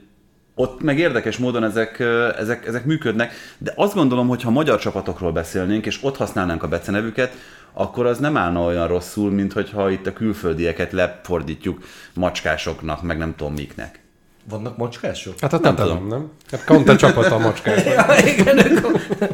ott 0.54 0.82
meg 0.82 0.98
érdekes 0.98 1.36
módon 1.36 1.64
ezek, 1.64 2.00
ezek, 2.38 2.66
ezek 2.66 2.84
működnek, 2.84 3.32
de 3.58 3.72
azt 3.76 3.94
gondolom, 3.94 4.28
hogy 4.28 4.42
ha 4.42 4.50
magyar 4.50 4.78
csapatokról 4.78 5.32
beszélnénk, 5.32 5.86
és 5.86 5.98
ott 6.02 6.16
használnánk 6.16 6.62
a 6.62 6.68
becenevüket, 6.68 7.32
akkor 7.72 8.06
az 8.06 8.18
nem 8.18 8.36
állna 8.36 8.64
olyan 8.64 8.88
rosszul, 8.88 9.30
mint 9.30 9.52
hogyha 9.52 9.90
itt 9.90 10.06
a 10.06 10.12
külföldieket 10.12 10.92
lefordítjuk 10.92 11.84
macskásoknak, 12.14 13.02
meg 13.02 13.18
nem 13.18 13.34
tudom 13.36 13.54
miknek. 13.54 14.00
Vannak 14.48 14.76
macskások? 14.76 15.40
Hát 15.40 15.52
a 15.52 15.58
nem 15.58 15.74
tudom, 15.74 16.08
nem? 16.08 16.30
Hát 16.50 16.64
Conte 16.64 16.96
csapata 16.96 17.34
a 17.34 17.38
macskák. 17.38 17.84
ja, 17.86 18.06
igen, 18.24 18.58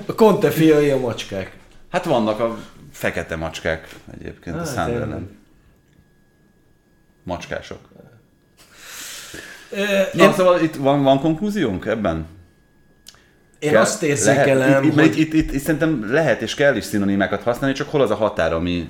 a 0.06 0.14
Conte 0.14 0.50
fiai 0.50 0.90
a 0.90 0.98
macskák. 0.98 1.56
Hát 1.90 2.04
vannak 2.04 2.40
a 2.40 2.58
fekete 2.92 3.36
macskák 3.36 3.94
egyébként 4.20 4.56
hát, 4.56 4.66
a 4.66 4.70
Sunderland. 4.70 5.28
Macskások. 7.22 7.78
Na, 10.12 10.24
én... 10.24 10.32
szóval 10.32 10.60
itt 10.60 10.74
van, 10.74 11.02
van 11.02 11.20
konklúziónk 11.20 11.86
ebben? 11.86 12.26
Én 13.58 13.70
kell, 13.70 13.80
azt 13.80 14.02
érzékelem, 14.02 14.58
lehet, 14.58 14.84
itt, 14.84 14.94
hogy... 14.94 15.04
Itt, 15.04 15.14
itt, 15.16 15.32
itt, 15.32 15.52
itt, 15.52 15.60
szerintem 15.60 16.12
lehet 16.12 16.42
és 16.42 16.54
kell 16.54 16.76
is 16.76 16.84
szinonimákat 16.84 17.42
használni, 17.42 17.76
csak 17.76 17.90
hol 17.90 18.00
az 18.00 18.10
a 18.10 18.14
határ, 18.14 18.52
ami, 18.52 18.86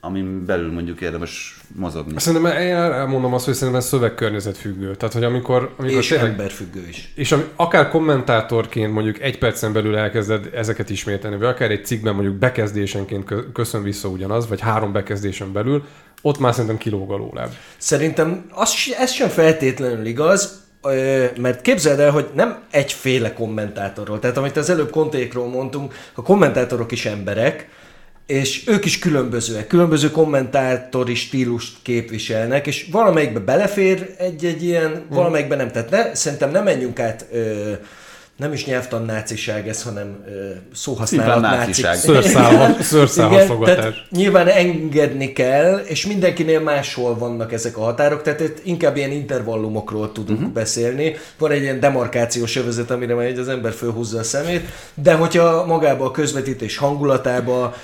amin 0.00 0.44
belül 0.44 0.72
mondjuk 0.72 1.00
érdemes 1.00 1.60
mozogni. 1.76 2.14
Szerintem 2.16 2.60
én 2.60 2.74
elmondom 2.74 3.34
azt, 3.34 3.44
hogy 3.44 3.54
szerintem 3.54 3.82
ez 3.82 3.86
szövegkörnyezet 3.86 4.56
függő. 4.56 4.94
Tehát, 4.94 5.14
hogy 5.14 5.24
amikor... 5.24 5.74
amikor 5.78 5.98
és 5.98 6.08
tényleg, 6.08 6.30
emberfüggő 6.30 6.86
is. 6.88 7.12
És 7.14 7.32
ami, 7.32 7.42
akár 7.56 7.88
kommentátorként 7.88 8.92
mondjuk 8.92 9.20
egy 9.20 9.38
percen 9.38 9.72
belül 9.72 9.96
elkezded 9.96 10.50
ezeket 10.54 10.90
ismételni, 10.90 11.36
vagy 11.36 11.48
akár 11.48 11.70
egy 11.70 11.86
cikkben 11.86 12.14
mondjuk 12.14 12.34
bekezdésenként 12.34 13.34
köszön 13.52 13.82
vissza 13.82 14.08
ugyanaz, 14.08 14.48
vagy 14.48 14.60
három 14.60 14.92
bekezdésen 14.92 15.52
belül, 15.52 15.84
ott 16.22 16.38
már 16.38 16.52
szerintem 16.52 16.78
kilóg 16.78 17.12
alólább. 17.12 17.50
Szerintem 17.78 18.44
az, 18.50 18.74
ez 18.98 19.10
sem 19.10 19.28
feltétlenül 19.28 20.06
igaz, 20.06 20.62
mert 21.36 21.60
képzeld 21.60 22.00
el, 22.00 22.10
hogy 22.10 22.28
nem 22.34 22.62
egyféle 22.70 23.32
kommentátorról, 23.32 24.18
tehát 24.18 24.36
amit 24.36 24.56
az 24.56 24.70
előbb 24.70 24.90
kontékról 24.90 25.48
mondtunk, 25.48 25.94
a 26.14 26.22
kommentátorok 26.22 26.92
is 26.92 27.06
emberek, 27.06 27.68
és 28.26 28.68
ők 28.68 28.84
is 28.84 28.98
különbözőek, 28.98 29.66
különböző 29.66 30.10
kommentátori 30.10 31.14
stílust 31.14 31.76
képviselnek, 31.82 32.66
és 32.66 32.88
valamelyikbe 32.90 33.40
belefér 33.40 34.14
egy-egy 34.18 34.62
ilyen, 34.62 34.90
hmm. 34.90 35.06
valamelyikbe 35.08 35.56
nem. 35.56 35.70
Tehát 35.70 35.90
ne, 35.90 36.14
szerintem 36.14 36.50
nem 36.50 36.64
menjünk 36.64 37.00
át 37.00 37.26
ö, 37.32 37.72
nem 38.40 38.52
is 38.52 38.66
nyelvtan 38.66 39.04
náciság 39.04 39.68
ez, 39.68 39.82
hanem 39.82 40.16
uh, 40.26 40.32
szóhasználat 40.74 41.40
nácik. 41.40 41.86
Szőrszálhaszogatás. 42.80 44.06
Nyilván 44.10 44.48
engedni 44.48 45.32
kell, 45.32 45.78
és 45.78 46.06
mindenkinél 46.06 46.60
máshol 46.60 47.18
vannak 47.18 47.52
ezek 47.52 47.76
a 47.76 47.80
határok, 47.80 48.22
tehát 48.22 48.40
itt 48.40 48.60
inkább 48.64 48.96
ilyen 48.96 49.10
intervallumokról 49.10 50.12
tudunk 50.12 50.38
uh-huh. 50.38 50.54
beszélni. 50.54 51.16
Van 51.38 51.50
egy 51.50 51.62
ilyen 51.62 51.80
demarkációs 51.80 52.56
övezet, 52.56 52.90
amire 52.90 53.14
majd 53.14 53.38
az 53.38 53.48
ember 53.48 53.72
fölhúzza 53.72 54.18
a 54.18 54.22
szemét, 54.22 54.68
de 54.94 55.14
hogyha 55.14 55.66
magába 55.66 56.04
a 56.04 56.10
közvetítés 56.10 56.76
hangulatába, 56.76 57.74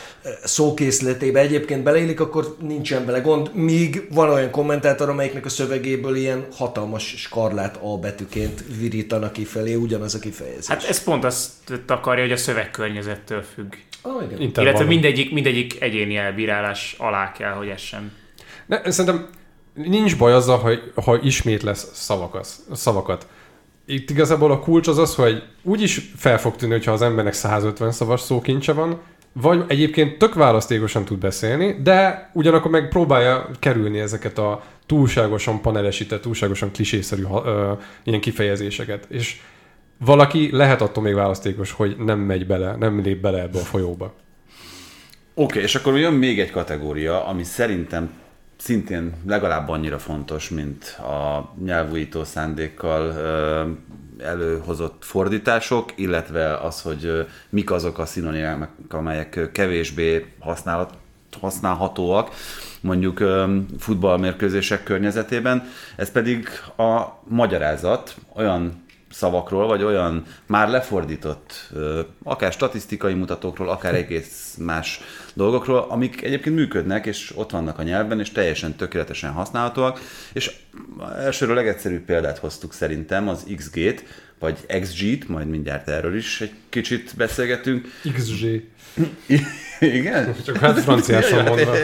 szókészletébe 0.45 1.41
egyébként 1.41 1.83
beleillik, 1.83 2.21
akkor 2.21 2.57
nincsen 2.61 3.07
bele 3.07 3.19
gond, 3.19 3.55
míg 3.55 4.07
van 4.15 4.31
olyan 4.31 4.51
kommentátor, 4.51 5.09
amelyiknek 5.09 5.45
a 5.45 5.49
szövegéből 5.49 6.17
ilyen 6.17 6.47
hatalmas 6.53 7.15
skarlát 7.17 7.79
A 7.83 7.99
betűként 7.99 8.65
virítanak 8.79 9.33
kifelé, 9.33 9.75
ugyanaz 9.75 10.15
a 10.15 10.19
kifejezés. 10.47 10.67
Hát 10.67 10.85
ez 10.85 11.05
pont 11.05 11.25
azt 11.25 11.53
akarja, 11.87 12.23
hogy 12.23 12.33
a 12.33 12.37
szövegkörnyezettől 12.37 13.43
függ. 13.43 13.75
Oh, 14.03 14.23
igen. 14.23 14.53
Illetve 14.55 14.85
mindegyik, 14.85 15.33
mindegyik 15.33 15.81
egyéni 15.81 16.17
elbírálás 16.17 16.95
alá 16.99 17.33
kell, 17.33 17.53
hogy 17.53 17.69
essen. 17.69 18.13
Ne, 18.67 18.91
szerintem 18.91 19.29
nincs 19.75 20.17
baj 20.17 20.33
azzal, 20.33 20.59
hogy, 20.59 20.93
ha 21.05 21.19
ismét 21.23 21.63
lesz 21.63 21.91
szavakat. 21.93 22.49
szavakat. 22.73 23.27
Itt 23.87 24.11
igazából 24.11 24.51
a 24.51 24.59
kulcs 24.59 24.89
az 24.89 24.99
az, 24.99 25.15
hogy 25.15 25.43
úgyis 25.63 26.11
fel 26.17 26.39
fog 26.39 26.57
tűnni, 26.57 26.75
hogyha 26.75 26.93
az 26.93 27.03
embernek 27.03 27.33
150 27.33 27.93
szavas 27.93 28.21
szókincse 28.21 28.73
van, 28.73 29.01
vagy 29.33 29.65
egyébként 29.69 30.19
tök 30.19 30.35
választékosan 30.35 31.05
tud 31.05 31.19
beszélni, 31.19 31.77
de 31.83 32.31
ugyanakkor 32.33 32.71
meg 32.71 32.89
próbálja 32.89 33.51
kerülni 33.59 33.99
ezeket 33.99 34.39
a 34.39 34.65
túlságosan 34.87 35.61
panelesített, 35.61 36.23
túlságosan 36.23 36.73
klisészerű 36.73 37.23
ö, 37.45 37.73
ilyen 38.05 38.21
kifejezéseket. 38.21 39.07
És 39.09 39.41
valaki 39.99 40.49
lehet 40.53 40.81
attól 40.81 41.03
még 41.03 41.15
választékos, 41.15 41.71
hogy 41.71 41.97
nem 41.99 42.19
megy 42.19 42.47
bele, 42.47 42.77
nem 42.77 43.03
lép 43.03 43.21
bele 43.21 43.41
ebbe 43.41 43.59
a 43.59 43.63
folyóba. 43.63 44.05
Oké, 44.05 44.15
okay, 45.35 45.63
és 45.63 45.75
akkor 45.75 45.99
jön 45.99 46.13
még 46.13 46.41
egy 46.41 46.51
kategória, 46.51 47.27
ami 47.27 47.43
szerintem 47.43 48.11
szintén 48.57 49.13
legalább 49.27 49.69
annyira 49.69 49.99
fontos, 49.99 50.49
mint 50.49 50.85
a 50.85 51.53
nyelvújító 51.65 52.25
szándékkal 52.25 53.15
előhozott 54.19 55.05
fordítások, 55.05 55.93
illetve 55.95 56.57
az, 56.57 56.83
hogy 56.83 57.27
mik 57.49 57.71
azok 57.71 57.99
a 57.99 58.07
szinonimek, 58.07 58.69
amelyek 58.89 59.51
kevésbé 59.53 60.27
használat, 60.39 60.95
használhatóak, 61.41 62.31
mondjuk 62.81 63.25
futballmérkőzések 63.79 64.83
környezetében. 64.83 65.69
Ez 65.97 66.11
pedig 66.11 66.49
a 66.77 67.03
magyarázat 67.29 68.17
olyan 68.35 68.85
szavakról, 69.17 69.67
vagy 69.67 69.83
olyan 69.83 70.25
már 70.47 70.69
lefordított, 70.69 71.73
akár 72.23 72.53
statisztikai 72.53 73.14
mutatókról, 73.14 73.69
akár 73.69 73.95
egész 73.95 74.57
más 74.59 75.01
dolgokról, 75.35 75.87
amik 75.89 76.23
egyébként 76.23 76.57
működnek, 76.57 77.07
és 77.07 77.33
ott 77.37 77.51
vannak 77.51 77.79
a 77.79 77.83
nyelven, 77.83 78.21
és 78.21 78.33
teljesen 78.33 78.77
tökéletesen 78.77 79.31
használhatóak. 79.31 80.01
És 80.33 80.51
elsőről 81.19 81.55
legegyszerűbb 81.55 82.05
példát 82.05 82.39
hoztuk 82.39 82.73
szerintem, 82.73 83.29
az 83.29 83.47
XG-t, 83.57 84.05
vagy 84.39 84.57
XG-t, 84.81 85.29
majd 85.29 85.49
mindjárt 85.49 85.89
erről 85.89 86.17
is 86.17 86.41
egy 86.41 86.53
kicsit 86.69 87.12
beszélgetünk. 87.17 87.87
XG. 88.14 88.62
Igen? 89.81 90.35
Csak 90.45 90.57
hát 90.57 90.81
franciásan 90.81 91.45
mondva. 91.45 91.77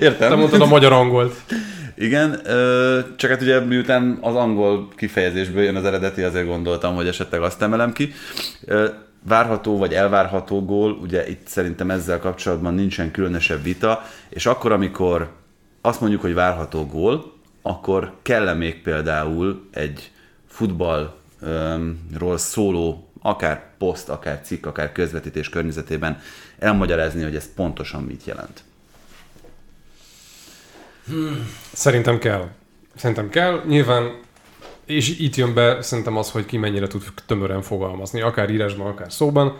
Értem. 0.00 0.28
Te 0.28 0.34
mondtad 0.34 0.60
a 0.60 0.66
magyar 0.66 0.92
angolt. 0.92 1.34
Igen, 1.94 2.40
csak 3.16 3.30
hát 3.30 3.42
ugye 3.42 3.60
miután 3.60 4.18
az 4.20 4.34
angol 4.34 4.88
kifejezésből 4.96 5.62
jön 5.62 5.76
az 5.76 5.84
eredeti, 5.84 6.22
azért 6.22 6.46
gondoltam, 6.46 6.94
hogy 6.94 7.06
esetleg 7.06 7.42
azt 7.42 7.62
emelem 7.62 7.92
ki. 7.92 8.12
Várható 9.26 9.78
vagy 9.78 9.92
elvárható 9.92 10.64
gól, 10.64 10.92
ugye 10.92 11.28
itt 11.28 11.46
szerintem 11.46 11.90
ezzel 11.90 12.18
kapcsolatban 12.18 12.74
nincsen 12.74 13.10
különösebb 13.10 13.62
vita, 13.62 14.02
és 14.28 14.46
akkor, 14.46 14.72
amikor 14.72 15.32
azt 15.80 16.00
mondjuk, 16.00 16.20
hogy 16.20 16.34
várható 16.34 16.86
gól, 16.86 17.32
akkor 17.62 18.12
kell 18.22 18.54
még 18.54 18.82
például 18.82 19.68
egy 19.70 20.10
futballról 20.48 22.36
szóló 22.36 23.08
akár 23.22 23.64
poszt, 23.78 24.08
akár 24.08 24.40
cikk, 24.42 24.66
akár 24.66 24.92
közvetítés 24.92 25.48
környezetében 25.48 26.20
elmagyarázni, 26.58 27.22
hogy 27.22 27.36
ez 27.36 27.54
pontosan 27.54 28.02
mit 28.02 28.24
jelent. 28.24 28.64
Szerintem 31.72 32.18
kell. 32.18 32.48
Szerintem 32.94 33.28
kell. 33.28 33.62
Nyilván, 33.66 34.18
és 34.84 35.18
itt 35.18 35.36
jön 35.36 35.54
be 35.54 35.82
szerintem 35.82 36.16
az, 36.16 36.30
hogy 36.30 36.46
ki 36.46 36.56
mennyire 36.56 36.86
tud 36.86 37.02
tömören 37.26 37.62
fogalmazni, 37.62 38.20
akár 38.20 38.50
írásban, 38.50 38.86
akár 38.86 39.12
szóban. 39.12 39.56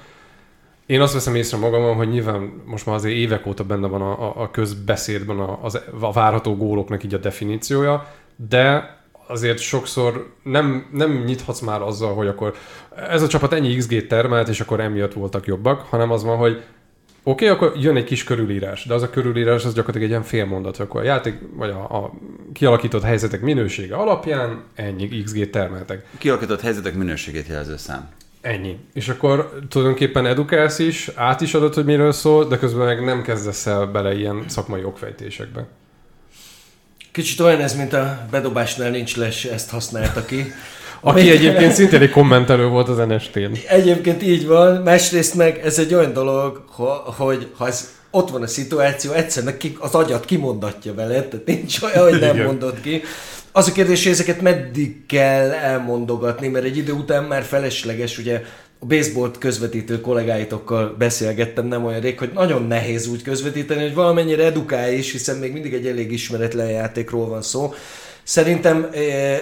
Én 0.87 1.01
azt 1.01 1.13
veszem 1.13 1.35
észre 1.35 1.57
magamon, 1.57 1.95
hogy 1.95 2.09
nyilván 2.09 2.63
most 2.65 2.87
már 2.87 2.95
azért 2.95 3.15
évek 3.15 3.47
óta 3.47 3.65
benne 3.65 3.87
van 3.87 4.03
a, 4.03 4.43
a 4.43 4.51
közbeszédben 4.51 5.39
a, 5.39 5.59
a, 5.63 5.71
a 6.01 6.13
várható 6.13 6.57
góloknak 6.57 7.05
így 7.05 7.15
a 7.15 7.19
definíciója, 7.19 8.07
de 8.49 8.97
azért 9.27 9.59
sokszor 9.59 10.35
nem, 10.43 10.87
nem 10.93 11.23
nyithatsz 11.25 11.61
már 11.61 11.83
azzal, 11.83 12.15
hogy 12.15 12.27
akkor 12.27 12.55
ez 12.97 13.23
a 13.23 13.27
csapat 13.27 13.53
ennyi 13.53 13.77
XG 13.77 14.07
termelt, 14.07 14.49
és 14.49 14.61
akkor 14.61 14.81
emiatt 14.81 15.13
voltak 15.13 15.47
jobbak, 15.47 15.81
hanem 15.81 16.11
az 16.11 16.25
van, 16.25 16.37
hogy 16.37 16.63
Oké, 17.27 17.51
okay, 17.51 17.69
akkor 17.69 17.83
jön 17.83 17.97
egy 17.97 18.05
kis 18.05 18.25
körülírás, 18.25 18.85
de 18.85 18.95
az 18.95 19.03
a 19.03 19.11
körülírás 19.11 19.65
az 19.65 19.75
gyakorlatilag 19.75 20.03
egy 20.03 20.09
ilyen 20.09 20.23
félmondat, 20.23 20.79
akkor 20.79 21.01
a 21.01 21.05
játék, 21.05 21.35
vagy 21.55 21.71
a, 21.71 21.97
a 21.97 22.13
kialakított 22.53 23.03
helyzetek 23.03 23.41
minősége 23.41 23.97
alapján 23.97 24.63
ennyi 24.75 25.23
XG 25.23 25.51
termeltek. 25.51 26.07
Kialakított 26.19 26.61
helyzetek 26.61 26.95
minőségét 26.95 27.47
jelző 27.47 27.77
szám. 27.77 28.09
Ennyi. 28.41 28.77
És 28.93 29.09
akkor 29.09 29.59
tulajdonképpen 29.69 30.27
edukálsz 30.27 30.79
is, 30.79 31.11
át 31.15 31.41
is 31.41 31.55
adod, 31.55 31.75
hogy 31.75 31.85
miről 31.85 32.13
szól, 32.13 32.49
de 32.49 32.59
közben 32.59 32.87
meg 32.87 33.05
nem 33.05 33.23
kezdesz 33.23 33.67
el 33.67 33.87
bele 33.87 34.15
ilyen 34.15 34.45
szakmai 34.47 34.85
okfejtésekbe. 34.85 35.67
Kicsit 37.13 37.41
olyan 37.41 37.61
ez, 37.61 37.77
mint 37.77 37.93
a 37.93 38.27
bedobásnál 38.31 38.91
nincs 38.91 39.17
les, 39.17 39.45
ezt 39.45 39.71
használta 39.71 40.25
ki. 40.25 40.53
Aki 41.05 41.31
egyébként 41.31 41.73
szintén 41.73 42.01
egy 42.01 42.11
kommentelő 42.11 42.67
volt 42.67 42.89
az 42.89 43.07
NST-n. 43.09 43.53
Egyébként 43.69 44.23
így 44.23 44.47
van, 44.47 44.83
másrészt 44.83 45.35
meg 45.35 45.61
ez 45.65 45.79
egy 45.79 45.95
olyan 45.95 46.13
dolog, 46.13 46.65
hogy 47.17 47.49
ha 47.57 47.67
ez 47.67 47.93
ott 48.11 48.31
van 48.31 48.43
a 48.43 48.47
szituáció, 48.47 49.13
egyszerűen 49.13 49.57
az 49.79 49.95
agyat 49.95 50.25
kimondatja 50.25 50.95
vele, 50.95 51.23
tehát 51.23 51.47
nincs 51.47 51.83
olyan, 51.83 52.11
hogy 52.11 52.21
nem 52.21 52.43
mondod 52.43 52.81
ki. 52.81 53.03
Az 53.53 53.69
a 53.69 53.73
kérdés, 53.73 54.03
hogy 54.03 54.13
ezeket 54.13 54.41
meddig 54.41 55.07
kell 55.07 55.51
elmondogatni, 55.51 56.49
mert 56.49 56.65
egy 56.65 56.77
idő 56.77 56.93
után 56.93 57.25
már 57.25 57.43
felesleges, 57.43 58.19
ugye 58.19 58.43
a 58.79 58.87
baseballt 58.87 59.39
közvetítő 59.39 60.01
kollégáitokkal 60.01 60.95
beszélgettem 60.99 61.67
nem 61.67 61.85
olyan 61.85 62.01
rég, 62.01 62.19
hogy 62.19 62.31
nagyon 62.35 62.67
nehéz 62.67 63.07
úgy 63.07 63.23
közvetíteni, 63.23 63.83
hogy 63.83 63.95
valamennyire 63.95 64.45
edukálj 64.45 64.97
is, 64.97 65.13
hiszen 65.13 65.37
még 65.37 65.53
mindig 65.53 65.75
egy 65.75 65.87
elég 65.87 66.13
ismeretlen 66.13 66.71
játékról 66.71 67.29
van 67.29 67.43
szó. 67.43 67.75
Szerintem 68.23 68.89
eh, 68.93 69.41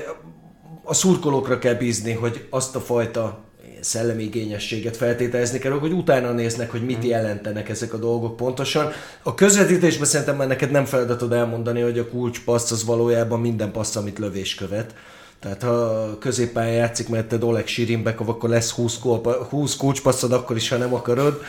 a 0.93 0.95
szurkolókra 0.95 1.59
kell 1.59 1.75
bízni, 1.75 2.13
hogy 2.13 2.47
azt 2.51 2.77
a 2.77 2.81
fajta 2.81 3.39
szellemi 3.81 4.23
igényességet 4.23 4.97
feltételezni 4.97 5.59
kell, 5.59 5.73
hogy 5.73 5.93
utána 5.93 6.33
néznek, 6.33 6.71
hogy 6.71 6.85
mit 6.85 6.99
mhm. 6.99 7.07
jelentenek 7.07 7.69
ezek 7.69 7.93
a 7.93 7.97
dolgok 7.97 8.37
pontosan. 8.37 8.93
A 9.23 9.35
közvetítésben 9.35 10.07
szerintem 10.07 10.37
már 10.37 10.47
neked 10.47 10.71
nem 10.71 10.85
feladatod 10.85 11.33
elmondani, 11.33 11.81
hogy 11.81 11.99
a 11.99 12.09
kulcspassz 12.09 12.71
az 12.71 12.85
valójában 12.85 13.41
minden 13.41 13.71
passz, 13.71 13.97
amit 13.97 14.19
lövés 14.19 14.55
követ. 14.55 14.95
Tehát 15.41 15.63
ha 15.63 16.17
középpályán 16.19 16.75
játszik, 16.75 17.09
mert 17.09 17.27
te 17.27 17.47
Oleg 17.47 17.67
Sirinbek, 17.67 18.21
akkor 18.21 18.49
lesz 18.49 18.71
20, 18.71 18.99
kulpa, 18.99 19.33
20 19.33 19.77
kulcspasszod, 19.77 20.33
akkor 20.33 20.57
is, 20.57 20.69
ha 20.69 20.77
nem 20.77 20.95
akarod. 20.95 21.43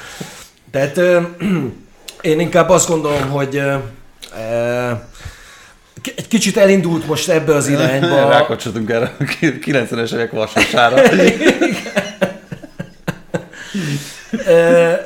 Tehát 0.72 0.98
én 2.32 2.40
inkább 2.40 2.70
azt 2.70 2.88
gondolom, 2.88 3.30
hogy 3.30 3.62
egy 6.16 6.28
kicsit 6.28 6.58
elindult 6.58 7.08
most 7.08 7.30
ebbe 7.30 7.56
az 7.56 7.68
irányba. 7.68 8.16
Rákapcsoltunk 8.30 8.90
erre 8.90 9.16
a 9.20 9.24
90-es 9.24 10.14
évek 10.14 10.32
vasasára. 10.32 11.02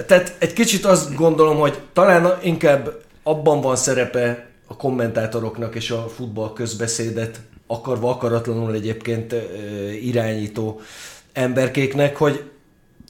Tehát 0.07 0.35
egy 0.37 0.53
kicsit 0.53 0.85
azt 0.85 1.15
gondolom, 1.15 1.57
hogy 1.57 1.79
talán 1.93 2.37
inkább 2.41 3.01
abban 3.23 3.61
van 3.61 3.75
szerepe 3.75 4.45
a 4.67 4.75
kommentátoroknak 4.75 5.75
és 5.75 5.91
a 5.91 6.07
futball 6.15 6.53
közbeszédet 6.53 7.39
akarva 7.67 8.09
akaratlanul 8.09 8.73
egyébként 8.73 9.35
irányító 10.01 10.81
emberkéknek, 11.33 12.15
hogy 12.15 12.43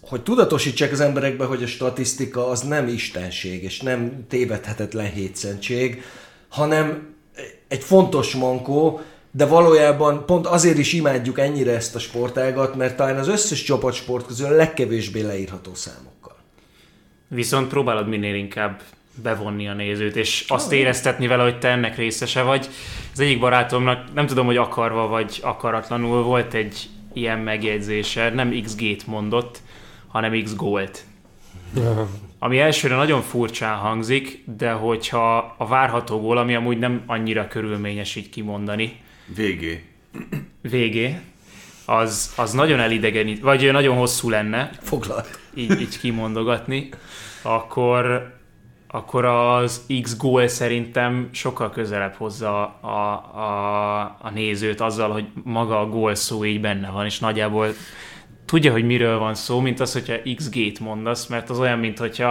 hogy 0.01 0.23
tudatosítsák 0.23 0.91
az 0.91 0.99
emberekbe, 0.99 1.45
hogy 1.45 1.63
a 1.63 1.67
statisztika 1.67 2.47
az 2.47 2.61
nem 2.61 2.87
istenség, 2.87 3.63
és 3.63 3.79
nem 3.79 4.25
tévedhetetlen 4.29 5.11
hétszentség, 5.11 6.03
hanem 6.47 7.15
egy 7.67 7.83
fontos 7.83 8.35
mankó, 8.35 9.01
de 9.31 9.45
valójában 9.45 10.25
pont 10.25 10.47
azért 10.47 10.77
is 10.77 10.93
imádjuk 10.93 11.39
ennyire 11.39 11.75
ezt 11.75 11.95
a 11.95 11.99
sportágat, 11.99 12.75
mert 12.75 12.95
talán 12.95 13.17
az 13.17 13.27
összes 13.27 13.63
csapatsport 13.63 14.25
közül 14.25 14.45
a 14.45 14.55
legkevésbé 14.55 15.21
leírható 15.21 15.73
számokkal. 15.73 16.35
Viszont 17.27 17.67
próbálod 17.67 18.07
minél 18.07 18.35
inkább 18.35 18.81
bevonni 19.21 19.67
a 19.67 19.73
nézőt, 19.73 20.15
és 20.15 20.45
azt 20.47 20.71
éreztetni 20.71 21.27
vele, 21.27 21.43
hogy 21.43 21.59
te 21.59 21.67
ennek 21.67 21.97
részese 21.97 22.41
vagy. 22.41 22.69
Az 23.13 23.19
egyik 23.19 23.39
barátomnak, 23.39 24.13
nem 24.13 24.25
tudom, 24.27 24.45
hogy 24.45 24.57
akarva 24.57 25.07
vagy 25.07 25.39
akaratlanul 25.43 26.23
volt 26.23 26.53
egy 26.53 26.89
ilyen 27.13 27.39
megjegyzése, 27.39 28.29
nem 28.29 28.61
XG-t 28.63 29.07
mondott, 29.07 29.61
hanem 30.07 30.43
X 30.43 30.55
gólt. 30.55 31.03
Ami 32.39 32.59
elsőre 32.59 32.95
nagyon 32.95 33.21
furcsán 33.21 33.75
hangzik, 33.77 34.43
de 34.57 34.71
hogyha 34.71 35.55
a 35.57 35.67
várható 35.67 36.19
gól, 36.19 36.37
ami 36.37 36.55
amúgy 36.55 36.77
nem 36.77 37.03
annyira 37.05 37.47
körülményes 37.47 38.15
így 38.15 38.29
kimondani. 38.29 38.99
Végé. 39.35 39.83
Végé. 40.61 41.19
Az, 41.85 42.33
az 42.37 42.51
nagyon 42.51 42.79
elidegenít, 42.79 43.39
vagy 43.39 43.71
nagyon 43.71 43.97
hosszú 43.97 44.29
lenne. 44.29 44.69
Foglalt. 44.81 45.39
Így, 45.53 45.81
így 45.81 45.99
kimondogatni. 45.99 46.89
Akkor, 47.41 48.33
akkor 48.87 49.25
az 49.25 49.85
X 50.01 50.17
gól 50.17 50.47
szerintem 50.47 51.29
sokkal 51.31 51.69
közelebb 51.69 52.13
hozza 52.13 52.65
a, 52.81 52.87
a, 53.39 54.01
a 54.21 54.29
nézőt 54.33 54.81
azzal, 54.81 55.11
hogy 55.11 55.25
maga 55.43 55.79
a 55.79 55.89
gól 55.89 56.15
szó 56.15 56.45
így 56.45 56.61
benne 56.61 56.89
van, 56.89 57.05
és 57.05 57.19
nagyjából 57.19 57.73
tudja, 58.47 58.71
hogy 58.71 58.85
miről 58.85 59.17
van 59.19 59.35
szó, 59.35 59.59
mint 59.59 59.79
az, 59.79 59.93
hogyha 59.93 60.15
XG-t 60.35 60.79
mondasz, 60.79 61.27
mert 61.27 61.49
az 61.49 61.59
olyan, 61.59 61.79
mint 61.79 61.97
hogyha 61.97 62.29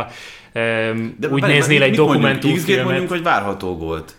um, 0.55 1.17
De 1.19 1.29
úgy 1.29 1.41
bár, 1.41 1.51
néznél 1.51 1.83
egy 1.83 1.95
dokumentumfilmet. 1.95 2.65
XG-t 2.65 2.85
mondjunk, 2.85 3.09
vagy 3.09 3.23
várható 3.23 3.77
gólt? 3.77 4.15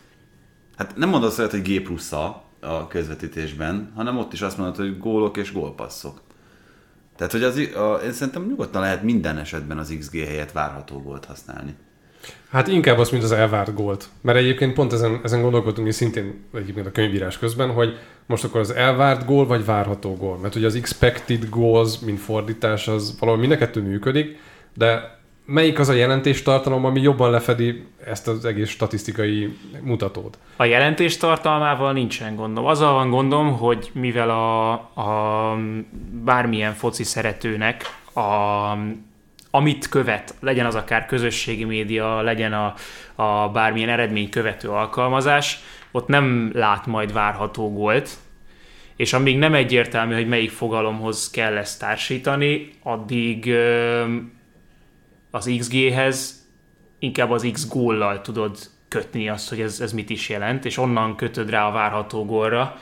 Hát 0.78 0.95
nem 0.95 1.10
mondasz 1.10 1.39
olyat, 1.39 1.52
hogy 1.52 1.62
G 1.62 1.82
plusz 1.82 2.12
a 2.12 2.45
a 2.60 2.88
közvetítésben, 2.88 3.91
hanem 3.95 4.18
ott 4.18 4.34
is 4.34 4.41
azt 4.41 4.58
mondod, 4.58 4.76
hogy 4.76 4.98
gólok 4.98 5.38
és 5.38 5.52
gólpasszok. 5.52 6.22
Tehát, 7.16 7.32
hogy 7.32 7.43
az, 7.43 7.58
a, 7.58 8.00
én 8.04 8.12
szerintem 8.12 8.45
nyugodtan 8.48 8.82
lehet 8.82 9.04
minden 9.04 9.38
esetben 9.38 9.78
az 9.78 9.95
XG 10.00 10.16
helyett 10.16 10.52
várható 10.52 11.02
gólt 11.02 11.26
használni. 11.26 11.76
Hát 12.49 12.68
inkább 12.68 12.97
azt, 12.97 13.11
mint 13.11 13.24
az 13.24 13.32
elvárt 13.32 13.74
gólt. 13.74 14.09
Mert 14.22 14.38
egyébként 14.38 14.74
pont 14.74 14.93
ezen, 14.93 15.20
ezen 15.24 15.41
gondolkodtunk, 15.41 15.88
és 15.88 15.95
szintén 15.95 16.43
egyébként 16.53 16.88
a 16.88 16.91
könyvírás 16.91 17.38
közben, 17.38 17.72
hogy 17.72 17.97
most 18.26 18.43
akkor 18.43 18.59
az 18.59 18.72
elvárt 18.72 19.26
gól, 19.26 19.47
vagy 19.47 19.65
várható 19.65 20.15
gól. 20.15 20.38
Mert 20.38 20.55
ugye 20.55 20.65
az 20.65 20.76
expected 20.76 21.49
goals, 21.49 21.99
mint 21.99 22.20
fordítás, 22.20 22.88
az 22.88 23.18
valahol 23.20 23.41
mind 23.41 23.51
a 23.53 23.57
kettő 23.57 23.82
működik, 23.82 24.39
de 24.74 25.18
melyik 25.45 25.80
az 25.80 25.89
a 25.89 25.93
jelentéstartalom, 25.93 26.86
ami 26.86 27.01
jobban 27.01 27.32
lefedi 27.32 27.86
ezt 28.05 28.28
az 28.28 28.45
egész 28.45 28.70
statisztikai 28.70 29.57
mutatót? 29.82 30.38
A 30.55 30.63
jelentés 30.63 31.18
tartalmával 31.18 31.93
nincsen 31.93 32.36
gondom. 32.36 32.65
Azzal 32.65 32.93
van 32.93 33.09
gondom, 33.09 33.57
hogy 33.57 33.91
mivel 33.93 34.30
a, 34.30 34.72
a 34.74 35.57
bármilyen 36.24 36.74
foci 36.74 37.03
szeretőnek 37.03 37.82
a, 38.13 38.22
amit 39.52 39.88
követ, 39.88 40.36
legyen 40.39 40.66
az 40.66 40.76
akár 40.76 41.06
közösségi 41.06 41.64
média, 41.64 42.22
legyen 42.22 42.54
a, 42.54 42.74
a 43.16 43.50
bármilyen 43.50 43.89
eredmény 43.89 44.30
követő 44.30 44.70
alkalmazás, 44.70 45.60
ott 45.91 46.08
nem 46.08 46.52
lát 46.54 46.86
majd 46.86 47.14
várható 47.14 47.74
gólt, 47.74 48.10
és 48.95 49.14
amíg 49.14 49.38
nem 49.38 49.54
egyértelmű, 49.54 50.14
hogy 50.14 50.28
melyik 50.28 50.52
fogalomhoz 50.52 51.30
kell 51.30 51.58
ezt 51.58 51.80
társítani, 51.80 52.70
addig 52.84 53.54
az 55.32 55.52
XG-hez 55.58 56.48
inkább 57.00 57.32
az 57.32 57.50
X 57.52 57.68
góllal 57.68 58.22
tudod 58.22 58.58
kötni 58.88 59.30
azt, 59.30 59.50
hogy 59.50 59.62
ez, 59.62 59.80
ez 59.80 59.93
mit 59.93 60.10
is 60.10 60.30
jelent, 60.30 60.66
és 60.66 60.78
onnan 60.78 61.16
kötöd 61.16 61.50
rá 61.50 61.68
a 61.68 61.72
várható 61.72 62.26
gólra, 62.26 62.80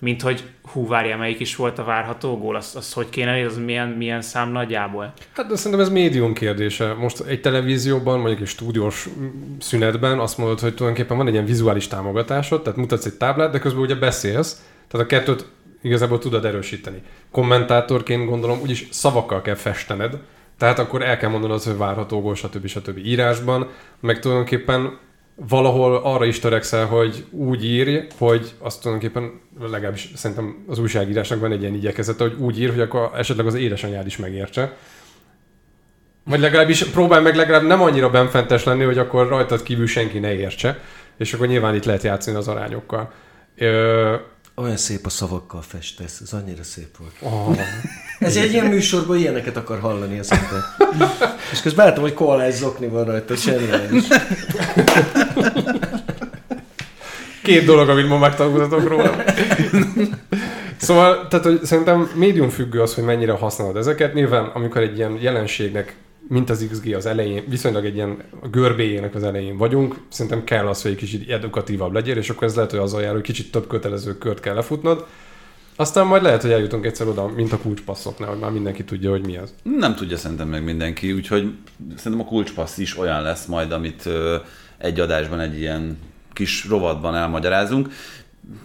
mint 0.00 0.22
hogy 0.22 0.42
hú, 0.62 0.86
várja, 0.86 1.16
melyik 1.16 1.40
is 1.40 1.56
volt 1.56 1.78
a 1.78 1.84
várható 1.84 2.38
gól, 2.38 2.56
azt, 2.56 2.76
azt 2.76 2.92
hogy 2.92 3.08
kéne 3.08 3.46
az 3.46 3.58
milyen, 3.58 3.88
milyen 3.88 4.22
szám 4.22 4.52
nagyjából? 4.52 5.12
Hát 5.32 5.46
de 5.46 5.56
szerintem 5.56 5.80
ez 5.80 5.92
médium 5.92 6.32
kérdése. 6.32 6.94
Most 6.94 7.20
egy 7.20 7.40
televízióban, 7.40 8.18
mondjuk 8.18 8.40
egy 8.40 8.46
stúdiós 8.46 9.08
szünetben 9.60 10.18
azt 10.18 10.38
mondod, 10.38 10.60
hogy 10.60 10.74
tulajdonképpen 10.74 11.16
van 11.16 11.26
egy 11.26 11.32
ilyen 11.32 11.44
vizuális 11.44 11.86
támogatásod, 11.86 12.62
tehát 12.62 12.78
mutatsz 12.78 13.04
egy 13.04 13.14
táblát, 13.14 13.52
de 13.52 13.58
közben 13.58 13.82
ugye 13.82 13.94
beszélsz, 13.94 14.62
tehát 14.88 15.06
a 15.06 15.08
kettőt 15.08 15.46
igazából 15.82 16.18
tudod 16.18 16.44
erősíteni. 16.44 17.02
Kommentátorként 17.30 18.28
gondolom, 18.28 18.60
úgyis 18.60 18.88
szavakkal 18.90 19.42
kell 19.42 19.54
festened, 19.54 20.18
tehát 20.58 20.78
akkor 20.78 21.02
el 21.02 21.16
kell 21.16 21.30
mondanod, 21.30 21.62
hogy 21.62 21.76
várható 21.76 22.20
gól, 22.20 22.34
stb. 22.34 22.66
stb. 22.66 22.98
írásban, 22.98 23.68
meg 24.00 24.18
tulajdonképpen 24.18 24.98
valahol 25.48 25.96
arra 25.96 26.24
is 26.24 26.38
törekszel, 26.38 26.86
hogy 26.86 27.24
úgy 27.30 27.64
írj, 27.64 27.98
hogy 28.18 28.54
azt 28.58 28.82
tulajdonképpen 28.82 29.40
legalábbis 29.60 30.12
szerintem 30.14 30.64
az 30.68 30.78
újságírásnak 30.78 31.40
van 31.40 31.52
egy 31.52 31.60
ilyen 31.60 31.74
igyekezete, 31.74 32.22
hogy 32.22 32.36
úgy 32.38 32.60
ír, 32.60 32.70
hogy 32.70 32.80
akkor 32.80 33.10
esetleg 33.14 33.46
az 33.46 33.54
édesanyád 33.54 34.06
is 34.06 34.16
megértse. 34.16 34.76
Vagy 36.24 36.40
legalábbis 36.40 36.84
próbálj 36.84 37.22
meg 37.22 37.36
legalább 37.36 37.66
nem 37.66 37.82
annyira 37.82 38.10
benfentes 38.10 38.64
lenni, 38.64 38.84
hogy 38.84 38.98
akkor 38.98 39.28
rajtad 39.28 39.62
kívül 39.62 39.86
senki 39.86 40.18
ne 40.18 40.32
értse, 40.32 40.78
és 41.16 41.32
akkor 41.32 41.46
nyilván 41.46 41.74
itt 41.74 41.84
lehet 41.84 42.02
játszani 42.02 42.36
az 42.36 42.48
arányokkal. 42.48 43.12
Ö, 43.56 44.14
olyan 44.54 44.76
szép 44.76 45.06
a 45.06 45.08
szavakkal 45.08 45.62
festesz, 45.62 46.20
ez 46.20 46.32
annyira 46.32 46.62
szép 46.62 46.96
volt. 46.96 47.14
Oh. 47.20 47.56
Ez 48.20 48.36
egy 48.36 48.52
ilyen 48.52 48.66
műsorban 48.66 49.16
ilyeneket 49.16 49.56
akar 49.56 49.80
hallani 49.80 50.18
az 50.18 50.32
ember. 50.32 50.60
És 51.52 51.60
közben 51.60 51.86
látom, 51.86 52.02
hogy 52.02 52.14
koalás 52.14 52.54
zokni 52.54 52.86
van 52.86 53.04
rajta, 53.04 53.36
zseniális. 53.36 54.04
Két 57.42 57.64
dolog, 57.64 57.88
amit 57.88 58.08
ma 58.08 58.18
megtanultatok 58.18 58.88
róla. 58.88 59.14
Szóval, 60.76 61.28
tehát 61.28 61.44
hogy 61.44 61.64
szerintem 61.64 62.10
médium 62.14 62.48
függő 62.48 62.80
az, 62.80 62.94
hogy 62.94 63.04
mennyire 63.04 63.32
használod 63.32 63.76
ezeket. 63.76 64.14
Nyilván, 64.14 64.44
amikor 64.44 64.82
egy 64.82 64.96
ilyen 64.96 65.18
jelenségnek 65.20 65.96
mint 66.28 66.50
az 66.50 66.66
XG 66.70 66.94
az 66.94 67.06
elején, 67.06 67.44
viszonylag 67.48 67.84
egy 67.84 67.94
ilyen 67.94 68.22
görbéjének 68.50 69.14
az 69.14 69.22
elején 69.22 69.56
vagyunk, 69.56 69.96
szerintem 70.08 70.44
kell 70.44 70.66
az, 70.66 70.82
hogy 70.82 70.90
egy 70.90 70.96
kicsit 70.96 71.30
edukatívabb 71.30 71.92
legyél, 71.92 72.16
és 72.16 72.30
akkor 72.30 72.46
ez 72.46 72.54
lehet, 72.54 72.70
hogy 72.70 72.80
azzal 72.80 73.02
jár, 73.02 73.12
hogy 73.12 73.22
kicsit 73.22 73.50
több 73.50 73.66
kötelező 73.66 74.18
kört 74.18 74.40
kell 74.40 74.54
lefutnod. 74.54 75.06
Aztán 75.80 76.06
majd 76.06 76.22
lehet, 76.22 76.42
hogy 76.42 76.50
eljutunk 76.50 76.84
egyszer 76.84 77.06
oda, 77.06 77.28
mint 77.28 77.52
a 77.52 77.58
kulcspasszoknál, 77.58 78.28
hogy 78.28 78.38
már 78.38 78.50
mindenki 78.50 78.84
tudja, 78.84 79.10
hogy 79.10 79.26
mi 79.26 79.36
az. 79.36 79.54
Nem 79.62 79.94
tudja 79.94 80.16
szerintem 80.16 80.48
meg 80.48 80.64
mindenki, 80.64 81.12
úgyhogy 81.12 81.52
szerintem 81.96 82.26
a 82.26 82.28
kulcspassz 82.28 82.78
is 82.78 82.98
olyan 82.98 83.22
lesz 83.22 83.46
majd, 83.46 83.72
amit 83.72 84.08
egy 84.78 85.00
adásban, 85.00 85.40
egy 85.40 85.58
ilyen 85.58 85.98
kis 86.32 86.68
rovatban 86.68 87.14
elmagyarázunk. 87.14 87.88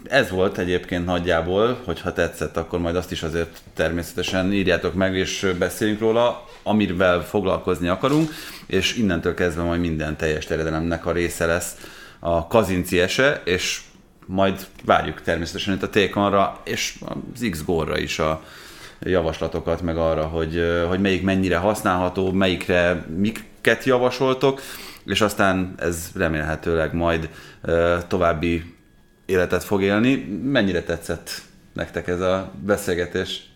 Ez 0.04 0.30
volt 0.30 0.58
egyébként 0.58 1.06
nagyjából, 1.06 1.82
hogyha 1.86 2.14
tetszett, 2.14 2.58
akkor 2.58 2.80
majd 2.80 2.96
azt 2.96 3.12
is 3.12 3.24
azért 3.24 3.62
természetesen 3.74 4.54
írjátok 4.54 4.94
meg, 4.94 5.16
és 5.16 5.54
beszéljünk 5.60 6.00
róla 6.00 6.46
amivel 6.64 7.24
foglalkozni 7.24 7.88
akarunk, 7.88 8.30
és 8.66 8.96
innentől 8.96 9.34
kezdve 9.34 9.64
majd 9.64 9.80
minden 9.80 10.18
teljes 10.18 10.46
terjedelemnek 10.46 11.06
a 11.06 11.12
része 11.12 11.46
lesz 11.46 11.76
a 12.20 12.48
Kazinci 12.48 13.00
ese, 13.00 13.42
és 13.46 13.82
majd 14.26 14.66
várjuk 14.86 15.22
természetesen 15.22 15.74
itt 15.74 15.84
a 15.84 15.90
Tékonra, 15.90 16.62
és 16.64 17.00
az 17.34 17.48
x 17.52 17.64
ra 17.86 17.98
is 17.98 18.20
a 18.20 18.44
javaslatokat, 19.00 19.82
meg 19.82 19.98
arra, 19.98 20.24
hogy, 20.24 20.64
hogy 20.88 21.00
melyik 21.00 21.24
mennyire 21.24 21.58
használható, 21.58 22.32
melyikre 22.32 23.06
miket 23.18 23.84
javasoltok, 23.84 24.62
és 25.06 25.22
aztán 25.22 25.76
ez 25.80 26.12
remélhetőleg 26.16 26.94
majd 26.94 27.30
további 28.08 28.76
életet 29.26 29.64
fog 29.64 29.82
élni. 29.82 30.16
Mennyire 30.44 30.84
tetszett 30.84 31.42
nektek 31.74 32.08
ez 32.08 32.20
a 32.20 32.52
beszélgetés? 32.66 33.55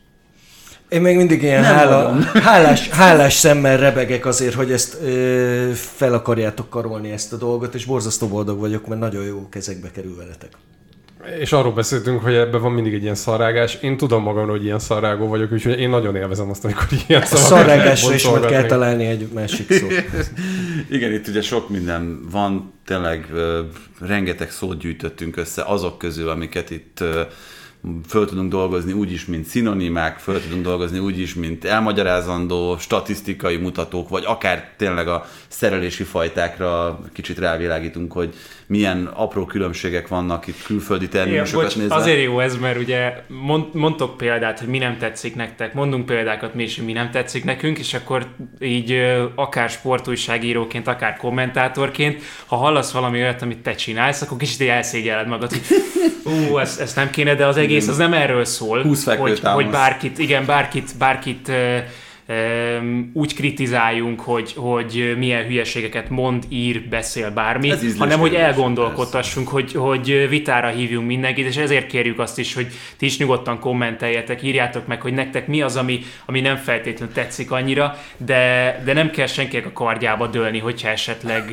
Én 0.90 1.02
még 1.02 1.16
mindig 1.16 1.42
ilyen 1.42 1.64
hála, 1.64 2.22
hálás, 2.50 2.90
hálás 2.90 3.34
szemmel 3.34 3.78
rebegek 3.78 4.26
azért, 4.26 4.54
hogy 4.54 4.72
ezt 4.72 4.98
ö, 5.04 5.70
fel 5.74 6.14
akarjátok 6.14 6.70
karolni 6.70 7.12
ezt 7.12 7.34
a 7.34 7.38
dolgot, 7.38 7.76
és 7.76 7.86
borzasztó 7.86 8.28
boldog 8.28 8.60
vagyok, 8.60 8.88
mert 8.88 9.02
nagyon 9.02 9.24
jó 9.24 9.50
kezekbe 9.50 9.92
kerül 9.92 10.16
veletek. 10.16 10.50
És 11.40 11.52
arról 11.52 11.72
beszéltünk, 11.72 12.22
hogy 12.22 12.34
ebben 12.34 12.62
van 12.62 12.72
mindig 12.72 12.94
egy 12.94 13.02
ilyen 13.02 13.16
szarrágás. 13.16 13.78
Én 13.82 13.98
tudom 13.98 14.24
magam, 14.24 14.48
hogy 14.48 14.64
ilyen 14.64 14.80
szarrágó 14.80 15.28
vagyok, 15.28 15.52
úgyhogy 15.52 15.80
én 15.80 15.90
nagyon 15.90 16.16
élvezem 16.16 16.50
azt, 16.50 16.64
amikor 16.64 16.88
ilyen 17.08 17.26
szarrágás. 17.26 17.48
Szarrágásra 17.48 18.14
is 18.14 18.26
majd 18.26 18.46
kell 18.46 18.66
találni 18.66 19.06
egy 19.06 19.28
másik 19.34 19.74
szót. 19.74 19.92
Igen, 20.90 21.14
itt 21.14 21.28
ugye 21.28 21.42
sok 21.42 21.70
minden 21.70 22.28
van, 22.32 22.74
tényleg 22.86 23.28
rengeteg 24.00 24.52
szót 24.52 24.80
gyűjtöttünk 24.80 25.38
össze 25.38 25.64
azok 25.64 25.98
közül, 25.98 26.30
amiket 26.30 26.70
itt 26.70 27.04
föl 28.08 28.26
tudunk 28.26 28.52
dolgozni 28.52 28.92
úgy 28.92 29.12
is, 29.12 29.26
mint 29.26 29.46
szinonimák, 29.46 30.18
föl 30.18 30.42
tudunk 30.42 30.64
dolgozni 30.64 31.00
úgy 31.00 31.20
is, 31.20 31.34
mint 31.34 31.66
elmagyarázandó 31.66 32.78
statisztikai 32.78 33.58
mutatók, 33.58 34.10
vagy 34.10 34.24
akár 34.26 34.72
tényleg 34.78 35.08
a 35.08 35.26
szerelési 35.48 36.04
fajtákra 36.04 37.00
kicsit 37.14 37.40
rávilágítunk, 37.40 38.12
hogy 38.12 38.34
milyen 38.68 39.06
apró 39.06 39.46
különbségek 39.46 40.08
vannak 40.08 40.48
itt 40.48 40.64
külföldi 40.64 41.08
terminusokat 41.08 41.76
nézve. 41.76 41.96
Azért 41.96 42.24
jó 42.24 42.40
ez, 42.40 42.58
mert 42.58 42.80
ugye 42.80 43.24
mond, 43.28 43.66
mondtok 43.74 44.18
példát, 44.18 44.60
hogy 44.60 44.68
mi 44.68 44.78
nem 44.78 44.98
tetszik 44.98 45.36
nektek, 45.36 45.74
mondunk 45.74 46.06
példákat 46.06 46.54
mi 46.54 46.64
is, 46.64 46.76
hogy 46.76 46.86
mi 46.86 46.94
nem 46.94 47.12
tetszik 47.12 47.44
nekünk, 47.44 47.80
és 47.80 47.94
akkor 47.94 48.26
így 48.60 49.02
akár 49.36 49.70
sportújságíróként, 49.70 50.88
akár 50.88 51.18
kommentátorként, 51.18 52.22
ha 52.46 52.56
hallasz 52.56 52.92
valami 52.92 53.22
olyat, 53.22 53.42
amit 53.42 53.60
te 53.60 53.76
csinálsz, 53.76 54.22
akkor 54.22 54.38
kicsit 54.38 54.70
elszégyeled 54.70 55.28
magad, 55.28 55.50
hogy 55.50 55.62
ú, 56.52 56.58
ezt, 56.58 56.80
ezt 56.80 56.96
nem 56.96 57.10
kéne, 57.10 57.36
de 57.36 57.46
az 57.46 57.58
egész 57.58 57.69
az 57.88 57.98
nem 57.98 58.14
erről 58.14 58.46
szól, 58.46 58.84
hogy, 59.18 59.40
hogy 59.40 59.70
bárkit, 59.70 60.18
igen, 60.18 60.46
bárkit, 60.46 60.98
bárkit 60.98 61.52
úgy 63.14 63.36
kritizáljunk, 63.36 64.20
hogy, 64.22 64.54
hogy 64.54 65.16
milyen 65.18 65.46
hülyeségeket 65.46 66.10
mond, 66.10 66.44
ír, 66.50 66.88
beszél 66.90 67.32
bármi, 67.32 67.74
hanem 67.98 68.20
hogy 68.20 68.34
elgondolkodtassunk, 68.34 69.48
hogy, 69.48 69.74
hogy 69.74 70.30
vitára 70.30 70.68
hívjunk 70.68 71.08
mindenkit, 71.08 71.46
és 71.48 71.56
ezért 71.56 71.88
kérjük 71.88 72.20
azt 72.20 72.40
is, 72.40 72.54
hogy 72.54 72.68
ti 72.98 73.06
is 73.06 73.18
nyugodtan 73.18 73.60
kommenteljetek, 73.60 74.44
írjátok 74.44 74.88
meg, 74.88 75.02
hogy 75.02 75.14
nektek 75.14 75.48
mi 75.48 75.62
az, 75.62 75.76
ami, 75.76 76.00
ami 76.26 76.42
nem 76.42 76.56
feltétlenül 76.56 77.14
tetszik 77.14 77.52
annyira, 77.52 77.98
de, 78.18 78.82
de 78.86 78.94
nem 78.94 79.10
kell 79.10 79.28
senkinek 79.28 79.66
a 79.66 79.72
kardjába 79.72 80.28
dőlni, 80.28 80.60
hogyha 80.60 80.90
esetleg 80.90 81.44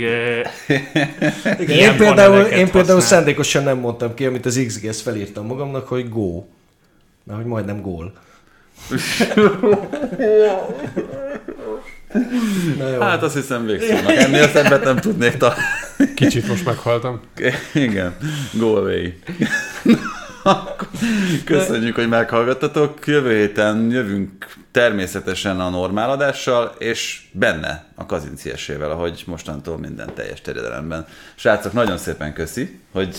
Igen, 1.61 1.79
én 1.79 1.97
például, 1.97 2.41
én 2.41 2.71
például 2.71 3.01
szándékosan 3.01 3.63
nem 3.63 3.79
mondtam 3.79 4.15
ki, 4.15 4.25
amit 4.27 4.47
az 4.47 4.65
XGS 4.67 5.03
felírtam 5.03 5.47
magamnak, 5.47 5.89
hogy 5.89 6.09
go. 6.09 6.45
Mert 7.25 7.39
hogy 7.39 7.49
majdnem 7.49 7.81
gól. 7.81 8.25
Hát 13.01 13.23
azt 13.23 13.35
hiszem 13.35 13.67
végszónak. 13.67 14.11
Ennél 14.11 14.49
szebbet 14.49 14.85
nem 14.85 14.97
tudnék 14.97 15.37
találni. 15.37 15.63
Kicsit 16.15 16.49
most 16.49 16.65
meghaltam. 16.65 17.21
Igen, 17.75 18.17
go 18.53 18.77
away. 18.77 19.13
Köszönjük, 21.45 21.95
hogy 21.95 22.09
meghallgattatok. 22.09 23.07
Jövő 23.07 23.37
héten 23.37 23.91
jövünk 23.91 24.47
természetesen 24.71 25.61
a 25.61 25.69
normál 25.69 26.11
adással, 26.11 26.75
és 26.79 27.23
benne 27.33 27.85
a 27.95 28.07
kazinciesével, 28.07 28.91
ahogy 28.91 29.23
mostantól 29.27 29.79
minden 29.79 30.15
teljes 30.15 30.41
terjedelemben. 30.41 31.07
Srácok, 31.35 31.73
nagyon 31.73 31.99
szépen 31.99 32.33
köszi, 32.33 32.81
hogy 32.93 33.17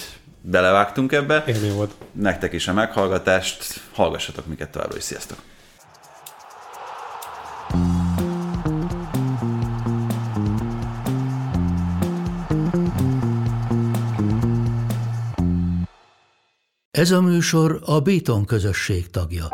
belevágtunk 0.49 1.11
ebbe. 1.11 1.43
Élmény 1.47 1.73
volt. 1.73 1.93
Nektek 2.11 2.53
is 2.53 2.67
a 2.67 2.73
meghallgatást, 2.73 3.81
hallgassatok 3.93 4.45
minket 4.45 4.71
továbbra 4.71 4.97
is, 4.97 5.03
sziasztok! 5.03 5.37
Ez 16.91 17.11
a 17.11 17.21
műsor 17.21 17.81
a 17.85 17.99
Béton 17.99 18.45
közösség 18.45 19.09
tagja. 19.09 19.45